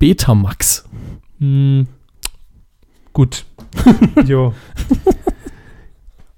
[0.00, 0.88] Betamax.
[1.38, 1.86] Hm.
[3.12, 3.44] Gut.
[4.24, 4.54] jo.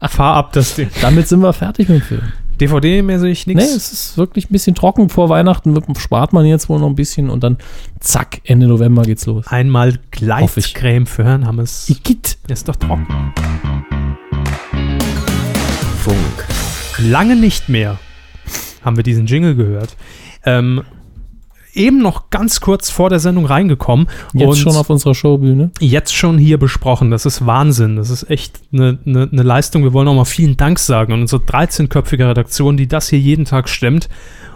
[0.08, 0.90] Fahr ab das Ding.
[1.00, 2.32] Damit sind wir fertig mit dem Film.
[2.66, 3.74] DVD-mäßig Nee, nichts.
[3.74, 5.08] es ist wirklich ein bisschen trocken.
[5.08, 7.58] Vor Weihnachten spart man jetzt wohl noch ein bisschen und dann
[8.00, 9.46] zack, Ende November geht's los.
[9.48, 9.98] Einmal.
[10.10, 11.88] Gleitcreme für Herrn Hammes.
[11.88, 12.38] Igitt.
[12.48, 13.06] Ist doch trocken.
[16.02, 16.16] Funk,
[16.98, 17.98] Lange nicht mehr
[18.84, 19.96] haben wir diesen Jingle gehört.
[20.44, 20.82] Ähm,
[21.74, 25.70] eben noch ganz kurz vor der Sendung reingekommen Jetzt und schon auf unserer Showbühne.
[25.80, 27.10] jetzt schon hier besprochen.
[27.10, 27.96] Das ist Wahnsinn.
[27.96, 29.82] Das ist echt eine ne, ne Leistung.
[29.82, 33.44] Wir wollen auch mal vielen Dank sagen an unsere 13-köpfige Redaktion, die das hier jeden
[33.44, 34.08] Tag stemmt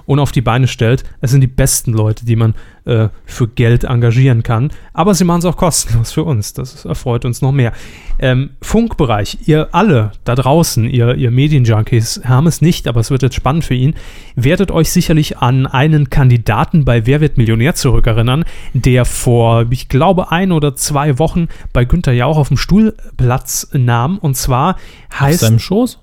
[0.06, 1.04] und auf die Beine stellt.
[1.20, 2.54] Es sind die besten Leute, die man
[2.84, 4.70] äh, für Geld engagieren kann.
[4.92, 6.52] Aber sie machen es auch kostenlos für uns.
[6.52, 7.72] Das erfreut uns noch mehr.
[8.18, 13.22] Ähm, Funkbereich, ihr alle da draußen, ihr, ihr Medienjunkies, haben es nicht, aber es wird
[13.22, 13.94] jetzt spannend für ihn,
[14.36, 20.30] werdet euch sicherlich an einen Kandidaten bei Wer wird Millionär zurückerinnern, der vor, ich glaube,
[20.30, 24.18] ein oder zwei Wochen bei Günther Jauch auf dem Stuhl Platz nahm.
[24.18, 24.76] Und zwar
[25.10, 25.98] Auf heißt seinem Schoß.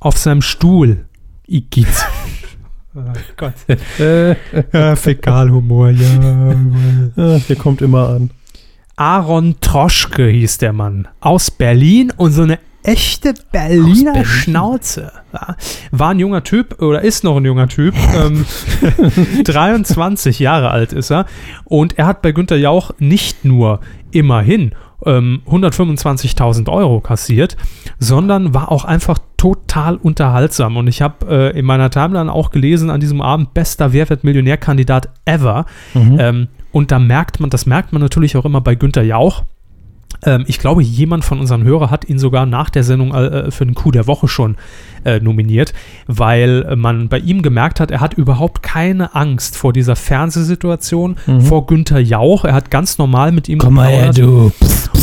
[0.00, 1.04] auf seinem Stuhl.
[1.46, 1.86] Igitt.
[2.94, 3.00] Oh
[3.36, 3.54] Gott.
[4.72, 6.54] ja, Fäkalhumor, ja.
[7.48, 8.30] Der kommt immer an.
[8.96, 11.08] Aaron Troschke hieß der Mann.
[11.20, 14.26] Aus Berlin und so eine echte Berliner Berlin.
[14.26, 15.12] Schnauze.
[15.32, 15.56] Ja.
[15.90, 17.94] War ein junger Typ oder ist noch ein junger Typ.
[18.14, 18.44] Ähm,
[19.44, 21.24] 23 Jahre alt ist er.
[21.64, 23.80] Und er hat bei Günter Jauch nicht nur
[24.10, 24.72] immerhin
[25.04, 27.56] ähm, 125.000 Euro kassiert,
[27.98, 30.76] sondern war auch einfach total unterhaltsam.
[30.76, 34.24] Und ich habe äh, in meiner Timeline auch gelesen an diesem Abend, bester Wer wird
[34.24, 35.66] Millionärkandidat ever.
[35.94, 36.16] Mhm.
[36.18, 39.44] Ähm, und da merkt man, das merkt man natürlich auch immer bei Günther Jauch.
[40.24, 43.64] Ähm, ich glaube, jemand von unseren Hörern hat ihn sogar nach der Sendung äh, für
[43.64, 44.56] den Coup der Woche schon
[45.04, 45.72] äh, nominiert,
[46.06, 51.16] weil äh, man bei ihm gemerkt hat, er hat überhaupt keine Angst vor dieser Fernsehsituation,
[51.26, 51.40] Mhm.
[51.42, 52.44] vor Günther Jauch.
[52.44, 54.52] Er hat ganz normal mit ihm Komm mal her, du.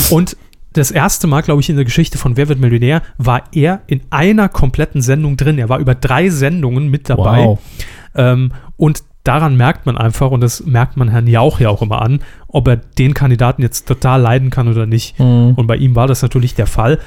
[0.10, 0.38] Und
[0.74, 4.02] das erste Mal, glaube ich, in der Geschichte von Wer wird Millionär, war er in
[4.12, 5.58] einer kompletten Sendung drin.
[5.58, 7.44] Er war über drei Sendungen mit dabei.
[7.46, 7.60] Wow.
[8.16, 12.02] Ähm, und daran merkt man einfach, und das merkt man Herrn Jauch ja auch immer
[12.02, 15.20] an, ob er den Kandidaten jetzt total leiden kann oder nicht.
[15.20, 15.54] Mhm.
[15.56, 17.00] Und bei ihm war das natürlich der Fall.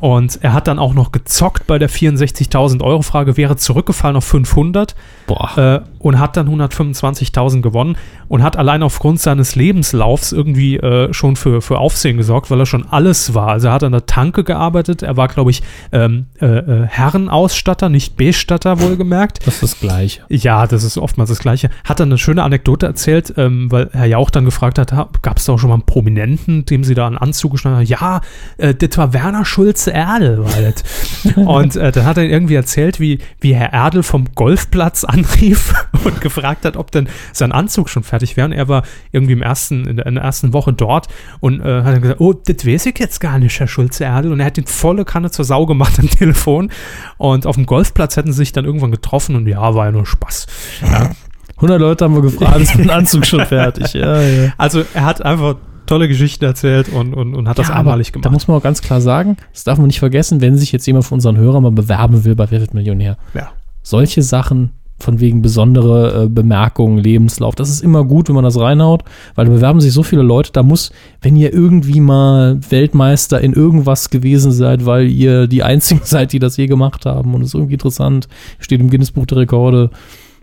[0.00, 4.24] Und er hat dann auch noch gezockt bei der 64.000 Euro Frage, wäre zurückgefallen auf
[4.24, 4.94] 500
[5.26, 5.58] Boah.
[5.58, 7.96] äh, und hat dann 125.000 gewonnen
[8.28, 12.66] und hat allein aufgrund seines Lebenslaufs irgendwie äh, schon für, für Aufsehen gesorgt, weil er
[12.66, 13.48] schon alles war.
[13.48, 17.88] Also er hat an der Tanke gearbeitet, er war, glaube ich, ähm, äh, äh, Herrenausstatter,
[17.88, 19.46] nicht Bestatter, wohlgemerkt.
[19.46, 20.22] Das ist das Gleiche.
[20.28, 21.70] Ja, das ist oftmals das Gleiche.
[21.84, 24.92] Hat dann eine schöne Anekdote erzählt, ähm, weil Herr Jauch dann gefragt hat,
[25.22, 27.86] gab es da auch schon mal einen Prominenten, dem sie da einen Anzug geschnitten haben?
[27.86, 28.20] Ja,
[28.58, 30.44] äh, das war Werner Schulze Erdel.
[30.44, 31.36] War das.
[31.36, 35.74] und äh, dann hat er irgendwie erzählt, wie, wie Herr Erdel vom Golfplatz anrief
[36.04, 38.46] und gefragt hat, ob denn sein Anzug schon fertig wäre.
[38.46, 38.82] Und er war
[39.12, 41.08] irgendwie im ersten, in der, in der ersten Woche dort
[41.40, 44.32] und äh, hat dann gesagt, oh, das weiß ich jetzt gar nicht, Herr Schulze Erdel.
[44.32, 46.70] Und er hat ihn volle Kanne zur Sau gemacht am Telefon.
[47.16, 50.06] Und auf dem Golfplatz hätten sie sich dann irgendwann getroffen und ja, war ja nur
[50.06, 50.46] Spaß.
[50.82, 51.10] Ja.
[51.56, 53.92] 100 Leute haben wir gefragt, ist mein Anzug schon fertig?
[53.92, 54.52] Ja, ja.
[54.58, 58.20] Also er hat einfach tolle Geschichten erzählt und, und, und hat das Ja, einmalig Da
[58.20, 58.32] gemacht.
[58.32, 61.06] muss man auch ganz klar sagen, das darf man nicht vergessen, wenn sich jetzt jemand
[61.06, 63.16] von unseren Hörern mal bewerben will bei Wer wird Millionär.
[63.34, 63.48] Ja.
[63.82, 68.58] Solche Sachen von wegen besondere äh, Bemerkungen, Lebenslauf, das ist immer gut, wenn man das
[68.58, 70.90] reinhaut, weil da bewerben sich so viele Leute, da muss,
[71.22, 76.38] wenn ihr irgendwie mal Weltmeister in irgendwas gewesen seid, weil ihr die Einzigen seid, die
[76.38, 78.28] das je gemacht haben und es ist irgendwie interessant,
[78.58, 79.90] steht im Guinness Buch der Rekorde,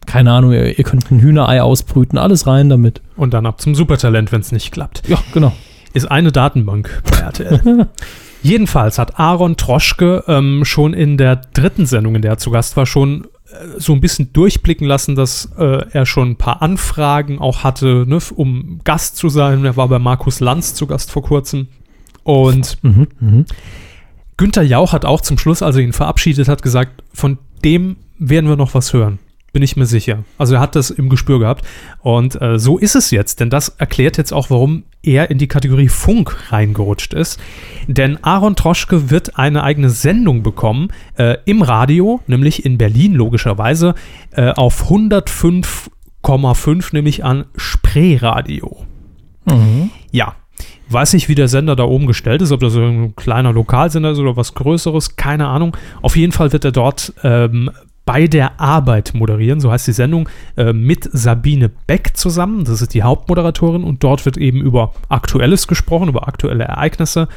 [0.06, 3.02] keine Ahnung, ihr, ihr könnt ein Hühnerei ausbrüten, alles rein damit.
[3.18, 5.02] Und dann ab zum Supertalent, wenn es nicht klappt.
[5.08, 5.52] Ja, genau.
[5.94, 7.88] Ist eine Datenbank bei RTL.
[8.44, 12.78] Jedenfalls hat Aaron Troschke ähm, schon in der dritten Sendung, in der er zu Gast
[12.78, 13.26] war, schon
[13.78, 18.20] so ein bisschen durchblicken lassen, dass äh, er schon ein paar Anfragen auch hatte, ne,
[18.36, 19.64] um Gast zu sein.
[19.66, 21.68] Er war bei Markus Lanz zu Gast vor kurzem.
[22.24, 23.46] Und Mhm, mhm.
[24.38, 28.50] Günther Jauch hat auch zum Schluss, als er ihn verabschiedet hat, gesagt, von dem werden
[28.50, 29.20] wir noch was hören.
[29.56, 30.26] Bin ich mir sicher.
[30.38, 31.66] Also er hat das im Gespür gehabt.
[32.02, 35.48] Und äh, so ist es jetzt, denn das erklärt jetzt auch, warum er in die
[35.48, 37.40] Kategorie Funk reingerutscht ist.
[37.88, 43.96] Denn Aaron Troschke wird eine eigene Sendung bekommen äh, im Radio, nämlich in Berlin logischerweise,
[44.32, 48.84] äh, auf 105,5, nämlich an Spreeradio.
[49.46, 49.90] Mhm.
[50.12, 50.36] Ja.
[50.90, 54.12] Weiß nicht, wie der Sender da oben gestellt ist, ob das so ein kleiner Lokalsender
[54.12, 55.78] ist oder was Größeres, keine Ahnung.
[56.02, 57.72] Auf jeden Fall wird er dort ähm,
[58.06, 62.64] bei der Arbeit moderieren, so heißt die Sendung, äh, mit Sabine Beck zusammen.
[62.64, 67.28] Das ist die Hauptmoderatorin und dort wird eben über Aktuelles gesprochen, über aktuelle Ereignisse.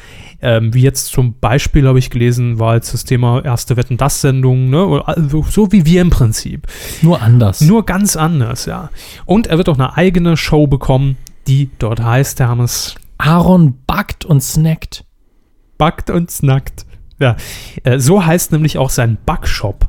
[0.41, 4.21] Ähm, wie jetzt zum Beispiel habe ich gelesen, war jetzt das Thema erste Wetten das
[4.21, 5.03] Sendung, ne?
[5.07, 6.67] Also, so wie wir im Prinzip.
[7.01, 7.63] Nur anders.
[7.63, 8.91] Nur ganz anders, ja.
[9.25, 11.17] Und er wird auch eine eigene Show bekommen,
[11.47, 15.05] die dort heißt, Hermes, Aaron backt und snackt.
[15.79, 16.85] backt und snackt.
[17.21, 17.37] Ja,
[17.83, 19.88] äh, so heißt nämlich auch sein Backshop.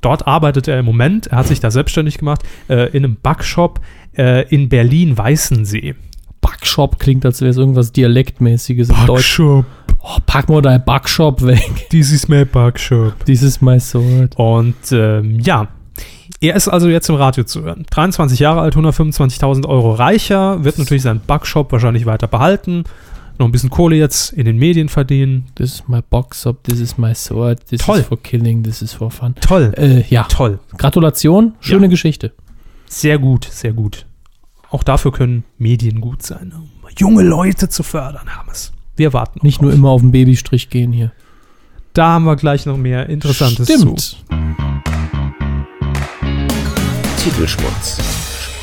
[0.00, 3.80] Dort arbeitet er im Moment, er hat sich da selbstständig gemacht, äh, in einem Backshop
[4.16, 5.94] äh, in Berlin-Weißensee.
[6.40, 9.40] Backshop klingt, als wäre es irgendwas Dialektmäßiges in Deutsch.
[10.02, 11.86] Oh, pack mal dein Backshop weg.
[11.90, 13.24] this is my Backshop.
[13.26, 14.34] This is my sword.
[14.36, 15.68] Und ähm, ja,
[16.40, 17.84] er ist also jetzt im Radio zu hören.
[17.90, 22.84] 23 Jahre alt, 125.000 Euro reicher, wird natürlich seinen Backshop wahrscheinlich weiter behalten.
[23.40, 25.46] Noch ein bisschen Kohle jetzt in den Medien verdienen.
[25.54, 28.00] This is my boxshop, this is my sword, this Toll.
[28.00, 29.34] is for killing, this is for fun.
[29.40, 30.58] Toll, Äh, ja, toll.
[30.76, 31.88] Gratulation, schöne Ja.
[31.90, 32.32] Geschichte.
[32.86, 34.04] Sehr gut, sehr gut.
[34.68, 36.68] Auch dafür können Medien gut sein, um
[36.98, 38.72] junge Leute zu fördern, Hermes.
[38.96, 39.40] Wir warten.
[39.42, 41.10] Nicht nur immer auf den Babystrich gehen hier.
[41.94, 43.96] Da haben wir gleich noch mehr Interessantes zu.
[43.96, 44.16] Stimmt.
[47.16, 48.09] Titelschmutz.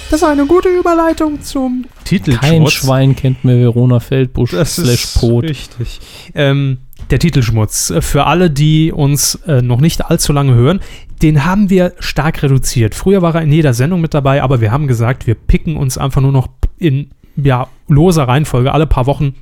[0.09, 2.49] Das ist eine gute Überleitung zum Titelschmutz.
[2.49, 5.43] Kein Schwein kennt mehr Verona Feldbusch Das slash ist Pot.
[5.43, 5.99] richtig.
[6.33, 6.77] Ähm,
[7.09, 7.89] der Titelschmutz.
[7.89, 10.79] Äh, Für alle, die uns äh, noch nicht allzu lange hören,
[11.21, 12.95] den haben wir stark reduziert.
[12.95, 15.97] Früher war er in jeder Sendung mit dabei, aber wir haben gesagt, wir picken uns
[15.97, 19.35] einfach nur noch in ja, loser Reihenfolge alle paar Wochen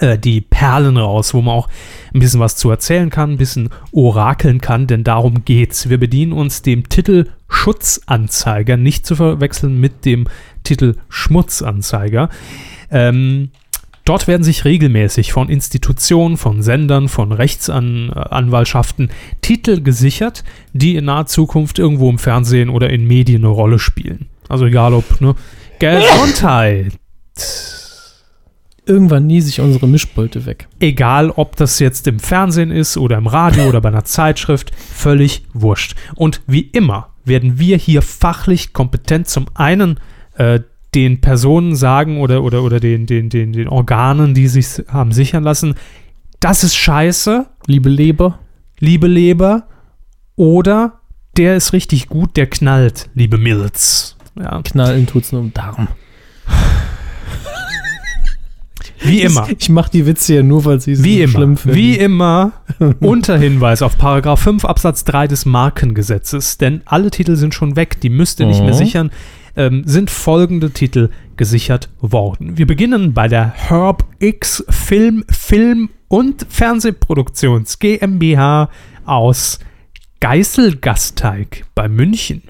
[0.00, 1.68] äh, die Perlen raus, wo man auch
[2.12, 5.88] ein bisschen was zu erzählen kann, ein bisschen orakeln kann, denn darum geht's.
[5.88, 10.28] Wir bedienen uns dem Titel Schutzanzeiger, nicht zu verwechseln mit dem
[10.64, 12.28] Titel Schmutzanzeiger.
[12.90, 13.50] Ähm,
[14.06, 19.10] Dort werden sich regelmäßig von Institutionen, von Sendern, von Rechtsanwaltschaften
[19.40, 24.26] Titel gesichert, die in naher Zukunft irgendwo im Fernsehen oder in Medien eine Rolle spielen.
[24.48, 25.34] Also egal ob, ne?
[25.80, 26.92] Gesundheit.
[28.86, 30.68] Irgendwann niese ich unsere Mischpulte weg.
[30.78, 35.42] Egal, ob das jetzt im Fernsehen ist oder im Radio oder bei einer Zeitschrift, völlig
[35.52, 35.96] wurscht.
[36.14, 39.98] Und wie immer werden wir hier fachlich kompetent zum einen
[40.36, 40.60] äh,
[40.94, 45.44] den Personen sagen oder, oder, oder den, den, den, den Organen, die sich haben sichern
[45.44, 45.74] lassen,
[46.40, 48.38] das ist scheiße, Liebe Leber,
[48.78, 49.66] liebe Leber,
[50.36, 51.00] oder
[51.36, 54.16] der ist richtig gut, der knallt, liebe Milz.
[54.38, 55.88] Ja, knallen tut's nur im Darm.
[59.08, 59.46] Wie immer.
[59.50, 61.76] Ich, ich mache die Witze ja nur, weil sie es Wie so immer, schlimm finden.
[61.76, 62.52] wie immer,
[63.00, 68.00] unter Hinweis auf Paragraph 5 Absatz 3 des Markengesetzes, denn alle Titel sind schon weg,
[68.00, 68.78] die müsst ihr nicht mehr Mhm.
[68.78, 69.10] sichern,
[69.56, 72.58] ähm, sind folgende Titel gesichert worden.
[72.58, 78.68] Wir beginnen bei der Herb X Film, Film und Fernsehproduktions GmbH
[79.06, 79.58] aus
[80.20, 82.42] Geißelgasteig bei München.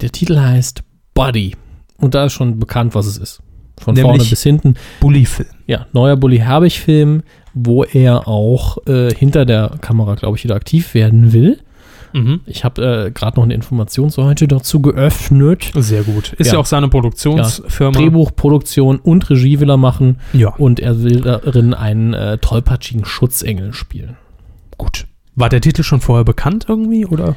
[0.00, 0.82] Der Titel heißt
[1.14, 1.54] Buddy.
[1.96, 3.40] Und da ist schon bekannt, was es ist.
[3.84, 4.74] Von Nämlich- vorne bis hinten.
[5.00, 5.48] Bulli-Film.
[5.66, 10.94] Ja, neuer Bully Herbig-Film, wo er auch äh, hinter der Kamera, glaube ich, wieder aktiv
[10.94, 11.58] werden will.
[12.14, 12.40] Mhm.
[12.46, 15.72] Ich habe äh, gerade noch eine Informationsseite dazu geöffnet.
[15.74, 16.32] Sehr gut.
[16.34, 16.58] Ist ja, Ja.
[16.60, 17.98] auch seine Produktionsfirma.
[17.98, 20.18] Drehbuchproduktion und Regie will er machen.
[20.32, 24.16] Ja, Und er will darin einen äh, tollpatschigen Schutzengel spielen.
[24.78, 25.06] gut.
[25.36, 27.34] War der Titel schon vorher bekannt irgendwie oder?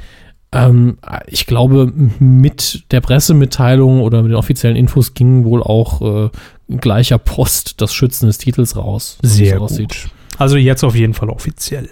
[0.52, 0.98] Ähm,
[1.28, 6.30] ich glaube, mit der Pressemitteilung oder mit den offiziellen Infos ging wohl auch äh,
[6.78, 9.18] gleicher Post das Schützen des Titels raus.
[9.22, 10.10] Sehr gut.
[10.38, 11.90] Also jetzt auf jeden Fall offiziell.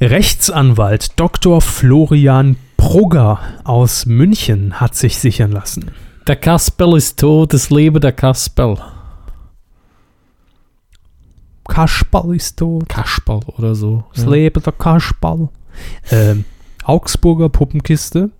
[0.00, 1.60] Rechtsanwalt Dr.
[1.60, 5.90] Florian Brugger aus München hat sich sichern lassen.
[6.26, 8.78] Der Kasperl ist tot, es lebe der Kasperl.
[11.68, 12.88] Kasperl ist tot.
[12.88, 14.04] Kasperl oder so.
[14.14, 14.30] Es Ja.
[14.30, 15.48] lebe der Kasperl.
[16.10, 16.44] Ähm,
[16.84, 18.30] Augsburger Puppenkiste.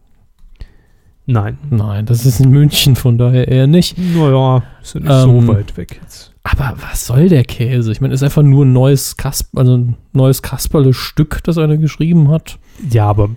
[1.27, 1.59] Nein.
[1.71, 3.97] Nein, das ist in München, von daher eher nicht.
[3.97, 6.33] Naja, ist ja nicht Ähm, so weit weg jetzt.
[6.43, 7.93] Aber was soll der Käse?
[7.93, 12.29] Ich meine, ist einfach nur ein neues Kasper, also ein neues Kasperle-Stück, das einer geschrieben
[12.29, 12.59] hat.
[12.91, 13.31] Ja, aber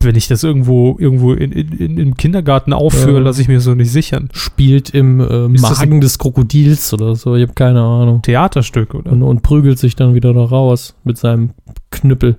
[0.00, 3.18] wenn ich das irgendwo, irgendwo in, in, in, im Kindergarten aufführe, Ja.
[3.24, 4.28] lasse ich mir so nicht sichern.
[4.32, 8.22] Spielt im äh, Magen des Krokodils oder so, ich habe keine Ahnung.
[8.22, 9.10] Theaterstück, oder?
[9.10, 11.50] Und, und prügelt sich dann wieder da raus mit seinem
[11.90, 12.36] Knüppel.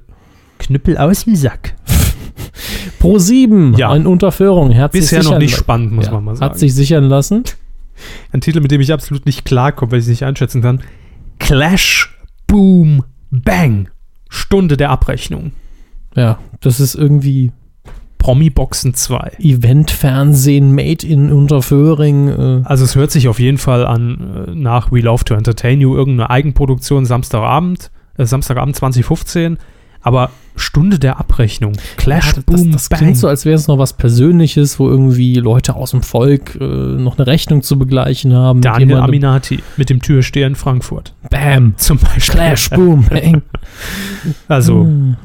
[0.59, 1.73] Knüppel aus dem Sack.
[2.99, 3.95] Pro 7, Ja.
[3.95, 4.75] in Unterführung.
[4.77, 6.51] Hat Bisher noch nicht spannend, muss ja, man mal sagen.
[6.51, 7.43] Hat sich sichern lassen.
[8.31, 10.81] Ein Titel, mit dem ich absolut nicht klarkomme, weil ich es nicht einschätzen kann.
[11.39, 12.17] Clash,
[12.47, 13.89] Boom, Bang.
[14.29, 15.51] Stunde der Abrechnung.
[16.15, 17.51] Ja, das ist irgendwie
[18.19, 19.33] Promi-Boxen 2.
[19.39, 22.27] Eventfernsehen made in Unterföhring.
[22.27, 25.79] Äh, Also es hört sich auf jeden Fall an äh, nach We Love to Entertain
[25.81, 29.57] You, irgendeine Eigenproduktion Samstagabend, äh, Samstagabend 2015.
[30.01, 31.73] Aber Stunde der Abrechnung.
[31.97, 32.99] Clash, Ja, Boom, das, das Bang.
[32.99, 36.63] klingt so, als wäre es noch was Persönliches, wo irgendwie Leute aus dem Volk äh,
[36.63, 38.61] noch eine Rechnung zu begleichen haben.
[38.61, 39.09] Daniel jemandem.
[39.09, 41.13] Aminati mit dem Türsteher in Frankfurt.
[41.29, 41.73] Bam.
[41.77, 42.35] Zum Beispiel.
[42.35, 43.41] Clash, boom, bang.
[44.47, 45.15] Also, Hm.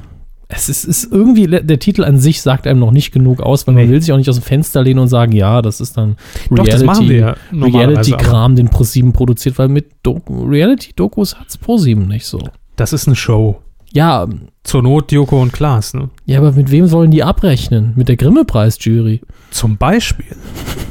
[0.47, 3.75] Es ist, ist irgendwie, der Titel an sich sagt einem noch nicht genug aus, weil
[3.75, 3.91] man Nee.
[3.93, 6.17] will sich auch nicht aus dem Fenster lehnen und sagen, ja, das ist dann
[6.51, 11.57] doch, das machen wir ja Reality-Kram, den ProSieben produziert, weil mit Doku, Reality-Dokus hat es
[11.57, 12.39] ProSieben nicht so.
[12.77, 13.61] Das ist eine Show.
[13.95, 14.27] Ja,
[14.65, 16.11] Zur Not Joko und Klaas, ne?
[16.27, 17.93] ja, aber mit wem sollen die abrechnen?
[17.97, 19.21] Mit der Grimme-Preis-Jury?
[19.51, 20.27] Zum Beispiel.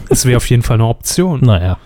[0.09, 1.39] Es wäre auf jeden Fall eine Option.
[1.43, 1.77] Naja.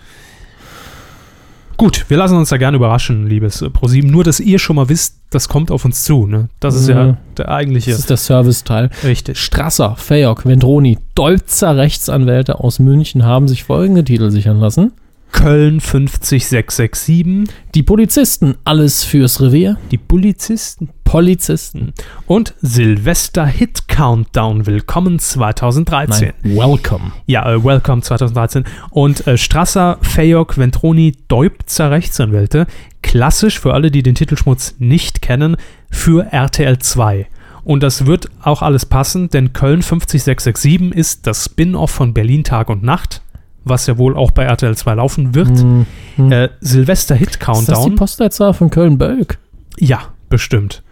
[1.76, 4.10] Gut, wir lassen uns da gerne überraschen, liebes äh, ProSieben.
[4.10, 6.26] Nur, dass ihr schon mal wisst, das kommt auf uns zu.
[6.26, 6.48] Ne?
[6.58, 7.16] Das ist ja Ja.
[7.36, 7.90] der eigentliche.
[7.92, 8.90] Das ist der Serviceteil.
[9.04, 9.38] richtig.
[9.38, 14.92] Strasser, Fayok, Vendroni, Dolzer Rechtsanwälte aus München haben sich folgende Titel sichern lassen.
[15.30, 19.76] Köln 50667, Die Polizisten, alles fürs Revier.
[19.90, 21.94] die Polizisten Polizisten.
[22.26, 26.34] und Silvester Hit Countdown Willkommen 2013.
[26.42, 27.12] Nein, welcome.
[27.24, 28.64] Ja, äh, Welcome 2013.
[28.90, 32.66] Und äh, Strasser, Fayok, Ventroni, Deubzer Rechtsanwälte.
[33.02, 35.56] Klassisch für alle, die den Titelschmutz nicht kennen,
[35.90, 37.26] für RTL 2.
[37.64, 42.68] Und das wird auch alles passen, denn Köln 50667 ist das Spin-off von Berlin Tag
[42.68, 43.22] und Nacht,
[43.64, 45.58] was ja wohl auch bei RTL 2 laufen wird.
[45.58, 45.86] Hm.
[46.16, 46.32] Hm.
[46.32, 47.94] Äh, Silvester Hit ist das die Countdown.
[47.96, 49.38] Postleitzahl von Köln-Bölk?
[49.78, 50.82] Ja, bestimmt.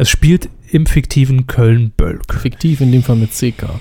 [0.00, 2.32] Es spielt im fiktiven Köln-Bölk.
[2.32, 3.80] Fiktiv, in dem Fall mit CK.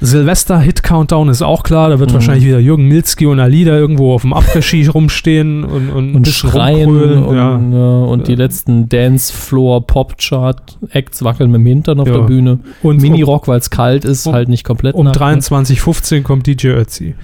[0.00, 1.90] Silvester-Hit-Countdown ist auch klar.
[1.90, 2.14] Da wird Mhm.
[2.14, 6.88] wahrscheinlich wieder Jürgen Milzki und Alida irgendwo auf dem Après-Ski rumstehen und, und, Und schreien
[7.24, 7.58] und, ja.
[7.58, 8.04] ja.
[8.04, 12.14] und die letzten Dance-Floor-Pop-Chart-Acts wackeln mit dem Hintern auf Ja.
[12.14, 12.58] der Bühne.
[12.82, 15.38] Und Mini-Rock, weil es kalt ist, um- halt nicht komplett um nackt, ne?
[15.38, 17.14] 23.15 kommt DJ Ötzi.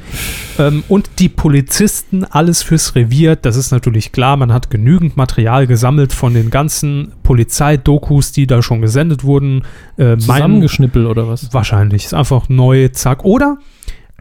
[0.59, 3.37] Ähm, und die Polizisten, alles fürs Revier.
[3.37, 4.37] Das ist natürlich klar.
[4.37, 9.63] Man hat genügend Material gesammelt von den ganzen Polizeidokus, die da schon gesendet wurden.
[9.99, 11.53] Äh, mein, Zusammengeschnippelt oder was?
[11.53, 12.05] wahrscheinlich.
[12.07, 13.25] Ist einfach neu, zack.
[13.25, 13.59] Oder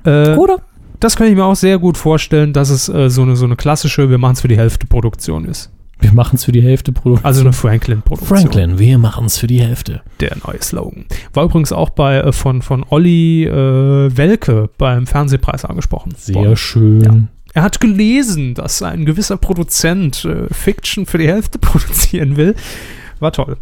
[0.05, 0.61] äh, Oder?
[0.99, 3.55] das kann ich mir auch sehr gut vorstellen, dass es äh, so, eine, so eine
[3.55, 5.71] klassische, wir machen es für die Hälfte Produktion ist.
[5.99, 7.25] Wir machen es für die Hälfte Produktion.
[7.25, 8.39] Also eine Franklin-Produktion.
[8.39, 10.01] Franklin, wir machen es für die Hälfte.
[10.19, 11.05] Der neue Slogan.
[11.33, 16.13] War übrigens auch bei, äh, von, von Olli äh, Welke beim Fernsehpreis angesprochen.
[16.17, 16.57] Sehr worden.
[16.57, 17.01] schön.
[17.01, 17.15] Ja.
[17.53, 22.55] Er hat gelesen, dass ein gewisser Produzent äh, Fiction für die Hälfte produzieren will.
[23.19, 23.55] War toll.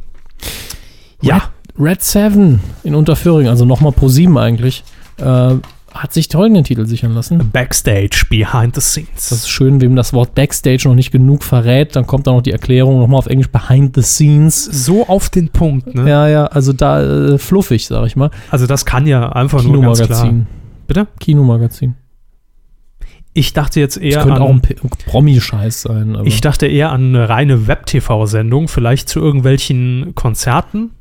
[1.22, 4.84] Ja, Red 7 in Unterföhring, also nochmal Pro 7 eigentlich,
[5.18, 5.56] äh,
[5.91, 7.50] hat sich folgenden Titel sichern lassen.
[7.52, 9.32] Backstage, Behind the Das Scenes.
[9.32, 12.52] ist schön, wem das Wort Backstage noch nicht genug verrät, dann kommt da noch die
[12.52, 14.66] Erklärung nochmal auf Englisch Behind the Scenes.
[14.66, 16.10] So auf den Punkt, ne?
[16.10, 18.32] Ja, ja, also da äh, fluffig, sag ich mal.
[18.50, 20.08] Also das kann ja einfach nur ganz klar.
[20.24, 20.48] Kinomagazin.
[20.88, 21.08] Bitte?
[21.20, 21.95] Kinomagazin.
[23.36, 26.18] Ich dachte jetzt Das eher könnte auch ein an, Promi-Scheiß sein.
[26.24, 30.91] Ich dachte eher an eine reine Web-TV-Sendung, vielleicht zu irgendwelchen Konzerten.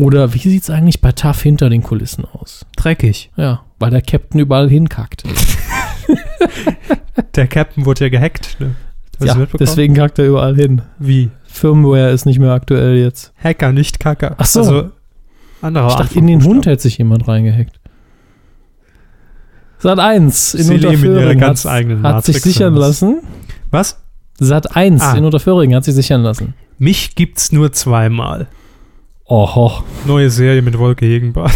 [0.00, 2.64] Oder wie sieht's eigentlich bei TAF hinter den Kulissen aus?
[2.76, 3.30] Dreckig.
[3.36, 5.24] Ja, weil der Captain überall hinkackt.
[7.36, 8.56] Der Captain wurde ja gehackt.
[8.58, 8.74] Ne?
[9.22, 10.82] Ja, deswegen kackt er überall hin.
[10.98, 11.30] Wie?
[11.44, 13.32] Firmware ist nicht mehr aktuell jetzt.
[13.42, 14.34] Hacker, nicht Kacker.
[14.38, 14.60] Ach so.
[14.60, 14.90] Also,
[15.60, 17.78] anderer Ich dachte, in den Hund hätte sich jemand reingehackt.
[19.78, 23.20] Sat 1 in Sie Unterföhring hat, hat sich sichern lassen.
[23.70, 23.98] Was?
[24.38, 25.14] Sat 1 Ah.
[25.16, 26.54] in Unterföhring hat sich sichern lassen.
[26.78, 28.46] Mich gibt's nur zweimal.
[29.30, 31.54] Oho, Neue Serie mit Wolke Hegenbart.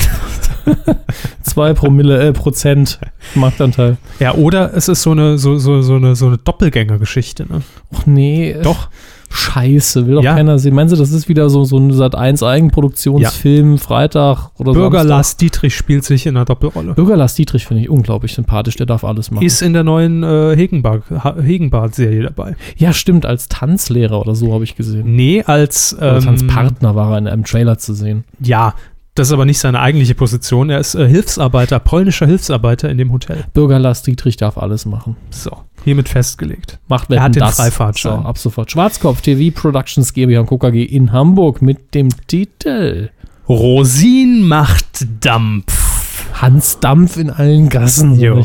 [1.42, 3.00] 2 Promille, äh, Prozent
[3.34, 3.96] Marktanteil.
[4.20, 7.62] Ja, oder es ist so eine, so, so, so eine, so eine Doppelgängergeschichte, ne?
[7.92, 8.54] Och nee.
[8.62, 8.88] Doch.
[9.36, 10.34] Scheiße, will doch Ja.
[10.34, 10.74] keiner sehen.
[10.74, 15.08] Meinst du, das ist wieder so, so ein Sat 1 Eigenproduktionsfilm, Freitag oder Bürger Samstag?
[15.08, 16.94] Lars Dietrich spielt sich in einer Doppelrolle.
[16.94, 19.44] Bürger Lars Dietrich finde ich unglaublich sympathisch, der darf alles machen.
[19.44, 22.56] Ist in der neuen äh, Hegenbart-Serie dabei.
[22.76, 25.14] ja, stimmt, als Tanzlehrer oder so habe ich gesehen.
[25.16, 28.24] Nee, als ähm, Tanzpartner war er in einem Trailer zu sehen.
[28.40, 28.74] Ja,
[29.14, 30.70] das ist aber nicht seine eigentliche Position.
[30.70, 33.44] Er ist äh, Hilfsarbeiter, polnischer Hilfsarbeiter in dem Hotel.
[33.52, 35.16] Bürger Lars Dietrich darf alles machen.
[35.30, 35.50] So,
[35.84, 36.78] hiermit festgelegt.
[36.88, 37.56] Macht Er hat Wetten, den das.
[37.56, 38.22] Freifahrtschein.
[38.22, 38.70] So, ab sofort.
[38.72, 40.58] Schwarzkopf TV Productions GmbH und.
[40.58, 43.10] KG in Hamburg mit dem Titel
[43.48, 46.30] Rosin macht Dampf.
[46.34, 48.18] Hans Dampf in allen Gassen.
[48.18, 48.42] Jo.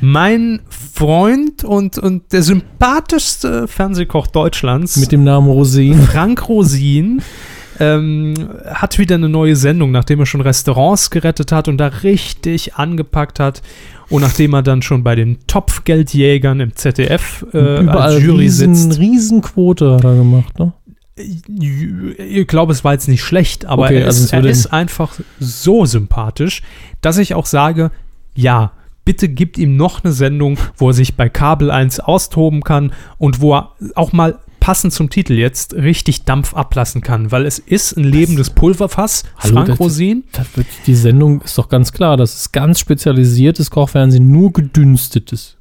[0.00, 5.98] Mein Freund und, und der sympathischste Fernsehkoch Deutschlands, Mit dem Namen Rosin.
[6.02, 7.22] Frank Rosin,
[7.80, 8.34] ähm,
[8.66, 13.40] hat wieder eine neue Sendung, nachdem er schon Restaurants gerettet hat und da richtig angepackt
[13.40, 13.62] hat.
[14.10, 18.74] Und nachdem er dann schon bei den Topfgeldjägern im ZDF äh, Überall als Jury riesen,
[18.74, 19.00] sitzt.
[19.00, 20.72] Riesenquote hat er gemacht, ne?
[21.16, 25.12] Ich glaube, es war jetzt nicht schlecht, aber Okay, er, also ist, er ist einfach
[25.38, 26.62] so sympathisch,
[27.02, 27.90] dass ich auch sage,
[28.34, 28.72] ja,
[29.04, 33.40] bitte gibt ihm noch eine Sendung, wo er sich bei Kabel 1 austoben kann und
[33.40, 34.38] wo er auch mal
[34.70, 39.54] passend zum Titel jetzt richtig Dampf ablassen kann, weil es ist ein lebendes Pulverfass, Hallo,
[39.54, 40.22] Frank das- Rosin.
[40.30, 45.56] Das wird, die Sendung ist doch ganz klar, das ist ganz spezialisiertes Kochfernsehen, nur gedünstetes.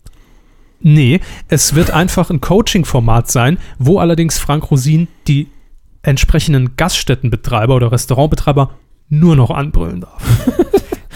[0.79, 5.47] Nee, es wird einfach ein Coaching-Format sein, wo allerdings Frank Rosin die
[6.03, 8.75] entsprechenden Gaststättenbetreiber oder Restaurantbetreiber
[9.09, 10.21] nur noch anbrüllen darf.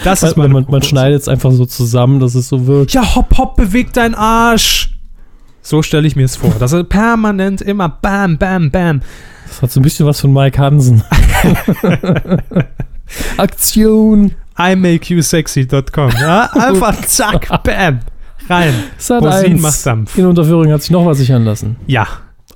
[0.02, 2.92] Das ist man, man, man schneidet es einfach so zusammen, dass es so wirkt.
[2.92, 4.93] Ja, hopp, hopp, beweg deinen Arsch.
[5.66, 6.54] So stelle ich mir es vor.
[6.58, 9.00] Dass er permanent immer bam, bam, bam.
[9.48, 11.02] Das hat so ein bisschen was von Mike Hansen.
[13.38, 14.32] Aktion.
[14.58, 16.10] imakeyousexy.com.
[16.20, 18.00] Ja, einfach zack, bam.
[18.46, 18.74] Rein.
[19.08, 19.62] Rosin 1.
[19.62, 20.18] macht Dampf.
[20.18, 21.76] In Unterführung hat sich noch was sichern lassen.
[21.86, 22.06] Ja.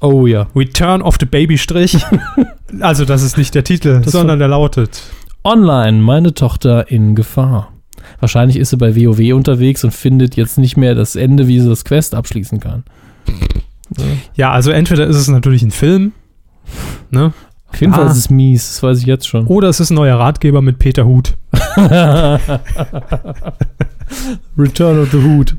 [0.02, 0.46] Oh ja.
[0.54, 1.96] Return of the Babystrich.
[2.80, 5.02] also, das ist nicht der Titel, Das sondern der lautet.
[5.44, 7.72] Online, meine Tochter in Gefahr.
[8.20, 11.68] Wahrscheinlich ist sie bei WoW unterwegs und findet jetzt nicht mehr das Ende, wie sie
[11.68, 12.84] das Quest abschließen kann.
[14.34, 16.12] Ja, also entweder ist es natürlich ein Film,
[17.10, 17.32] ne?
[17.70, 18.10] Auf jeden Fall Ah.
[18.10, 19.46] ist es mies, das weiß ich jetzt schon.
[19.46, 21.34] Oder es ist ein neuer Ratgeber mit Peter Huth.
[24.56, 25.56] Return of the Hood.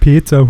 [0.00, 0.46] Peter.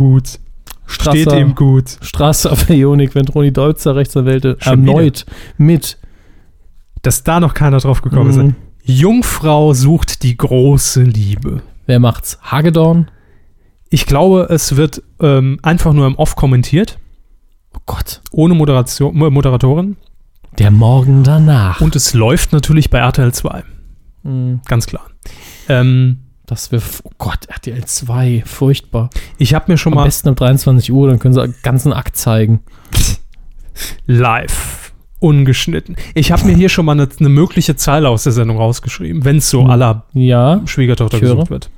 [0.86, 1.97] Steht Strasser, ihm gut.
[2.01, 5.27] Straße auf Ionik, wenn Toni Deutzer Rechtsanwälte Schon erneut
[5.59, 5.99] mit.
[7.03, 8.36] Dass da noch keiner drauf gekommen ist.
[8.36, 8.55] Mhm.
[8.85, 11.62] Jungfrau sucht die große Liebe.
[11.86, 12.39] Wer macht's?
[12.43, 13.11] Hagedorn?
[13.94, 16.98] Ich glaube, es wird ähm, einfach nur im Off kommentiert,
[17.74, 18.23] Oh Gott.
[18.31, 19.97] ohne Moderation, Mo- Moderatorin.
[20.59, 21.81] Der Morgen danach.
[21.81, 23.62] Und es läuft natürlich bei RTL 2,
[24.23, 24.60] Mhm.
[24.66, 25.06] ganz klar.
[25.69, 29.10] Ähm, Das wäre, oh Gott, RTL 2, furchtbar.
[29.39, 31.93] Ich habe mir schon Am mal besten um 23 Uhr, dann können sie einen ganzen
[31.93, 32.60] Akt zeigen.
[34.06, 35.97] live ungeschnitten.
[36.14, 39.36] Ich habe mir hier schon mal eine, eine mögliche Zeile aus der Sendung rausgeschrieben, wenn
[39.36, 39.70] es so Hm.
[39.70, 41.70] aller Ja, Schwiegertochter gesucht wird.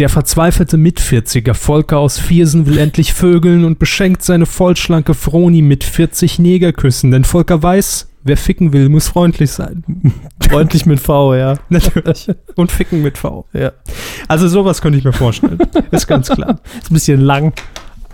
[0.00, 5.84] Der verzweifelte Mitvierziger Volker aus Viersen will endlich vögeln und beschenkt seine vollschlanke Froni mit
[5.84, 9.84] 40 Negerküssen, denn Volker weiß, wer ficken will, muss freundlich sein.
[10.40, 11.58] freundlich mit V, ja.
[11.68, 12.30] Natürlich.
[12.54, 13.44] Und ficken mit V.
[13.52, 13.72] ja.
[14.26, 15.58] Also sowas könnte ich mir vorstellen.
[15.90, 16.60] Ist ganz klar.
[16.80, 17.52] Ist ein bisschen lang,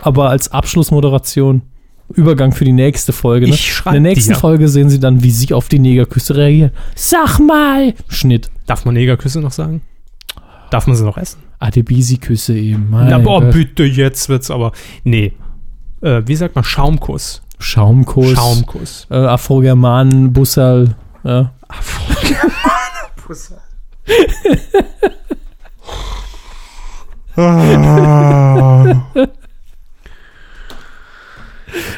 [0.01, 1.61] aber als Abschlussmoderation,
[2.13, 3.47] Übergang für die nächste Folge.
[3.47, 3.53] Ne?
[3.53, 4.39] Ich schreib In der nächsten dir.
[4.39, 6.71] Folge sehen sie dann, wie sie auf die Negerküsse reagieren.
[6.95, 7.93] Sag mal!
[8.09, 8.49] Schnitt.
[8.65, 9.79] Darf man Negerküsse noch sagen?
[10.69, 11.46] Darf man sie noch essen?
[11.59, 12.89] Adebisi-Küsse eben.
[12.89, 14.71] Mein Na, boah, bitte, jetzt wird's aber.
[15.03, 15.33] Nee.
[16.01, 16.63] Äh, wie sagt man?
[16.63, 17.41] Schaumkuss.
[17.59, 18.33] Schaumkuss.
[18.33, 19.07] Schaumkuss.
[19.09, 20.95] Äh, Afrogermanen, Bussal.
[21.23, 21.53] Ja.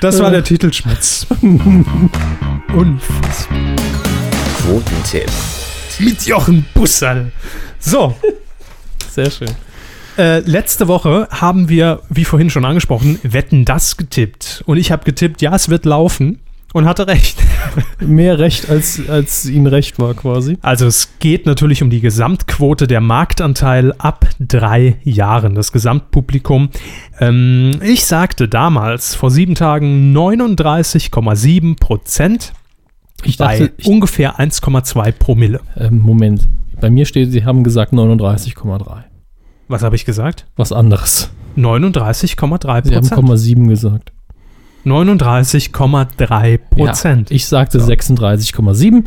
[0.01, 1.25] Das war der Titelschmutz.
[1.41, 1.95] Unfassbar.
[4.61, 5.31] Quotentipp.
[5.99, 7.31] Mit Jochen Bussal.
[7.79, 8.15] So,
[9.09, 9.49] Sehr schön.
[10.17, 14.63] äh, letzte Woche haben wir, wie vorhin schon angesprochen, Wetten das getippt.
[14.65, 16.39] Und ich habe getippt, ja, es wird laufen.
[16.71, 17.39] Und hatte recht.
[17.99, 20.59] Mehr Recht, als, als ihnen recht war, quasi.
[20.61, 26.69] Also es geht natürlich um die Gesamtquote der Marktanteil ab drei Jahren, das Gesamtpublikum.
[27.19, 32.53] Ähm, ich sagte damals vor sieben Tagen 39,7 Prozent
[33.23, 35.61] Ich bei dachte, ich, ungefähr 1,2 Promille.
[35.75, 36.47] ähm, Moment.
[36.81, 39.03] Bei mir steht, sie haben gesagt 39,3.
[39.67, 40.45] Was habe ich gesagt?
[40.55, 41.29] Was anderes.
[41.57, 43.29] 39,3 Sie haben Prozent.
[43.29, 44.11] 0,7 gesagt.
[44.85, 47.29] 39,3 Prozent.
[47.29, 47.87] Ja, ich sagte So.
[47.87, 49.03] 36,7.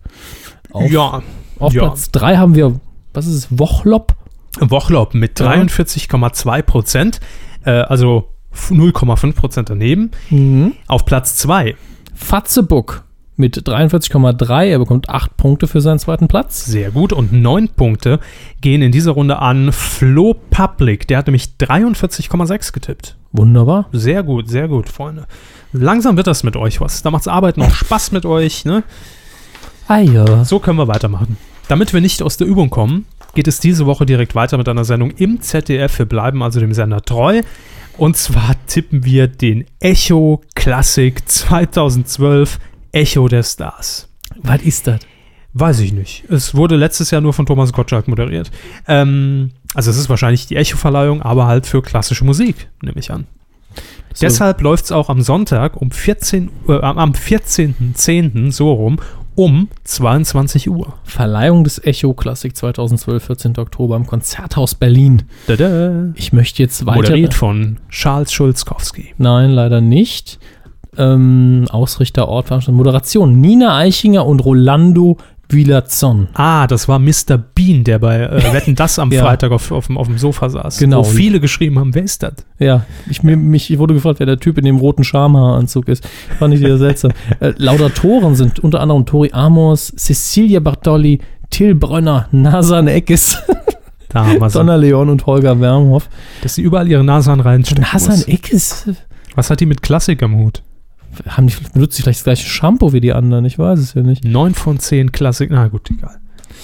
[0.72, 1.22] Auf, ja,
[1.60, 1.82] auf ja.
[1.84, 2.80] Platz 3 haben wir,
[3.14, 4.16] was ist es, Wochlop?
[4.60, 5.52] Wochlob mit Ja.
[5.52, 7.20] 43,2 Prozent,
[7.66, 10.12] äh, also f- 0,5 Prozent daneben.
[10.30, 10.74] Mhm.
[10.88, 11.76] Auf Platz 2
[12.16, 13.04] Fatzebuck
[13.38, 14.66] mit 43,3.
[14.70, 16.66] Er bekommt 8 Punkte für seinen zweiten Platz.
[16.66, 17.14] Sehr gut.
[17.14, 18.20] Und neun Punkte
[18.62, 21.08] gehen in dieser Runde an Flo Public.
[21.08, 23.16] Der hat nämlich 43,6 getippt.
[23.32, 23.88] Wunderbar.
[23.92, 25.28] Sehr gut, sehr gut, Freunde.
[25.72, 27.04] Langsam wird das mit euch was.
[27.04, 28.66] Da macht's Arbeiten auch Spaß mit euch.
[28.66, 28.84] Ne?
[29.88, 30.44] Ah ja.
[30.46, 31.38] So können wir weitermachen.
[31.68, 34.86] Damit wir nicht aus der Übung kommen, geht es diese Woche direkt weiter mit einer
[34.86, 36.00] Sendung im ZDF.
[36.00, 37.44] Wir bleiben also dem Sender treu.
[37.98, 42.58] Und zwar tippen wir den Echo Classic 2012
[42.92, 44.08] Echo der Stars.
[44.38, 45.02] Was ist das?
[45.54, 46.24] Weiß ich nicht.
[46.30, 48.52] Es wurde letztes Jahr nur von Thomas Gottschalk moderiert.
[48.88, 53.28] Ähm, also es ist wahrscheinlich die Echo-Verleihung, aber halt für klassische Musik, nehme ich an.
[54.22, 58.52] Deshalb läuft es auch am Sonntag um 14 Uhr, äh, am 14.10.
[58.52, 59.00] so rum
[59.36, 60.96] um 22 Uhr.
[61.06, 63.58] Verleihung des Echo Classic 2012, 14.
[63.58, 65.24] Oktober im Konzerthaus Berlin.
[65.48, 66.12] Tada.
[66.16, 66.98] Ich möchte jetzt weiter.
[66.98, 69.14] Moderiert von Charles Schulzkowski.
[69.18, 70.40] Nein, leider nicht.
[70.98, 73.40] Ähm, Ausrichter, Ort, Veranstaltung, Moderation.
[73.40, 75.18] Nina Eichinger und Rolando
[75.52, 76.28] Villazon.
[76.34, 77.38] Ah, das war Mr.
[77.38, 79.24] Bean, der bei äh, Wetten das am Ja.
[79.24, 80.78] Freitag auf, auf, dem- auf dem Sofa saß.
[80.78, 81.00] Genau.
[81.00, 82.34] Wo viele geschrieben haben, wer ist das?
[82.60, 86.08] Ja, ich, mir, mich ich wurde gefragt, wer der Typ in dem roten Schamhaaranzug ist.
[86.38, 87.12] Fand ich wieder seltsam.
[87.40, 91.20] äh, Laudatoren sind unter anderem Tori Amos, Cecilia Bartoli,
[91.50, 93.38] Till Brönner, Nasan Eckes,
[94.10, 94.58] Da haben wir sie.
[94.58, 96.10] Donna Leon und Holger Wermhoff.
[96.42, 98.24] Dass sie überall ihre Nase an reinstecken Nasan.
[98.28, 98.90] Eckes?
[99.36, 100.64] Was hat die mit Klassik am Hut?
[101.28, 103.46] Haben die, benutzt die vielleicht das gleiche Shampoo wie die anderen?
[103.46, 104.24] Ich weiß es ja nicht.
[104.24, 105.50] 9 von 10 Klassik.
[105.52, 106.20] Na gut, egal.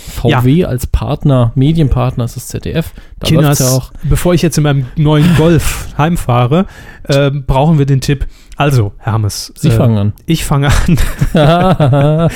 [0.07, 2.93] VW als Partner, Medienpartner ist das ZDF.
[3.19, 3.91] Da Kinders, ja auch.
[4.03, 6.67] bevor ich jetzt in meinem neuen Golf heimfahre,
[7.03, 8.27] äh, brauchen wir den Tipp.
[8.55, 9.51] Also, Hermes.
[9.57, 10.13] Sie äh, fangen an.
[10.25, 10.97] Ich fange an.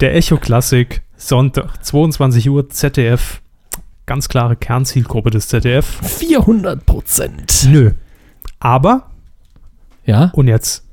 [0.00, 3.40] Der Echo Klassik, Sonntag, 22 Uhr, ZDF.
[4.06, 6.00] Ganz klare Kernzielgruppe des ZDF.
[6.02, 7.66] 400 Prozent.
[7.70, 7.92] Nö.
[8.60, 9.10] Aber,
[10.04, 10.83] Ja, und jetzt,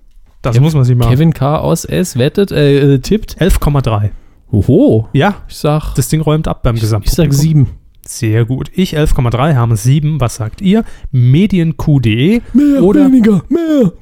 [0.41, 1.09] das Ja, muss man sich mal.
[1.09, 1.57] Kevin K.
[1.57, 3.37] aus S wettet, äh, äh, tippt.
[3.39, 4.11] 11,3.
[4.51, 5.07] Oho.
[5.13, 7.31] Ja, Ich sag, das Ding räumt ab beim ich Gesamtpublikum.
[7.31, 7.67] sag sieben.
[8.05, 8.69] Sehr gut.
[8.73, 10.19] Ich 11,3, Hermes 7.
[10.19, 10.83] Was sagt ihr?
[11.11, 13.93] Medienq.de Mehr, Oder- weniger, mehr.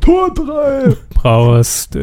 [0.00, 0.96] Tor 3.
[1.14, 1.96] Brauerst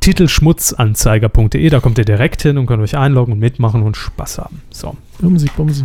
[0.00, 4.62] Titelschmutzanzeiger.de, da kommt ihr direkt hin und könnt euch einloggen und mitmachen und Spaß haben.
[4.70, 4.96] So.
[5.20, 5.84] Bumsi, bumsi.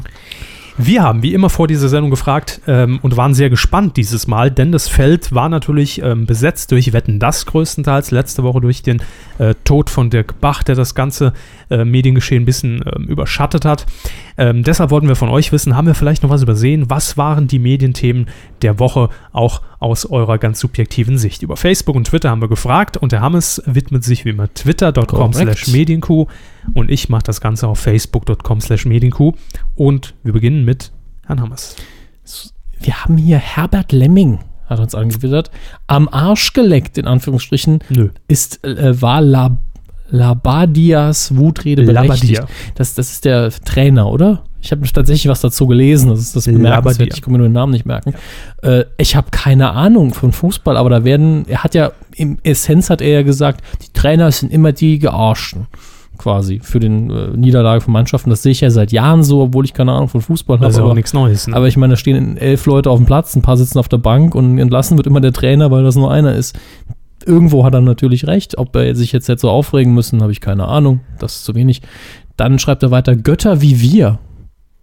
[0.78, 4.52] Wir haben wie immer vor dieser Sendung gefragt ähm, und waren sehr gespannt dieses Mal,
[4.52, 9.02] denn das Feld war natürlich ähm, besetzt durch Wetten das größtenteils, letzte Woche durch den
[9.38, 11.32] äh, Tod von Dirk Bach, der das ganze
[11.70, 13.86] äh, Mediengeschehen ein bisschen ähm, überschattet hat.
[14.38, 16.90] Ähm, deshalb wollten wir von euch wissen, haben wir vielleicht noch was übersehen?
[16.90, 18.28] Was waren die Medienthemen
[18.62, 21.42] der Woche auch aus eurer ganz subjektiven Sicht?
[21.42, 25.32] Über Facebook und Twitter haben wir gefragt und der Hammes widmet sich wie immer twitter.com
[25.32, 26.28] slash medienkuh
[26.74, 29.34] und ich mache das Ganze auf facebook.com slash medienkuh
[29.76, 30.92] und wir beginnen mit
[31.26, 31.76] Herrn Hammes.
[32.80, 35.52] Wir haben hier Herbert Lemming, hat uns angewittert,
[35.88, 38.10] am Arsch geleckt, in Anführungsstrichen, Nö.
[38.28, 39.58] ist, äh, war La,
[40.10, 42.36] Labadias Wutrede berechtigt.
[42.36, 42.48] Labadia.
[42.76, 44.44] Das, das ist der Trainer, oder?
[44.62, 47.54] Ich habe tatsächlich was dazu gelesen, das ist das bemerkenswert, ich kann mir nur den
[47.54, 48.16] Namen nicht merken.
[48.64, 52.90] Äh, ich habe keine Ahnung von Fußball, aber da werden, er hat ja, im Essenz
[52.90, 55.68] hat er ja gesagt, die Trainer sind immer die Gearschten
[56.18, 58.30] quasi für den äh, Niederlage von Mannschaften.
[58.30, 60.66] Das sehe ich ja seit Jahren so, obwohl ich keine Ahnung von Fußball habe.
[60.66, 61.48] Das ist ja auch aber- nichts Neues.
[61.48, 61.56] Ne?
[61.56, 63.98] aber ich meine, da stehen elf Leute auf dem Platz, ein paar sitzen auf der
[63.98, 66.58] Bank und entlassen wird immer der Trainer, weil das nur einer ist.
[67.26, 68.58] Irgendwo hat er natürlich recht.
[68.58, 71.00] Ob er sich jetzt, jetzt so aufregen müssen, habe ich keine Ahnung.
[71.20, 71.82] Das ist zu wenig.
[72.38, 74.20] Dann schreibt er weiter: Götter wie wir.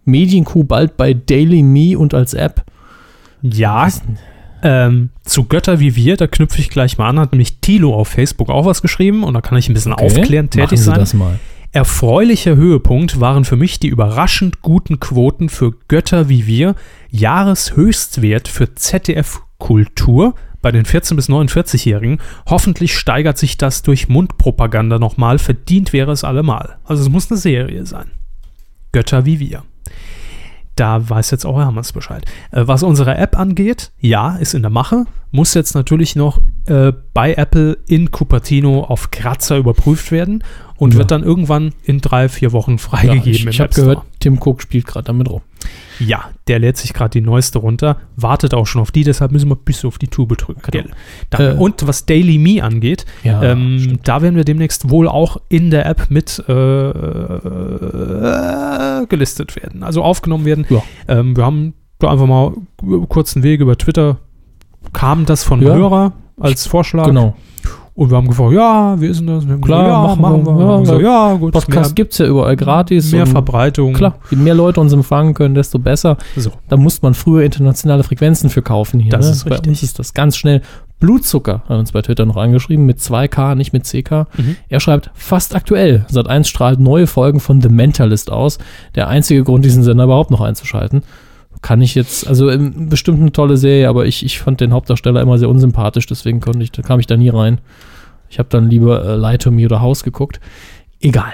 [0.05, 2.63] Medienkuh bald bei Daily Me und als App.
[3.41, 3.87] ja,
[4.63, 8.07] ähm, zu Götter wie wir, da knüpfe ich gleich mal an, hat nämlich Tilo auf
[8.07, 10.99] Facebook auch was geschrieben und da kann ich ein bisschen Okay, aufklärend tätig sein.
[10.99, 11.39] das mal.
[11.73, 16.75] Erfreulicher Höhepunkt waren für mich die überraschend guten Quoten für Götter wie wir,
[17.09, 22.19] Jahreshöchstwert für ZDF Kultur bei den 14- bis 49-Jährigen.
[22.47, 26.77] Hoffentlich steigert sich das durch Mundpropaganda nochmal, verdient wäre es allemal.
[26.85, 28.11] Also es muss eine Serie sein.
[28.91, 29.63] Götter wie wir.
[30.75, 32.25] Da weiß jetzt auch Hammers Bescheid.
[32.51, 35.05] Äh, was unsere App angeht, ja, ist in der Mache.
[35.31, 40.43] Muss jetzt natürlich noch äh, bei Apple in Cupertino auf Kratzer überprüft werden
[40.83, 40.99] und Ja.
[40.99, 43.31] wird dann irgendwann in drei, vier Wochen Ja, freigegeben.
[43.31, 45.41] ich im ich habe gehört, Tim Cook spielt gerade damit rum.
[45.99, 49.49] Ja, der lädt sich gerade die neueste runter, wartet auch schon auf die, deshalb müssen
[49.49, 50.61] wir bis auf die Tube drücken.
[50.71, 50.89] Genau.
[51.29, 55.37] Dann, Äh, und was Daily Me angeht, Ja, ähm, da werden wir demnächst wohl auch
[55.49, 56.53] in der App mit äh,
[57.93, 60.65] äh, gelistet werden, also aufgenommen werden.
[60.69, 60.81] Ja.
[61.07, 62.53] Ähm, wir haben da einfach mal
[63.07, 64.17] kurzen Weg über Twitter
[64.91, 65.73] kam das von Ja.
[65.75, 67.35] Hörer als Vorschlag Genau.
[67.95, 69.45] Und wir haben gefragt, ja, wie ist denn das?
[69.45, 70.57] Wir haben Klar, gesagt, ja, machen wir.
[70.57, 70.79] wir.
[70.79, 71.33] Ja, so, ja.
[71.35, 73.11] gut, Podcast gibt es ja überall gratis.
[73.11, 73.93] mehr Verbreitung.
[73.93, 76.17] Klar, je mehr Leute uns empfangen können, desto besser.
[76.35, 76.51] So.
[76.69, 79.11] Da muss man früher internationale Frequenzen für kaufen hier.
[79.11, 79.31] Das ne?
[79.33, 79.69] ist Bei richtig.
[79.69, 80.61] uns ist das ganz schnell.
[80.99, 84.27] Blutzucker hat uns bei Twitter noch angeschrieben, mit 2K, nicht mit CK.
[84.37, 84.55] Mhm.
[84.69, 86.05] Er schreibt, fast aktuell.
[86.09, 88.57] Sat 1 strahlt neue Folgen von The Mentalist aus.
[88.95, 91.03] Der einzige Grund, diesen Sender überhaupt noch einzuschalten.
[91.63, 95.21] Kann ich jetzt, also ähm, bestimmt eine tolle Serie, aber ich, ich fand den Hauptdarsteller
[95.21, 97.61] immer sehr unsympathisch, deswegen konnte ich, da kam ich da nie rein.
[98.29, 100.41] Ich habe dann lieber äh, Lie to Me oder House geguckt.
[100.99, 101.33] Egal.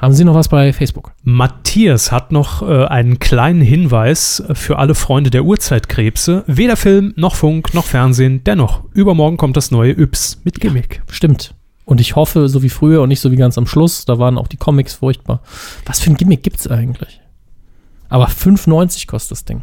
[0.00, 1.12] Haben Sie noch was bei Facebook?
[1.22, 6.44] Matthias hat noch äh, einen kleinen Hinweis für alle Freunde der Urzeitkrebse.
[6.48, 8.42] Weder Film, noch Funk, noch Fernsehen.
[8.44, 11.02] Dennoch, übermorgen kommt das neue Yps mit Gimmick.
[11.10, 11.54] Stimmt.
[11.84, 14.38] Und ich hoffe, so wie früher und nicht so wie ganz am Schluss, da waren
[14.38, 15.42] auch die Comics furchtbar.
[15.84, 17.21] Was für ein Gimmick gibt's eigentlich?
[18.12, 19.62] Aber 5,90 kostet das Ding.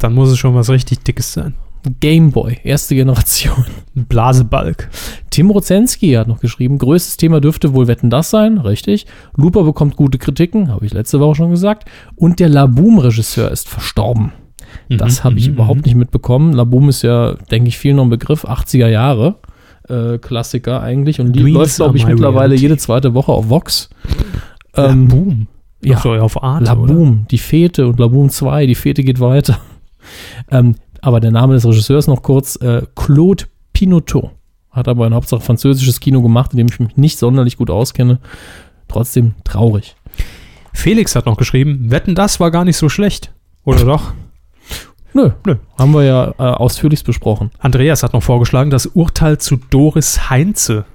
[0.00, 1.54] Dann muss es schon was richtig Dickes sein.
[2.00, 3.66] Gameboy, erste Generation.
[3.94, 4.88] Blasebalg.
[5.30, 9.06] Tim Rozenski hat noch geschrieben, größtes Thema dürfte wohl Wetten das sein, richtig.
[9.36, 11.86] Looper bekommt gute Kritiken, habe ich letzte Woche schon gesagt.
[12.16, 14.32] Und der Laboom-Regisseur ist verstorben.
[14.88, 16.54] Das Mhm, habe ich mhm, überhaupt nicht mitbekommen.
[16.54, 19.36] Laboom ist ja, denke ich, viel noch ein Begriff, 80er Jahre.
[19.88, 22.62] Äh, Klassiker eigentlich und die Dreams läuft, glaube ich, mittlerweile reality.
[22.62, 23.90] jede zweite Woche auf Vox.
[24.76, 25.46] Ähm, Boom.
[25.84, 26.00] Ja.
[26.04, 26.88] Ja, auf Arte, oder?
[26.88, 29.58] Laboom, die Fete und Laboom 2, die Fete geht weiter.
[30.50, 34.30] ähm, aber der Name des Regisseurs noch kurz, äh, Claude Pinoteau.
[34.70, 38.18] Hat aber ein Hauptsache französisches Kino gemacht, in dem ich mich nicht sonderlich gut auskenne.
[38.88, 39.96] Trotzdem traurig.
[40.72, 43.32] Felix hat noch geschrieben, wetten, das war gar nicht so schlecht.
[43.64, 44.14] Oder doch?
[45.12, 45.56] Nö, Nö.
[45.78, 47.50] haben wir ja äh, ausführlichst besprochen.
[47.58, 50.86] Andreas hat noch vorgeschlagen, das Urteil zu Doris Heinze.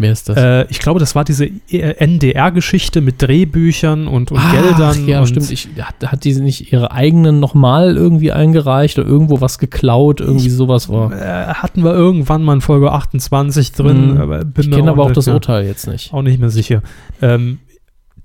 [0.00, 0.36] Wer ist das?
[0.38, 5.06] Äh, ich glaube, das war diese äh, NDR-Geschichte mit Drehbüchern und, und Ach, Geldern.
[5.06, 5.50] ja, und stimmt.
[5.50, 10.20] Ich, hat, hat die nicht ihre eigenen nochmal irgendwie eingereicht oder irgendwo was geklaut?
[10.20, 11.12] Irgendwie sowas war.
[11.12, 14.14] äh, hatten wir irgendwann mal in Folge 28 drin.
[14.14, 14.20] Mhm.
[14.20, 16.14] aber Ich kenne aber auch das Urteil jetzt nicht.
[16.14, 16.82] Auch nicht mehr sicher.
[17.20, 17.58] Ähm,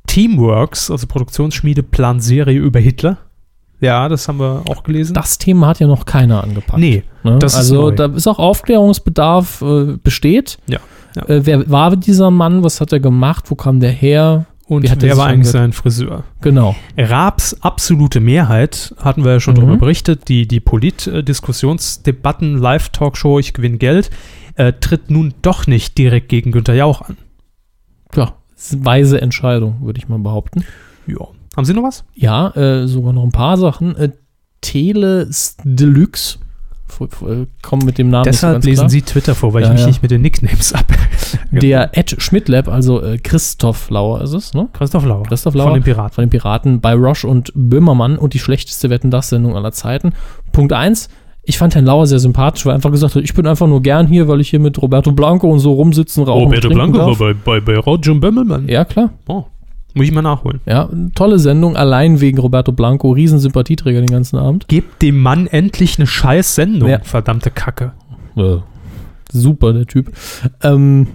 [0.08, 3.18] Teamworks, also Produktionsschmiede, plant Serie über Hitler.
[3.82, 5.14] Ja, das haben wir auch gelesen.
[5.14, 6.80] Das Thema hat ja noch keiner angepackt.
[6.80, 7.40] nee, Ne?
[7.44, 7.92] Ist also neu.
[7.96, 10.58] da ist auch Aufklärungsbedarf äh, besteht.
[10.68, 10.80] Ja,
[11.16, 11.24] ja.
[11.28, 12.64] Äh, wer war dieser Mann?
[12.64, 13.50] Was hat er gemacht?
[13.50, 14.46] Wo kam der her?
[14.68, 16.24] und wer war eigentlich sein Friseur?
[16.42, 16.76] Genau.
[16.98, 19.60] Raabs absolute Mehrheit, hatten wir ja schon Mhm.
[19.60, 24.10] darüber berichtet, die, die Polit-Diskussionsdebatten, Live-Talkshow, ich gewinne Geld,
[24.56, 27.18] äh, tritt nun doch nicht direkt gegen Günther Jauch an.
[28.16, 28.34] Ja,
[28.72, 30.64] weise Entscheidung, würde ich mal behaupten.
[31.06, 31.28] Ja.
[31.56, 32.04] Haben Sie noch was?
[32.16, 33.96] Ja, äh, sogar noch ein paar Sachen.
[33.96, 34.10] Äh,
[34.62, 35.30] Tele
[35.64, 36.40] Deluxe.
[37.62, 39.82] Kommen mit dem Namen Deshalb so lesen ganz Sie Twitter vor, weil Ja, ich mich
[39.82, 39.88] ja.
[39.88, 40.86] nicht mit den Nicknames ab.
[40.88, 41.50] klar.
[41.62, 44.70] Der Ed Schmidtlab, also äh, Christoph Lauer ist es, ne?
[44.74, 45.24] Christoph Lauer.
[45.24, 45.68] Christoph Lauer.
[45.72, 46.14] Von den Piraten.
[46.14, 50.14] Von den Piraten bei Roche und Böhmermann und die schlechteste Wetten das Sendung aller Zeiten.
[50.52, 51.10] Punkt eins.
[51.48, 53.82] Ich fand Herrn Lauer sehr sympathisch, weil er einfach gesagt hat, ich bin einfach nur
[53.84, 57.20] gern hier, weil ich hier mit Roberto Blanco und so rumsitzen, rauchen Roberto Blanco darf.
[57.20, 58.68] war bei, bei, bei Roger Böhmermann.
[58.68, 59.12] Ja, klar.
[59.28, 59.44] Oh,
[59.96, 60.60] muss ich mal nachholen.
[60.66, 64.68] Ja, tolle Sendung, allein wegen Roberto Blanco, Riesensympathieträger den ganzen Abend.
[64.68, 67.00] Gebt dem Mann endlich eine scheiß Sendung, Ja.
[67.00, 67.94] verdammte Kacke.
[68.36, 68.64] Ja.
[69.32, 70.12] Super, der Typ.
[70.62, 71.08] Ähm,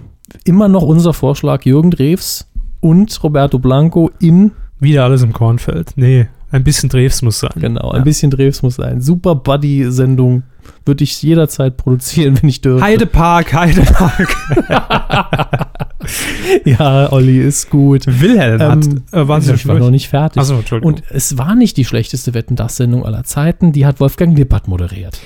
[0.43, 2.47] immer noch unser Vorschlag, Jürgen Drews
[2.81, 5.91] und Roberto Blanco in, Wieder alles im Kornfeld.
[5.95, 7.51] Nee, ein bisschen Drews muss sein.
[7.55, 8.03] genau, ein Ja.
[8.03, 8.99] bisschen Drews muss sein.
[8.99, 10.43] Super Buddy-Sendung.
[10.85, 12.83] Würde ich jederzeit produzieren, wenn ich dürfte.
[12.83, 14.35] Heidepark, Heidepark.
[16.65, 18.03] Ja, Olli, ist gut.
[18.07, 20.41] Wilhelm hat, Ähm, äh, Sie ich war noch nicht fertig.
[20.41, 20.93] Achso, Entschuldigung.
[20.93, 24.67] Und es war nicht die schlechteste Wetten das Sendung aller Zeiten, die hat Wolfgang Lippert
[24.67, 25.19] moderiert.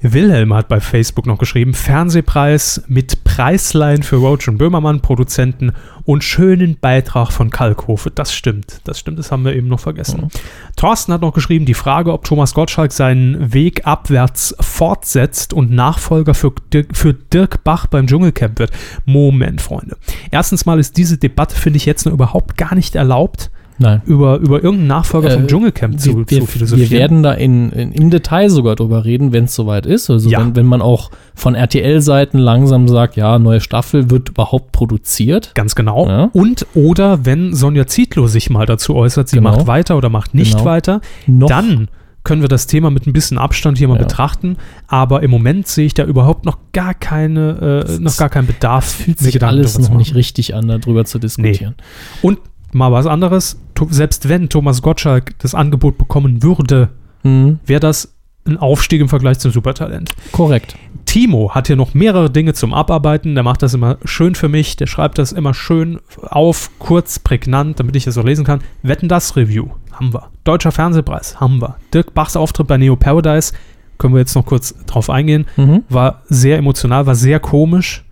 [0.00, 5.72] Wilhelm hat bei Facebook noch geschrieben, Fernsehpreis mit Preislein für Roach und Böhmermann, Produzenten
[6.04, 8.10] und schönen Beitrag von Kalkhofe.
[8.10, 10.22] Das stimmt, das stimmt, das haben wir eben noch vergessen.
[10.22, 10.28] Mhm.
[10.76, 16.34] Thorsten hat noch geschrieben, die Frage, ob Thomas Gottschalk seinen Weg abwärts fortsetzt und Nachfolger
[16.34, 18.72] für Dirk, für Dirk Bach beim Dschungelcamp wird.
[19.06, 19.96] Moment, Freunde.
[20.30, 24.00] Erstens mal ist diese Debatte, finde ich, jetzt noch überhaupt gar nicht erlaubt, Nein.
[24.06, 26.90] über, über irgendeinen Nachfolger vom Äh, Dschungelcamp zu, wir, zu philosophieren.
[26.90, 30.08] wir werden da in, in, im Detail sogar drüber reden, wenn es soweit ist.
[30.10, 30.40] Also Ja.
[30.40, 35.52] wenn, wenn man auch von RTL-Seiten langsam sagt, ja, neue Staffel wird überhaupt produziert.
[35.54, 36.06] Ganz genau.
[36.08, 36.30] Ja.
[36.32, 39.50] Und oder wenn Sonja Zietlow sich mal dazu äußert, sie Genau.
[39.50, 40.64] macht weiter oder macht nicht Genau.
[40.64, 41.88] weiter, Noch, dann
[42.24, 44.02] können wir das Thema mit ein bisschen Abstand hier mal Ja.
[44.02, 44.56] betrachten.
[44.88, 48.84] Aber im Moment sehe ich da überhaupt noch gar keine, äh, noch gar keinen Bedarf.
[48.86, 51.74] fühlt mir sich alles noch nicht richtig an, darüber zu diskutieren.
[52.22, 52.38] Und
[52.76, 53.60] mal was anderes.
[53.90, 56.90] Selbst wenn Thomas Gottschalk das Angebot bekommen würde,
[57.22, 57.58] Mhm.
[57.66, 58.14] wäre das
[58.46, 60.12] ein Aufstieg im Vergleich zum Supertalent.
[60.30, 60.76] Korrekt.
[61.06, 63.34] Timo hat hier noch mehrere Dinge zum Abarbeiten.
[63.34, 64.76] Der macht das immer schön für mich.
[64.76, 68.60] Der schreibt das immer schön auf, kurz, prägnant, damit ich das auch lesen kann.
[68.82, 70.28] Wetten das Review haben wir.
[70.44, 71.76] Deutscher Fernsehpreis haben wir.
[71.92, 73.52] Dirk Bachs Auftritt bei Neo Paradise
[73.98, 75.46] können wir jetzt noch kurz drauf eingehen.
[75.56, 75.82] Mhm.
[75.88, 78.04] War sehr emotional, war sehr komisch,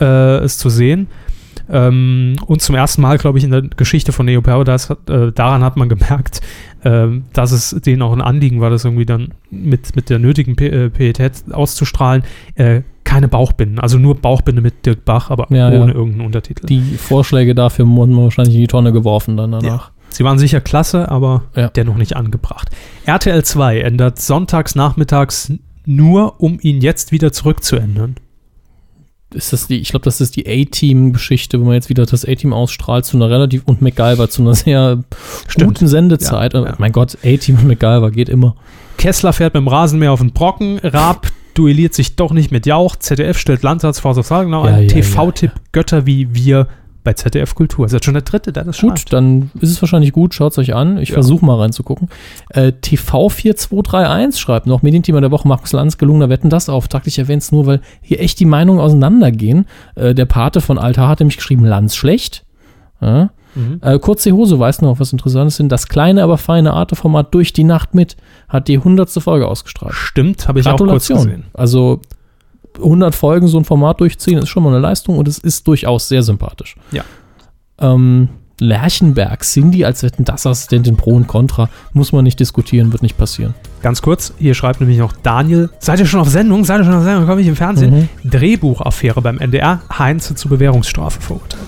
[0.00, 1.08] äh, es zu sehen.
[1.70, 5.32] Ähm, und zum ersten Mal, glaube ich, in der Geschichte von Neo Paradise, hat, äh,
[5.32, 6.40] daran hat man gemerkt,
[6.84, 10.54] ähm, dass es denen auch ein Anliegen war, das irgendwie dann mit, mit der nötigen
[10.56, 12.22] P äh, Pietät auszustrahlen.
[12.54, 15.94] Äh, keine Bauchbinde, also nur Bauchbinde mit Dirk Bach, aber Ja, ohne ja.
[15.94, 16.66] irgendeinen Untertitel.
[16.66, 19.92] Die Vorschläge dafür wurden wahrscheinlich in die Tonne geworfen dann danach.
[20.08, 21.68] Sie waren sicher klasse, aber Ja.
[21.68, 22.70] dennoch nicht angebracht.
[23.04, 25.52] RTL 2 ändert sonntags nachmittags
[25.84, 28.16] nur, um ihn jetzt wieder zurückzuändern.
[29.36, 32.52] Ist das die, ich glaube, das ist die A-Team-Geschichte, wo man jetzt wieder das A-Team
[32.52, 35.04] ausstrahlt zu einer relativ und MacGyver zu einer sehr
[35.46, 35.68] Stimmt.
[35.68, 36.54] guten Sendezeit.
[36.54, 36.74] Ja, ja.
[36.78, 38.56] Mein Gott, A-Team und MacGyver geht immer.
[38.96, 42.96] Kessler fährt mit dem Rasenmäher auf den Brocken, Raab duelliert sich doch nicht mit Jauch,
[42.96, 46.68] ZDF stellt Landsatz vor Saargenau Ja, ein, TV-Tipp Götter wie wir
[47.06, 47.86] bei ZDF Kultur.
[47.86, 50.34] Das ist schon der dritte, der das Gut, dann ist es wahrscheinlich gut.
[50.34, 50.98] Schaut es euch an.
[50.98, 51.14] Ich Ja.
[51.14, 52.08] versuche mal reinzugucken.
[52.50, 57.06] Äh, TV4231 schreibt noch, Medienthema der Woche, Markus Lanz, gelungener Wetten, das Auftakt.
[57.06, 59.66] Ich erwähne es nur, weil hier echt die Meinungen auseinandergehen.
[59.94, 62.44] Äh, der Pate von Altar hat nämlich geschrieben, Lanz schlecht.
[63.00, 63.30] Ja.
[63.54, 63.78] Mhm.
[63.82, 65.70] Äh, kurze Hose weiß noch, was Interessantes sind.
[65.70, 68.16] Das kleine, aber feine Arte-Format durch die Nacht mit
[68.48, 69.94] hat die hundertste Folge ausgestrahlt.
[69.94, 71.44] Stimmt, habe ich auch kurz gesehen.
[71.54, 72.00] Also
[72.78, 76.08] 100 Folgen so ein Format durchziehen ist schon mal eine Leistung und es ist durchaus
[76.08, 76.76] sehr sympathisch.
[76.92, 77.04] Ja.
[77.78, 78.28] Ähm,
[78.58, 83.18] Lerchenberg, Cindy als Wetten das Assistentin Pro und Contra, muss man nicht diskutieren, wird nicht
[83.18, 83.54] passieren.
[83.82, 86.64] Ganz kurz, hier schreibt nämlich noch Daniel, seid ihr schon auf Sendung?
[86.64, 87.26] Seid ihr schon auf Sendung?
[87.26, 88.08] Komme ich im Fernsehen?
[88.24, 88.30] Mhm.
[88.30, 91.60] Drehbuchaffäre beim NDR, Heinze zur Bewährungsstrafe verurteilt.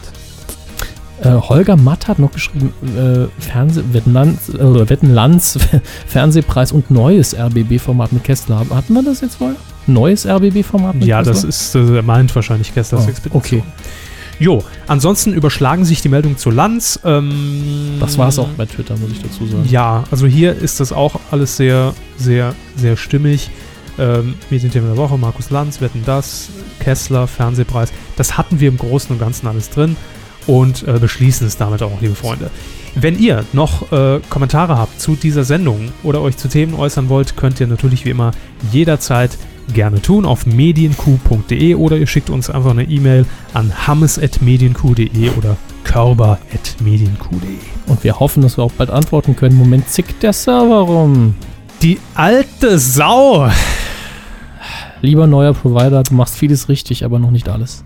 [1.23, 5.59] Äh, Holger Matt hat noch geschrieben, äh, Fernseh Wettenlands, äh, Wettenlands
[6.07, 8.65] Fernsehpreis und neues RBB-Format mit Kessler.
[8.71, 9.57] Hatten wir das jetzt mal?
[9.89, 11.33] Neues RBB-Format Ja, Kessler?
[11.33, 13.41] das ist, äh, er meint wahrscheinlich Kesslers Oh, Expedition.
[13.43, 13.63] okay.
[14.41, 17.01] Jo, ansonsten überschlagen sich die Meldungen zu Lanz.
[17.05, 19.67] Ähm, Das war es auch bei Twitter, muss ich dazu sagen.
[19.69, 23.51] Ja, also hier ist das auch alles sehr, sehr, sehr stimmig.
[23.99, 27.91] Ähm, Medienthema der Woche, Markus Lanz, Wetten das, Kessler, Fernsehpreis.
[28.17, 29.97] Das hatten wir im Großen und Ganzen alles drin
[30.47, 32.49] und äh, beschließen es damit auch, liebe Freunde.
[32.95, 37.37] Wenn ihr noch äh, Kommentare habt zu dieser Sendung oder euch zu Themen äußern wollt,
[37.37, 38.31] könnt ihr natürlich wie immer
[38.71, 39.37] jederzeit
[39.75, 47.59] gerne tun auf medienq.de oder ihr schickt uns einfach eine E-Mail an hammes.medienq.de oder körber.medienq.de.
[47.87, 49.57] Und wir hoffen, dass wir auch bald antworten können.
[49.57, 51.35] Moment zickt der Server rum.
[51.83, 53.49] Die alte Sau!
[55.01, 57.85] Lieber neuer Provider, du machst vieles richtig, aber noch nicht alles.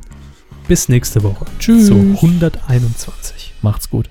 [0.66, 1.44] Bis nächste Woche.
[1.58, 1.86] Tschüss.
[1.88, 3.54] Zu 121.
[3.60, 4.08] Macht's gut.